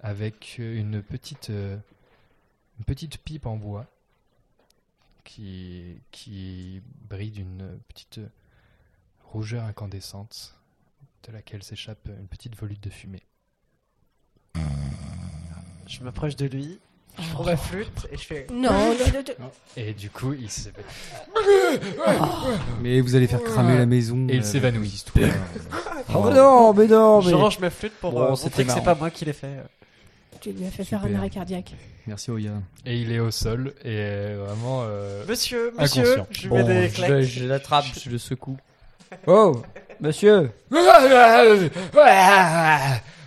[0.00, 1.76] avec une petite, euh,
[2.86, 3.86] petite pipe en bois
[5.24, 8.20] qui, qui brille d'une petite
[9.24, 10.58] rougeur incandescente
[11.24, 13.22] de laquelle s'échappe une petite volute de fumée.
[15.86, 16.80] Je m'approche de lui,
[17.20, 18.46] je prends ma flûte et je fais.
[18.52, 19.50] Non, non, non, non.
[19.76, 20.72] Et du coup, il s'est-
[22.82, 24.26] Mais vous allez faire cramer la maison.
[24.28, 25.04] Et il euh, s'évanouit.
[26.14, 27.30] Oh mais non, mais non, mais.
[27.30, 29.34] Je range ma flûte pour Bon, euh, c'était montrer que c'est pas moi qui l'ai
[29.34, 29.58] fait.
[30.40, 31.74] Tu lui as fait faire un arrêt cardiaque.
[32.06, 32.52] Merci Oya.
[32.86, 34.84] Et il est au sol et euh, vraiment.
[34.84, 36.26] euh, Monsieur, monsieur, Inconscient.
[36.30, 37.20] je lui mets des je, claques.
[37.22, 38.56] je l'attrape, je le secoue.
[39.26, 39.62] Oh,
[40.00, 40.50] monsieur,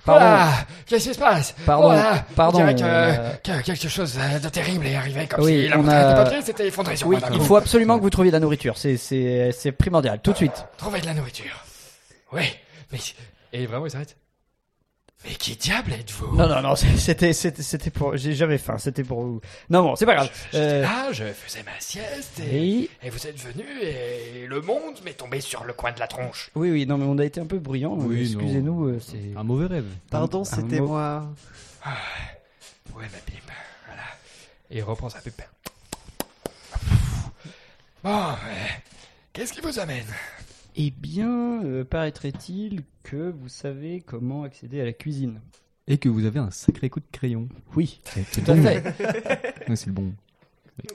[0.05, 0.25] Pardon.
[0.27, 0.51] Ah,
[0.87, 4.85] Qu'est-ce qui se passe Pardon, Voilà, pardon, On que, euh, que quelque chose de terrible
[4.87, 7.17] est arrivé, comme Oui, si la on montagne a- de papier s'était effondrée sur oui,
[7.19, 8.77] moi il faut absolument que vous trouviez de la nourriture.
[8.77, 10.65] C'est, c'est, c'est primordial, tout de suite.
[10.77, 11.63] Trouver de la nourriture.
[12.33, 12.43] Oui,
[12.91, 12.99] mais.
[13.53, 14.15] Et vraiment, il s'arrête.
[15.23, 16.35] Mais qui diable êtes-vous?
[16.35, 18.17] Non, non, non, c'était, c'était, c'était pour.
[18.17, 19.41] J'ai jamais faim, c'était pour vous.
[19.69, 20.31] Non, bon, c'est pas grave.
[20.51, 24.61] J'étais Euh, là, je faisais ma sieste et, oui, et vous êtes venu et le
[24.61, 26.49] monde m'est tombé sur le coin de la tronche.
[26.55, 27.93] oui, oui, non, mais on a été un peu bruyant.
[27.99, 29.37] Oui, excusez-nous, euh, c'est.
[29.37, 29.85] Un mauvais rêve.
[30.09, 30.87] Pardon, un c'était mot.
[30.87, 31.27] moi.
[32.95, 33.51] Ouais, ma pipe.
[33.85, 34.01] Voilà.
[34.71, 35.41] Et il reprend sa pipe.
[38.03, 38.81] Bon, ouais.
[39.33, 40.05] qu'est-ce qui vous amène?
[40.75, 45.39] Eh bien, euh, paraîtrait-il que vous savez comment accéder à la cuisine.
[45.87, 47.49] Et que vous avez un sacré coup de crayon.
[47.75, 48.83] Oui, C'est tout à fait,
[49.69, 50.13] Ouais, c'est le bon.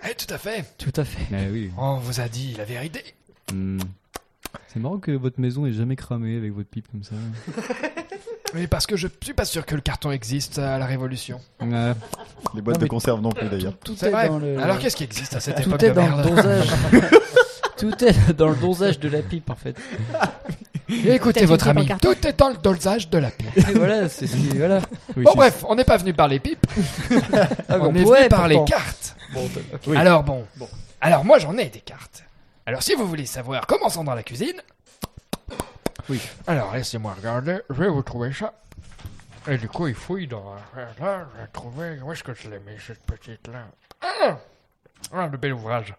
[0.08, 0.64] Eh, tout à fait.
[0.78, 1.34] tout à fait.
[1.34, 1.70] Ah oui.
[1.76, 3.02] On vous a dit la vérité.
[3.52, 3.78] Hmm.
[4.68, 7.14] C'est marrant que votre maison ait jamais cramé avec votre pipe comme ça.
[8.54, 11.40] Oui, parce que je suis pas sûr que le carton existe à la Révolution.
[11.60, 11.92] Ouais.
[12.54, 13.76] Les boîtes Non, de mais- conserve non plus d'ailleurs.
[13.80, 14.28] Tout C'est est vrai.
[14.28, 14.56] dans le.
[14.58, 16.24] Alors qu'est-ce qui existe à cette Tout époque est de dans merde?
[16.24, 16.68] le dosage.
[17.78, 19.76] Tout est dans le dosage de la pipe en fait.
[20.88, 23.56] Écoutez Peut-être votre une pipe en ami, tout est dans le dosage de la pipe.
[23.56, 24.48] Et voilà, c'est ce qui.
[24.56, 24.80] Voilà.
[25.16, 26.64] Oui, Bon bref, on n'est pas venu par les pipes,
[27.68, 28.76] Ah, on est pourrait, venu par les pourtant.
[28.76, 29.16] cartes.
[29.86, 29.96] Oui.
[29.96, 30.46] Alors bon.
[31.00, 32.24] Alors moi j'en ai des cartes.
[32.66, 34.60] Alors si vous voulez savoir comment sont dans la cuisine.
[36.08, 36.20] Oui.
[36.46, 38.54] Alors laissez-moi regarder, je vais vous trouver ça.
[39.48, 42.58] Et du coup il fouille dans là, je vais trouver où est-ce que je l'ai
[42.60, 43.64] mis cette petite là.
[44.00, 44.38] Ah,
[45.12, 45.94] ah le bel ouvrage.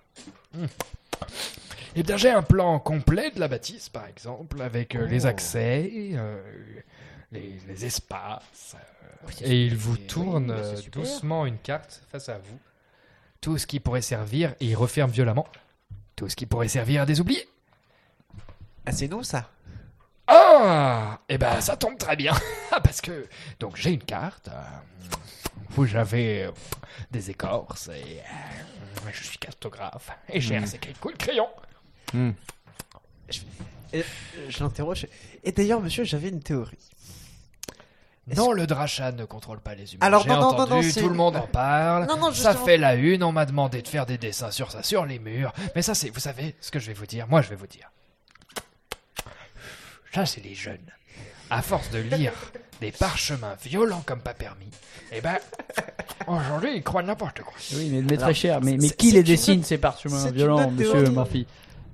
[0.53, 0.65] Hmm.
[1.99, 5.89] Eh bien j'ai un plan complet de la bâtisse par exemple avec euh, les accès,
[6.13, 6.39] euh,
[7.31, 8.75] les, les espaces.
[8.75, 11.01] euh, Et il vous tourne oui, super.
[11.01, 12.59] doucement une carte face à vous.
[13.41, 15.47] Tout ce qui pourrait servir, et il referme violemment,
[16.15, 17.47] tout ce qui pourrait servir à des oubliés.
[18.85, 19.49] Ah, c'est nous ça?
[20.27, 22.33] Ah Eh ben, ça tombe très bien.
[22.69, 23.27] Parce que,
[23.59, 24.49] donc, j'ai une carte
[25.77, 26.47] où j'avais
[27.11, 28.21] des écorces et
[29.11, 30.09] je suis cartographe.
[30.29, 31.11] Et j'ai un sacré coup
[32.13, 34.03] Et, euh,
[34.49, 35.07] Je l'interroge.
[35.43, 36.77] Et d'ailleurs, monsieur, j'avais une théorie.
[38.35, 40.05] Non, le drachat ne contrôle pas les humains.
[40.05, 42.07] Alors, J'ai non, non, non, entendu, non, c'est- tout le monde en parle.
[42.07, 44.69] Non, non, ça justement- fait la une, on m'a demandé de faire des dessins sur
[44.69, 45.53] ça, sur les murs.
[45.75, 47.67] Mais ça, c'est, vous savez, ce que je vais vous dire, moi je vais vous
[47.67, 47.89] dire.
[50.13, 50.91] Ça, c'est les jeunes.
[51.49, 52.33] À force de lire
[52.81, 54.69] des parchemins violents comme pas permis,
[55.13, 55.37] eh ben,
[56.27, 57.53] aujourd'hui, ils croient n'importe quoi.
[57.75, 58.59] Oui, mais très cher.
[58.61, 61.09] Mais, qui les dessine, autre- ces parchemins violents, monsieur.
[61.11, 61.47] Murphy?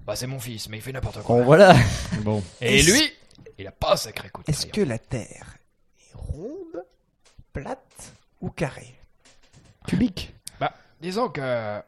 [0.06, 1.38] Bah, c'est mon fils, mais il fait n'importe quoi.
[1.38, 1.76] Bon, voilà.
[2.24, 2.44] Bon.
[2.62, 3.14] Et Est-ce- lui,
[3.58, 5.58] il a pas un sacré coup de Est-ce que la Terre
[6.00, 6.84] est ronde,
[7.54, 8.94] plate ou carrée?
[9.88, 10.34] Cubique.
[10.60, 11.80] Bah, disons que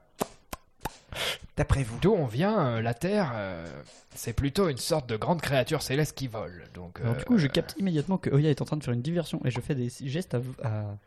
[1.57, 3.65] D'après vous d'où on vient, euh, la Terre, euh,
[4.13, 6.65] c'est plutôt une sorte de grande créature céleste qui vole.
[6.73, 8.93] Donc, Alors, euh, du coup, je capte immédiatement que Oya est en train de faire
[8.93, 10.41] une diversion et je fais des gestes à.
[10.63, 10.97] à-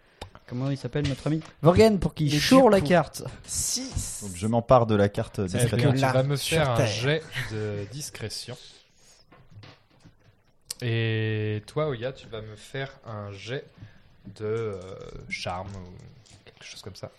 [0.49, 3.23] comment il s'appelle notre ami Vorgen pour qu'il choure la carte.
[3.47, 7.23] 6 Donc je m'empare de la carte bien, tu vas me faire un jet
[7.53, 8.57] de discrétion.
[10.81, 13.65] Et toi, Oya, tu vas me faire un jet
[14.39, 14.81] de euh,
[15.29, 17.11] charme ou quelque chose comme ça.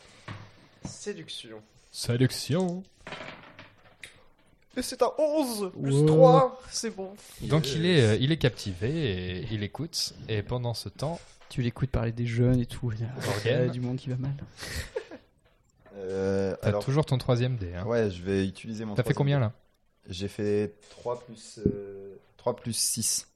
[0.86, 1.62] Séduction.
[1.92, 2.84] Sélection.
[4.78, 6.06] Et c'est un 11 plus Wow.
[6.06, 7.14] 3, c'est bon.
[7.42, 8.90] Donc il est, euh, il est captivé
[9.42, 10.14] et il écoute.
[10.30, 11.20] Et pendant ce temps,
[11.50, 12.92] Tu l'écoutes parler des jeunes et tout.
[12.92, 13.00] Il
[13.46, 14.32] y a- du monde qui va mal.
[15.96, 17.74] Euh, t'as alors, toujours ton troisième dé.
[17.76, 17.84] Hein.
[17.86, 18.94] ouais, je vais utiliser mon.
[18.96, 19.46] T'as fait troisième combien dé.
[19.46, 19.54] là?
[20.08, 23.28] J'ai fait 3 plus, euh, 3 plus 6.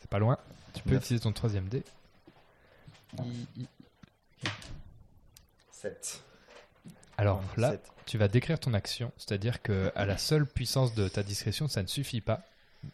[0.00, 0.36] C'est pas loin.
[0.74, 1.04] Tu peux Neuf.
[1.04, 1.82] utiliser ton troisième dé.
[5.70, 6.20] 7.
[7.18, 7.86] Alors Non, là, sept.
[8.06, 11.82] tu vas décrire ton action, c'est-à-dire que à la seule puissance de ta discrétion, ça
[11.82, 12.42] ne suffit pas.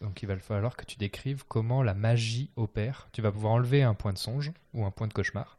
[0.01, 3.09] Donc il va falloir que tu décrives comment la magie opère.
[3.13, 5.59] Tu vas pouvoir enlever un point de songe ou un point de cauchemar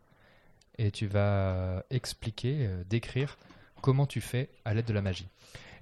[0.78, 3.38] et tu vas expliquer, euh, décrire
[3.82, 5.28] comment tu fais à l'aide de la magie.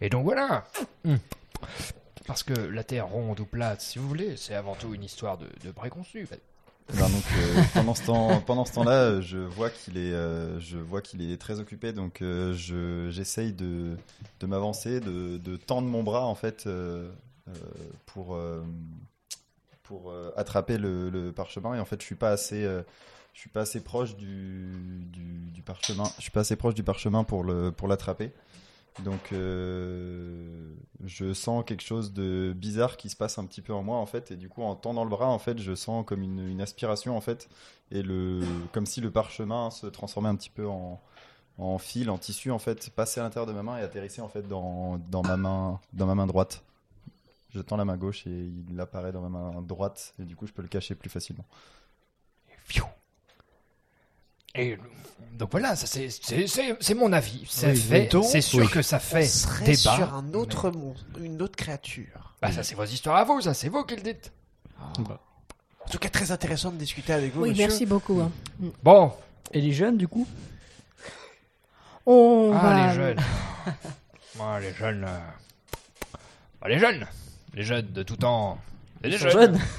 [0.01, 0.65] Et donc voilà.
[1.05, 1.15] Hmm.
[2.25, 5.37] Parce que la Terre ronde ou plate, si vous voulez, c'est avant tout une histoire
[5.37, 6.27] de, préconçus.
[6.29, 10.77] Ben euh, pendant ce temps, pendant ce temps-là, euh, je vois qu'il est, euh, je
[10.77, 13.95] vois qu'il est très occupé, donc euh, je, j'essaye de,
[14.39, 17.11] de m'avancer, de, de tendre mon bras en fait euh, euh,
[18.05, 18.63] pour, euh,
[19.91, 21.75] pour euh, attraper le, parchemin.
[21.75, 22.81] Et en fait, je suis pas assez, euh,
[23.33, 26.05] je suis pas assez proche du, du, parchemin.
[26.17, 28.31] Je suis pas assez proche du parchemin pour le, pour l'attraper.
[29.03, 30.73] Donc, euh,
[31.03, 34.05] je sens quelque chose de bizarre qui se passe un petit peu en moi, en
[34.05, 34.31] fait.
[34.31, 37.17] Et du coup, en tendant le bras, en fait, je sens comme une, une aspiration,
[37.17, 37.49] en fait.
[37.91, 38.41] Et le,
[38.71, 41.01] comme si le parchemin se transformait un petit peu en,
[41.57, 44.29] en fil, en tissu, en fait, passait à l'intérieur de ma main et atterrissait, en
[44.29, 46.63] fait, dans, dans, ma, main, dans ma main droite.
[47.53, 50.13] Je tends la main gauche et il apparaît dans ma main droite.
[50.19, 51.45] Et du coup, je peux le cacher plus facilement.
[54.53, 54.77] Et
[55.33, 57.45] donc voilà, ça c'est c'est- c'est- c'est mon avis.
[57.49, 58.69] Ça Oui, fait, donc, c'est sûr oui.
[58.69, 59.75] que ça On fait serait débat.
[59.95, 62.35] sur un autre monde, une autre créature.
[62.41, 64.31] Bah ça c'est vos histoires à vous, ça c'est vous qui le dites.
[64.79, 64.91] En
[65.89, 67.63] tout cas, très intéressant de discuter avec vous, Oui, monsieur.
[67.67, 68.19] merci beaucoup.
[68.19, 68.31] hein.
[68.83, 69.13] Bon,
[69.53, 70.27] Et les jeunes, du coup?
[72.05, 72.87] On ah va...
[72.87, 73.19] les jeunes.
[74.39, 75.03] Ah, les jeunes.
[75.07, 75.19] euh,
[76.61, 77.05] bah, les jeunes.
[77.53, 78.57] Les jeunes de tout temps.
[79.03, 79.31] Ils sont jeunes.
[79.53, 79.59] jeunes.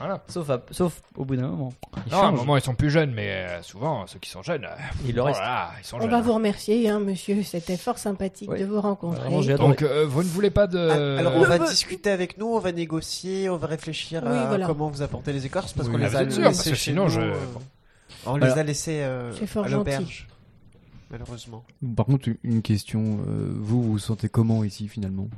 [0.00, 0.22] Voilà.
[0.28, 1.72] Sauf, à- sauf au bout d'un moment.
[2.06, 4.42] Ils Non, à un moment ils sont plus jeunes, mais euh, souvent ceux qui sont
[4.42, 4.64] jeunes.
[4.64, 4.76] euh,
[5.06, 5.40] Il leur oh reste.
[5.40, 6.10] là là, ils sont On jeunes.
[6.10, 7.42] va vous remercier, hein, monsieur.
[7.42, 8.60] C'était fort sympathique Oui.
[8.60, 9.20] de vous rencontrer.
[9.22, 9.68] Vraiment, j'ai adoré.
[9.68, 10.78] Donc euh, vous ne voulez pas de.
[10.78, 14.46] Ah, Alors, on va discuter avec nous, on va négocier, on va réfléchir Oui, à
[14.46, 14.66] voilà.
[14.66, 16.52] comment vous apporter les écorces parce Oui, qu'on ah, les vous a êtes sûr, laissés
[16.56, 17.34] parce que chez sinon, nous, je- euh,
[18.26, 18.54] On Voilà.
[18.54, 20.28] les a laissés euh, C'est fort à l'auberge,
[21.10, 21.64] malheureusement.
[21.96, 23.18] Par contre, une question.
[23.26, 25.28] euh, vous, vous vous sentez comment ici finalement?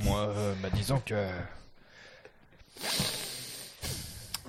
[0.00, 1.14] Moi, euh, bah, disons que.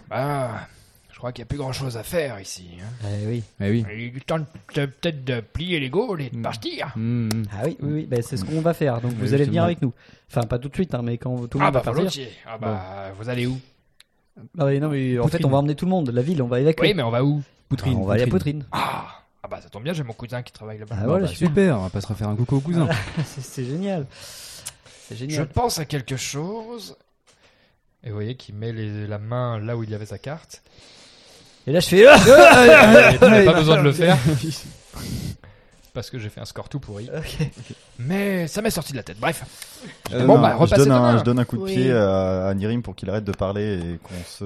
[0.09, 0.67] Bah.
[1.11, 2.67] Je crois qu'il n'y a plus grand chose à faire ici.
[2.81, 3.07] hein.
[3.23, 3.43] Eh oui.
[3.59, 3.85] Eh oui.
[3.93, 6.41] Il est du temps de- de- peut-être de plier les gaules et de Mm.
[6.41, 6.93] partir.
[6.95, 7.43] Hmm, hmm.
[7.51, 8.05] Ah oui, oui, oui.
[8.09, 9.01] bah, c'est ce qu'on va faire.
[9.01, 9.65] Donc Oui, vous allez venir justement.
[9.65, 9.93] avec nous.
[10.31, 11.93] Enfin, pas tout de suite, hein, mais quand tout le Ah monde bah va partir.
[11.93, 12.31] volontiers.
[12.47, 13.59] Ah bah vous allez où?
[14.57, 15.45] Ah oui, non, mais en fait, Poutrine.
[15.45, 16.09] on va emmener tout le monde.
[16.09, 16.87] La ville, on va évacuer.
[16.87, 17.43] Oui mais on va où?
[17.69, 17.97] Poutrine.
[17.97, 18.65] on va aller à Poutrine.
[18.71, 19.05] Ah
[19.43, 20.95] Ah bah ça tombe bien, j'ai mon cousin qui travaille là-bas.
[20.97, 21.47] Ah, Bon, voilà, bah, super.
[21.49, 22.87] super, on va pas se refaire un coucou au cousin.
[23.25, 24.07] c'est c'est génial.
[25.15, 26.95] C'est Je pense à quelque chose.
[28.03, 30.63] Et vous voyez qu'il met les- la main là où il y avait sa carte.
[31.67, 32.05] Et là, je fais.
[32.07, 34.17] Ah Et tu n'as pas besoin de le faire.
[35.93, 37.09] Parce que j'ai fait un score tout pourri.
[37.15, 37.37] Ok.
[37.99, 39.19] Mais ça m'est sorti de la tête.
[39.19, 39.43] Bref.
[40.13, 41.17] Euh, Bon, non, bah, je, repassez donne un, demain.
[41.19, 41.73] je donne un coup de Oui.
[41.75, 44.45] pied à, à Nirim pour qu'il arrête de parler et qu'on se.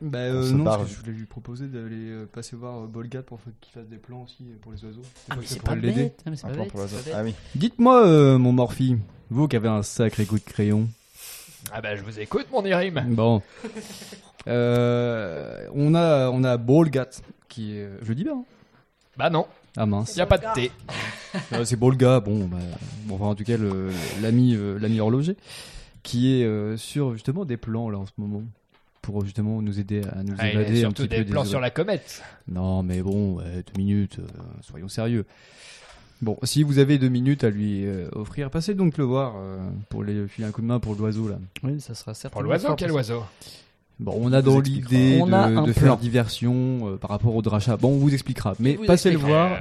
[0.00, 0.78] Bah euh, se non, barre.
[0.78, 3.74] parce que je voulais lui proposer d'aller euh, passer voir euh, Bolgat pour fa- qu'il
[3.74, 5.02] fasse des plans aussi euh, pour les oiseaux.
[5.28, 6.18] Ah, mais c'est pas bête.
[6.24, 6.96] Ah, mais c'est Un pas plan bête, pour l'oiseau.
[7.14, 7.34] Ah oui.
[7.54, 8.96] Dites-moi, euh, mon Morphy,
[9.30, 10.88] vous qui avez un sacré coup de crayon.
[11.72, 13.02] Ah bah je vous écoute mon Irim.
[13.08, 13.42] Bon.
[14.48, 17.08] Euh, on a on a Bolgat
[17.48, 17.88] qui est.
[18.02, 18.34] Je le dis bien.
[18.34, 18.44] hein
[19.16, 19.46] Bah non,
[19.76, 20.16] Ah mince.
[20.16, 20.70] y a pas de thé.
[21.52, 22.56] Euh, c'est Bolga, bon, bah,
[23.04, 23.90] bon, enfin, en tout cas, le-
[24.20, 25.36] l'ami, euh, l'ami horloger,
[26.02, 28.42] qui est euh, sur justement des plans là en ce moment
[29.02, 31.30] pour justement nous aider à nous Ah, il évader a un surtout petit des peu
[31.32, 32.22] plans sur la comète.
[32.48, 35.24] Non, mais bon, ouais, deux minutes, euh, soyons sérieux.
[36.22, 39.58] Bon, si vous avez deux minutes à lui euh, offrir, passez donc le voir euh,
[39.88, 41.36] pour les filer un coup de main pour l'oiseau là.
[41.62, 42.48] Oui, ça sera Pour certainement.
[42.48, 43.22] l'oiseau, quel oiseau?
[43.98, 47.76] Bon, on a dans l'idée On de, faire diversion euh, par rapport au drachat.
[47.76, 49.52] Bon, on vous expliquera, mais vous passez le voir.
[49.52, 49.56] Euh,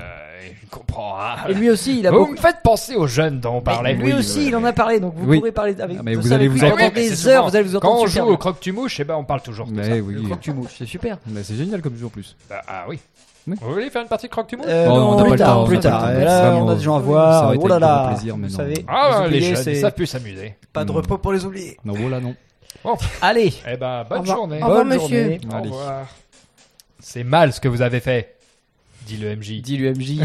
[0.64, 1.50] il comprendra.
[1.50, 2.32] Et lui aussi, il a Vous beaucoup.
[2.34, 3.96] me faites penser aux jeunes dont on parlait.
[3.96, 5.40] lui oui, aussi, il en a parlé, donc vous Oui.
[5.40, 5.98] pourrez parler avec.
[6.00, 6.78] Ah, mais vous allez vous lui entendre.
[6.78, 9.04] pendant mais des heures, vous allez vous Quand entendre on super joue au croque-tu-mouche, eh
[9.04, 9.90] ben on parle toujours de ça.
[9.90, 11.18] Mais oui, Le croque-tu-mouche, c'est super.
[11.44, 12.36] C'est génial comme jeu en plus.
[12.50, 13.00] Bah, ah oui.
[13.48, 13.56] Oui.
[13.62, 15.64] Vous voulez faire une partie de croque-tu-mouche Euh, Bon, non, on plus le tard, temps,
[15.66, 16.08] plus on tard.
[16.12, 16.24] le temps.
[16.26, 17.54] Là, on a des gens à voir.
[17.60, 18.86] Oh là là, vous savez.
[18.88, 20.56] Ah, les jeunes, s'amuser.
[20.74, 20.96] Pas de Hmm.
[20.96, 21.78] repos pour les oubliés.
[21.86, 22.36] Non, voilà, non.
[23.22, 24.62] Allez, Eh ben, bonne journée.
[24.62, 25.22] Au revoir, bonne monsieur.
[25.22, 25.40] journée.
[25.54, 26.06] Au revoir.
[27.00, 28.36] C'est mal ce que vous avez fait,
[29.06, 29.62] dit le MJ.
[29.62, 30.20] Dis l'UMJ.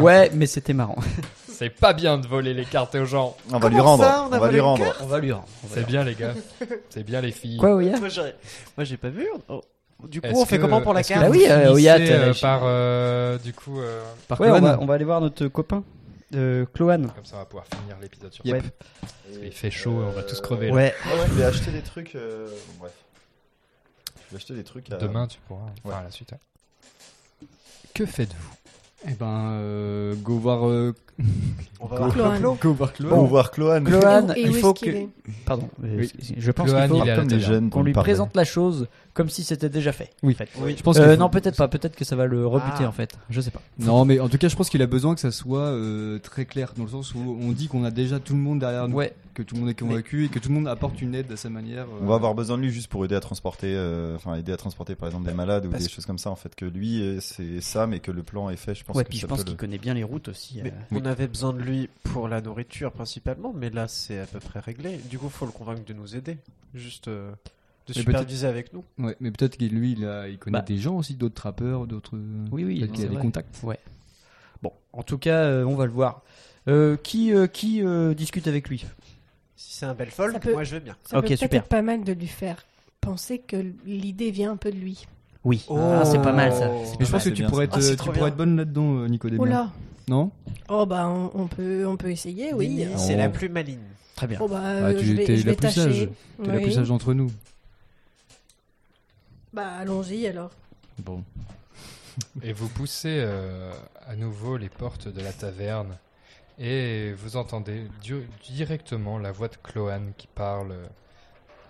[0.00, 0.96] ouais, mais c'était marrant.
[1.48, 3.34] C'est pas bien de voler les cartes aux gens.
[3.50, 4.04] On va lui rendre.
[4.04, 4.84] ça, on on va lui rendre.
[5.00, 5.46] On va lui rendre.
[5.64, 6.34] on va C'est bien les gars.
[6.90, 7.56] C'est bien les filles.
[7.56, 8.20] Quoi, Ouya Moi, j'ai-
[8.76, 9.26] Moi, j'ai pas vu.
[9.48, 9.62] Oh.
[10.08, 13.38] Du coup, on fait comment pour la carte Bah oui, euh, euh, euh, par euh,
[13.38, 15.82] du coup euh, Par Ouais, on va, on va aller voir notre copain,
[16.34, 17.06] euh, Cloan.
[17.08, 18.62] comme ça on va pouvoir finir l'épisode sur Yep.
[19.00, 20.68] Parce qu'il fait chaud, on va tous crever.
[20.68, 20.74] là.
[20.74, 20.94] Ouais.
[21.06, 22.14] Moi, je voulais acheter des trucs.
[22.14, 22.92] euh, bon, bref.
[24.04, 24.92] Je voulais acheter des trucs.
[24.92, 25.66] à- Demain tu pourras.
[25.84, 26.32] Enfin à la suite.
[26.32, 27.48] ouais.
[27.94, 28.54] Que faites-vous?
[29.08, 30.68] Eh ben, euh, go voir.
[30.68, 30.94] euh,
[31.80, 32.56] On va voir Cloan.
[32.60, 33.24] Go voir Cloan.
[33.26, 33.84] Voir Cloan.
[33.84, 34.96] Cloan, Et où il est-ce faut qu'il que.
[34.96, 35.08] est
[35.44, 35.68] Pardon.
[35.84, 36.10] euh, Oui.
[36.38, 37.52] Je pense Cloan, qu'il faut il est à Comme la des taverne.
[37.52, 40.10] jeunes qu'on lui présente la chose comme si c'était déjà fait.
[40.22, 40.32] Oui.
[40.34, 40.48] en fait.
[40.58, 40.74] Oui.
[40.76, 41.68] Je pense Euh, qu'il- non, peut-être pas.
[41.68, 42.88] Peut-être que ça va le rebuter Ah.
[42.88, 43.16] en fait.
[43.30, 43.60] Je sais pas.
[43.78, 46.44] Non, mais en tout cas, je pense qu'il a besoin que ça soit euh, très
[46.44, 48.96] clair, dans le sens où on dit qu'on a déjà tout le monde derrière nous,
[48.96, 49.14] Ouais.
[49.34, 51.36] que tout le monde est convaincu et que tout le monde apporte une aide à
[51.36, 51.84] sa manière.
[51.84, 51.98] euh.
[52.02, 54.56] On va avoir besoin de lui juste pour aider à transporter, euh, enfin aider à
[54.56, 56.30] transporter par exemple des malades ou Parce des choses comme ça.
[56.30, 58.74] En fait, que lui euh, c'est ça, mais que le plan est fait.
[58.74, 60.60] Je pense Ouais, que puis je pense peut qu'il le- connaît bien les routes aussi.
[60.60, 60.68] Euh.
[61.06, 64.98] Avait besoin de lui pour la nourriture principalement, mais là c'est à peu près réglé.
[65.10, 66.36] Du coup, faut le convaincre de nous aider,
[66.74, 67.30] juste euh,
[67.86, 68.84] de Mais superviser avec nous.
[68.98, 70.64] Ouais, mais peut-être qu'il lui, il, a- il connaît Bah.
[70.64, 72.16] des gens aussi, d'autres trappeurs, d'autres.
[72.52, 73.22] Oui, oui, peut-être a des vrai.
[73.22, 73.62] contacts.
[73.62, 73.78] Ouais.
[74.62, 76.22] Bon, en tout cas, euh, on va le voir.
[76.68, 78.84] Euh, qui euh, qui euh, discute avec lui?
[79.54, 80.96] Si c'est un bel fold, Ça peut- moi je vais bien.
[81.04, 81.60] Ça Ok, peut peut-être super.
[81.62, 82.64] être pas mal de lui faire
[83.00, 83.56] penser que
[83.86, 85.06] l'idée vient un peu de lui.
[85.44, 85.64] Oui.
[85.70, 86.68] Ah, c'est pas mal ça.
[86.72, 86.82] Oh.
[86.98, 87.70] Mais je pense que tu bien, pourrais, ça.
[87.70, 88.26] être, Ah, c'est tu trop pourrais bien.
[88.28, 89.44] être bonne là-dedans, euh, Nico Oh Damien.
[89.48, 89.70] là
[90.08, 90.30] Non
[90.68, 92.84] Oh bah on, on peut on peut essayer, oui.
[92.84, 93.80] Euh, c'est la plus maligne.
[94.14, 94.38] Très bien.
[94.40, 96.08] Oh bah Ah, euh, tu je vais, t'es je la vais plus sage.
[96.38, 97.30] la plus sage d'entre nous.
[99.52, 100.50] Bah allons-y alors.
[100.98, 101.22] Bon.
[102.42, 103.72] Et vous poussez euh,
[104.06, 105.96] à nouveau les portes de la taverne
[106.58, 110.74] et vous entendez du- directement la voix de Cloan qui parle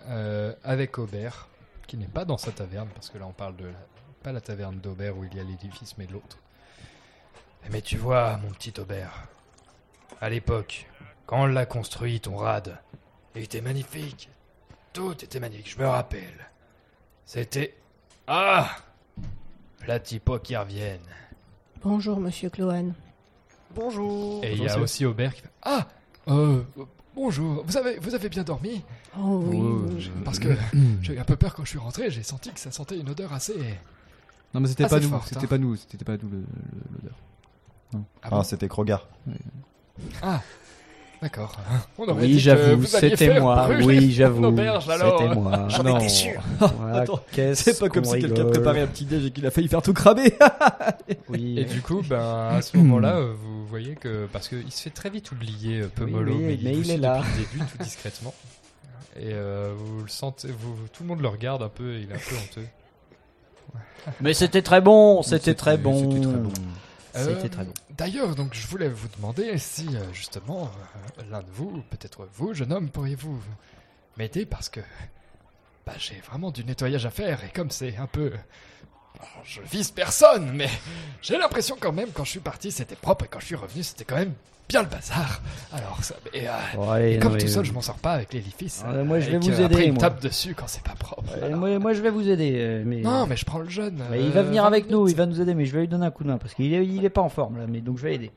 [0.07, 1.47] euh, avec Aubert,
[1.87, 3.85] qui n'est pas dans sa taverne, parce que là on parle de la-
[4.23, 6.37] pas la taverne d'Aubert où il y a l'édifice, mais de l'autre.
[7.71, 9.27] Mais tu vois, mon petit Aubert,
[10.21, 10.87] à l'époque,
[11.25, 12.77] quand on l'a construit, ton rad,
[13.35, 14.29] il était magnifique.
[14.93, 16.49] Tout était magnifique, je me rappelle.
[17.25, 17.75] C'était...
[18.27, 18.69] Ah
[19.85, 20.99] La typo qui reviennent.
[21.83, 22.93] Bonjour monsieur Cloan.
[23.75, 24.43] Bonjour.
[24.43, 25.87] Et il y a aussi Aubert qui fait Ah
[26.29, 26.63] euh,
[27.15, 28.81] Bonjour, vous avez, vous avez bien dormi?
[29.17, 29.57] Oh oui.
[29.59, 30.11] Oh, oui.
[30.23, 30.49] Parce que
[31.01, 33.09] j'ai eu un peu peur quand je suis rentré, j'ai senti que ça sentait une
[33.09, 33.57] odeur assez.
[34.53, 35.21] Non, mais c'était Ah, pas nous.
[35.25, 35.47] C'était hein.
[35.47, 35.75] pas nous.
[35.75, 37.15] C'était pas nous l'odeur.
[37.93, 39.07] Ah, Ah, bon c'était Krogar.
[40.21, 40.41] Ah,
[41.21, 41.57] d'accord.
[41.97, 43.67] Oui, j'avoue, c'était moi.
[43.83, 44.55] Oui, j'avoue.
[44.55, 45.67] C'était moi.
[45.69, 45.97] J'en Non.
[45.97, 46.41] étais sûr.
[46.59, 47.05] Voilà,
[47.55, 49.93] C'est pas comme si quelqu'un préparait un petit déj et qu'il a failli faire tout
[49.93, 50.33] cramer.
[51.29, 51.57] Oui.
[51.59, 54.27] Et du coup, ben, à ce moment-là, euh, vous voyez que.
[54.31, 57.19] Parce qu'il se fait très vite oublier, euh, Pomolo, Oui, oui, mais, il est là.
[57.19, 58.33] Depuis le début, tout discrètement.
[59.19, 62.11] Et euh, vous le sentez, vous, tout le monde le regarde un peu, et il
[62.11, 62.67] est un peu honteux.
[64.21, 65.21] Mais c'était très bon.
[65.23, 66.11] C'était- très bon.
[66.11, 66.49] c'était très bon.
[67.17, 67.73] C'était Euh, très bon.
[67.97, 70.71] D'ailleurs, donc je voulais vous demander si euh, justement
[71.19, 73.39] euh, l'un de vous, peut-être vous, jeune homme, pourriez-vous
[74.17, 74.79] m'aider parce que
[75.85, 78.31] bah, j'ai vraiment du nettoyage à faire et comme c'est un peu,
[79.43, 80.69] je vise personne, mais
[81.21, 83.83] j'ai l'impression quand même quand je suis parti c'était propre et quand je suis revenu
[83.83, 84.33] c'était quand même
[84.69, 85.41] bien le bazar.
[85.73, 86.51] Alors ça, et, euh,
[86.91, 88.83] allez, et comme non, tout mais- seul je m'en sors pas avec l'édifice.
[88.85, 90.95] Ah, moi, je vais et vous Après aider, il me tape dessus quand c'est pas
[90.95, 91.31] propre.
[91.41, 92.53] Euh, moi, moi, je vais vous aider.
[92.57, 93.01] euh, Mais...
[93.01, 94.01] Non, mais je prends le jeune.
[94.11, 95.81] Mais il euh, va venir 20 avec nous, il va nous aider, mais je vais
[95.81, 97.65] lui donner un coup de main parce qu'il est, il est pas en forme là,
[97.67, 98.31] mais donc je vais l'aider.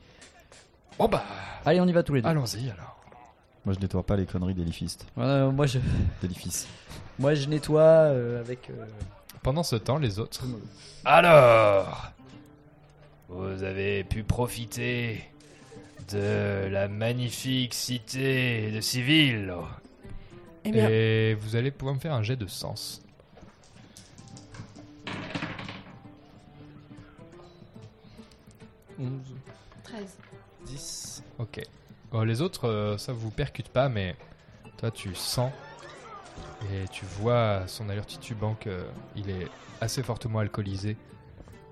[0.98, 1.24] Bon bah,
[1.64, 2.28] Allez, on y va tous les deux.
[2.28, 2.96] allons-y alors.
[3.64, 4.56] Moi, je nettoie pas les conneries.
[5.18, 5.78] Euh, moi, je,
[6.22, 6.66] D'Elifice.
[7.18, 8.70] moi, je nettoie euh, avec.
[8.70, 8.84] euh,
[9.42, 10.42] Pendant ce temps, les autres.
[11.04, 12.12] Alors,
[13.28, 15.20] vous avez pu profiter
[16.12, 19.52] de la magnifique cité de Civil.
[20.64, 23.02] Eh bien, Et vous allez pouvoir me faire un jet de sens.
[28.98, 29.08] 11.
[29.84, 30.16] 13.
[30.66, 31.22] 10.
[31.38, 31.60] Ok.
[32.10, 34.16] Bon, les autres, euh, ça vous percute pas, mais
[34.76, 35.52] toi, tu sens
[36.72, 39.46] et tu vois à son allure titubant qu'il est
[39.80, 40.96] assez fortement alcoolisé,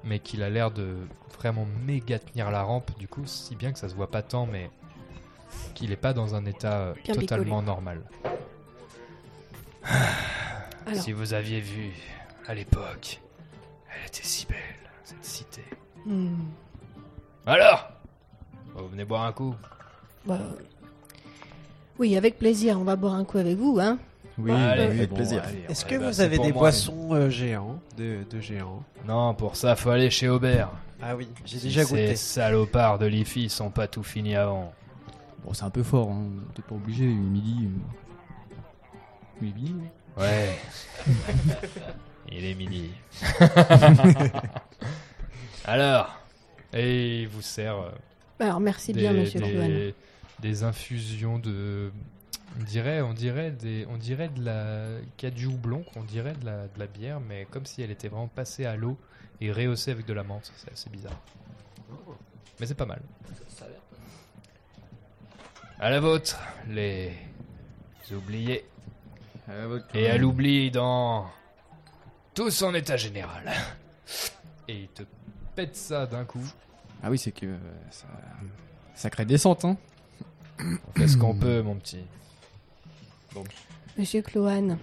[0.04, 0.96] mais qu'il a l'air de
[1.38, 4.46] vraiment méga tenir la rampe, du coup, si bien que ça se voit pas tant,
[4.46, 4.70] mais
[5.74, 8.02] qu'il est pas dans un état euh, Bien totalement normal.
[10.86, 11.92] Alors, Si vous aviez vu
[12.46, 13.20] à l'époque,
[13.90, 14.56] elle était si belle,
[15.04, 15.62] cette cité.
[16.06, 16.34] hmm,
[17.46, 17.90] Alors
[18.74, 19.54] Vous venez boire un coup?
[20.24, 20.38] Bah,
[21.98, 23.98] oui, avec plaisir, on va boire un coup avec vous, hein.
[24.38, 25.42] Oui, Allez, oui, avec bon, plaisir.
[25.68, 26.60] Est-ce que vous avez des moi.
[26.62, 30.70] boissons euh, géants de, de géants Non, pour ça, faut aller chez Aubert.
[31.02, 32.16] Ah oui, j'ai déjà Ces goûté.
[32.16, 34.72] salopards de l'IFI sont pas tout finis avant.
[35.44, 36.28] Bon, c'est un peu fort, hein.
[36.54, 37.66] T'es pas obligé, midi.
[37.66, 39.74] euh, Midi
[40.16, 40.58] Ouais.
[42.32, 42.90] Il est midi.
[45.64, 46.18] Alors
[46.72, 47.90] Et il vous sert euh,
[48.40, 49.94] Alors, merci des, bien, monsieur des-
[50.40, 51.90] des infusions de.
[52.56, 56.66] On dirait, on dirait, des, on dirait de la cadu houblon, on dirait de la,
[56.66, 58.96] de la bière, mais comme si elle était vraiment passée à l'eau
[59.40, 60.50] et rehaussée avec de la menthe.
[60.56, 61.20] C'est assez bizarre.
[62.58, 63.00] Mais c'est pas mal.
[65.78, 66.36] À la vôtre,
[66.68, 67.12] les
[68.12, 68.64] oubliés.
[69.48, 69.52] Ah,
[69.94, 71.26] Et à l'oubli dans
[72.34, 73.52] tout son état général.
[74.66, 75.04] Et il te
[75.54, 76.44] pète ça d'un coup.
[77.02, 77.46] Ah oui, c'est que.
[77.46, 77.58] euh,
[77.90, 78.06] ça...
[78.94, 79.76] Sacrée descente, hein.
[80.60, 82.04] On fait ce qu'on peut, mon petit.
[83.96, 84.78] Monsieur Cloan,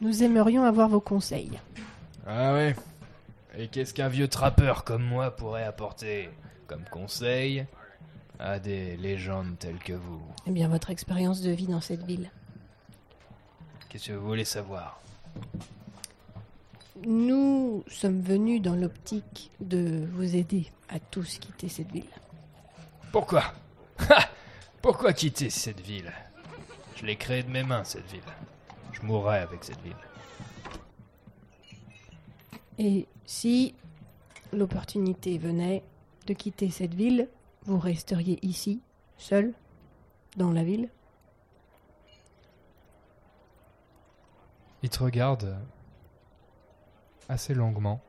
[0.00, 1.58] nous aimerions avoir vos conseils.
[2.26, 2.74] Ah ouais.
[3.56, 6.30] Et qu'est-ce qu'un vieux trappeur comme moi pourrait apporter
[6.66, 7.66] comme conseil
[8.38, 10.22] à des légendes telles que vous?
[10.46, 12.30] Eh bien, votre expérience de vie dans cette ville.
[13.88, 15.00] Qu'est-ce que vous voulez savoir?
[17.04, 22.04] Nous sommes venus dans l'optique de vous aider à tous quitter cette ville.
[23.12, 23.42] Pourquoi?
[24.08, 24.28] Ha!
[24.80, 26.12] Pourquoi quitter cette ville?
[27.00, 28.20] Je l'ai créée de mes mains, cette ville.
[28.92, 29.96] Je mourrai avec cette ville.
[32.78, 33.74] Et si
[34.52, 35.82] l'opportunité venait
[36.26, 37.30] de quitter cette ville,
[37.62, 38.82] vous resteriez ici,
[39.16, 39.54] seul,
[40.36, 40.90] dans la ville?
[44.82, 45.56] Il te regarde
[47.30, 48.02] assez longuement,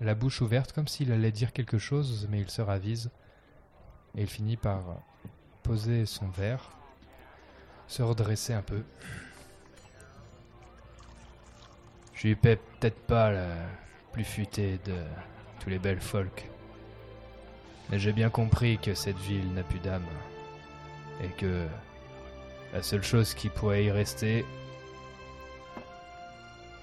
[0.00, 3.10] la bouche ouverte comme s'il allait dire quelque chose, mais il se ravise.
[4.14, 5.02] Et il finit par
[5.64, 6.70] poser son verre,
[7.90, 8.82] se redresser un peu.
[12.14, 13.48] Je suis pe- peut-être pas le
[14.12, 14.94] plus futé de
[15.58, 16.48] tous les belles folk.
[17.90, 20.06] Mais j'ai bien compris que cette ville n'a plus d'âme.
[21.22, 21.66] Et que
[22.72, 24.46] la seule chose qui pourrait y rester,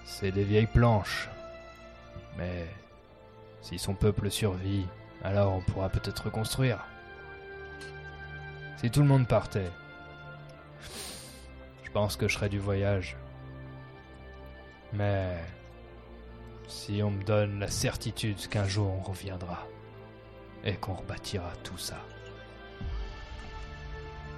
[0.04, 1.30] c'est des vieilles planches.
[2.38, 2.68] Mais
[3.62, 4.86] si son peuple survit,
[5.24, 6.86] alors on pourra peut-être reconstruire.
[8.76, 9.72] Si tout le monde partait,
[11.84, 13.18] je pense que je serais du voyage.
[14.94, 15.38] Mais
[16.68, 19.66] si on me donne la certitude qu'un jour on reviendra
[20.64, 21.98] et qu'on rebâtira tout ça.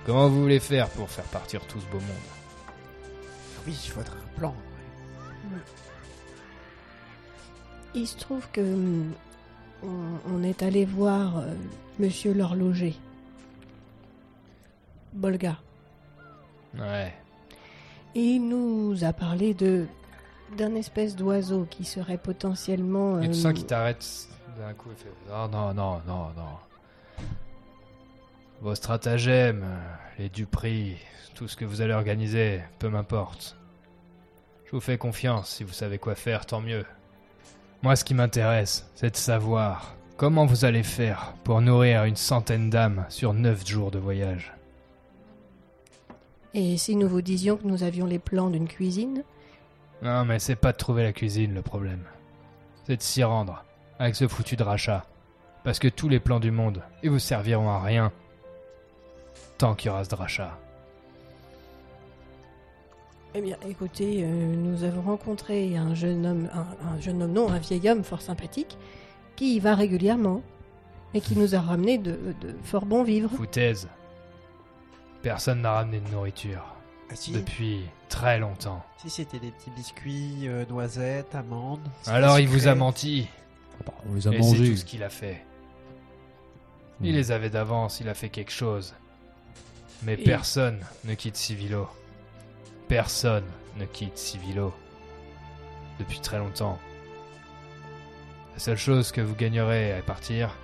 [0.05, 2.29] Comment vous voulez faire pour faire partir tout ce beau monde?
[3.65, 4.55] Oui, il faudrait un plan.
[7.93, 9.13] Il se trouve que hum,
[9.83, 11.53] on, on est allé voir euh,
[11.99, 12.95] Monsieur l'horloger.
[15.11, 15.57] Bolga.
[16.77, 17.13] Ouais.
[18.15, 19.87] Et il nous a parlé de
[20.57, 23.19] d'un espèce d'oiseau qui serait potentiellement.
[23.19, 24.05] Et tu euh, sens qu'il t'arrête
[24.57, 27.25] d'un coup et fait Non, non, non, non, non.
[28.61, 29.65] Vos stratagèmes,
[30.17, 30.97] les duperies,
[31.35, 33.55] tout ce que vous allez organiser, peu m'importe.
[34.65, 36.85] Je vous fais confiance, si vous savez quoi faire, tant mieux.
[37.81, 42.69] Moi, ce qui m'intéresse, c'est de savoir comment vous allez faire pour nourrir une centaine
[42.69, 44.53] d'âmes sur neuf jours de voyage.
[46.53, 49.23] Et si nous vous disions que nous avions les plans d'une cuisine?
[50.01, 52.03] Non, mais c'est pas de trouver la cuisine le problème.
[52.85, 53.63] C'est de s'y rendre,
[53.99, 55.05] avec ce foutu de rachat.
[55.63, 58.11] Parce que tous les plans du monde, ils vous serviront à rien.
[59.57, 60.57] Tant qu'il y aura ce rachat.
[63.35, 67.51] Eh bien, écoutez, euh, nous avons rencontré un jeune homme, un, un jeune homme, non,
[67.51, 68.75] un vieil homme fort sympathique,
[69.35, 70.41] qui y va régulièrement
[71.13, 73.29] et qui nous a ramené de, de fort bons vivres.
[73.35, 73.87] Foutaise.
[75.21, 76.63] Personne n'a ramené de nourriture.
[77.11, 78.83] Ah, si, depuis très longtemps.
[78.97, 81.87] si c'était des petits biscuits, euh, noisettes, amandes.
[82.07, 83.27] Alors il vous a menti.
[83.85, 84.69] Bah, on les a Et c'est mangés.
[84.71, 85.43] tout ce qu'il a fait.
[87.01, 87.15] Il Hmm.
[87.15, 88.93] les avait d'avance, il a fait quelque chose.
[90.03, 91.87] Mais Et- personne ne quitte Civilo.
[92.87, 93.45] Personne
[93.77, 94.73] ne quitte Civilo.
[95.99, 96.77] Depuis très longtemps.
[98.53, 100.55] La seule chose que vous gagnerez à partir,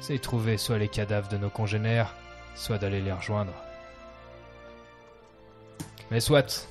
[0.00, 2.14] c'est de trouver soit les cadavres de nos congénères,
[2.54, 3.52] soit d'aller les rejoindre.
[6.10, 6.68] Mais soit.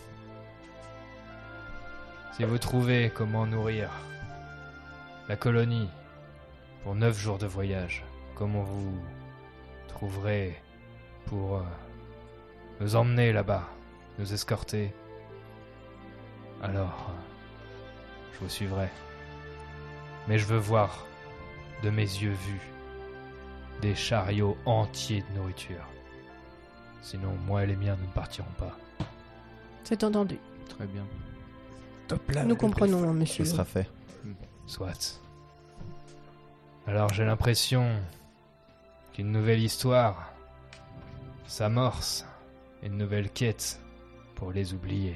[2.34, 3.90] Si vous trouvez comment nourrir
[5.30, 5.90] la colonie
[6.84, 8.04] pour neuf jours de voyage,
[8.36, 9.00] comment vous
[9.88, 10.62] trouverez
[11.26, 11.64] pour euh,
[12.82, 13.70] nous emmener là-bas,
[14.20, 14.94] nous escorter,
[16.62, 17.12] alors
[18.34, 18.90] je vous suivrai.
[20.28, 21.06] Mais je veux voir
[21.84, 22.72] de mes yeux vus
[23.82, 25.88] des chariots entiers de nourriture.
[27.02, 28.78] Sinon, moi et les miens, nous ne partirons pas.
[29.86, 30.38] C'est entendu.
[30.68, 31.06] Très bien.
[32.46, 33.46] Nous comprenons, hein, monsieur.
[33.46, 33.90] Ce sera fait.
[34.66, 35.22] Soit.
[36.88, 37.88] Alors j'ai l'impression
[39.14, 40.34] qu'une nouvelle histoire
[41.46, 42.26] s'amorce,
[42.84, 43.80] une nouvelle quête
[44.36, 45.16] pour les oublier.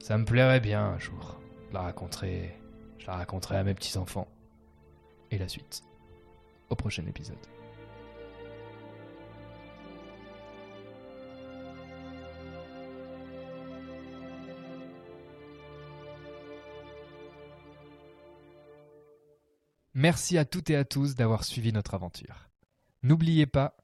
[0.00, 1.40] Ça me plairait bien un jour
[1.70, 2.54] de la raconter,
[2.98, 4.28] je la raconterai à mes petits-enfants.
[5.30, 5.82] Et la suite,
[6.70, 7.36] au prochain épisode.
[20.00, 22.48] Merci à toutes et à tous d'avoir suivi notre aventure.
[23.02, 23.76] N'oubliez pas,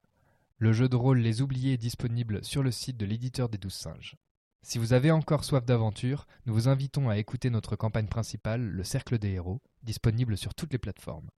[0.59, 3.75] le jeu de rôle Les Oubliés est disponible sur le site de l'éditeur des Douze
[3.75, 4.15] Singes.
[4.63, 8.85] Si vous avez encore soif d'aventure, nous vous invitons à écouter notre campagne principale, Le
[8.85, 11.31] Cercle des Héros, disponible sur toutes les plateformes.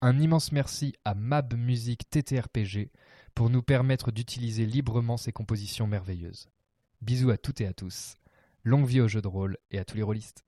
[0.00, 2.90] Un immense merci à Mab Music TTRPG
[3.36, 6.48] pour nous permettre d'utiliser librement ces compositions merveilleuses.
[7.02, 8.16] Bisous à toutes et à tous.
[8.64, 10.47] Longue vie au jeu de rôle et à tous les rôlistes.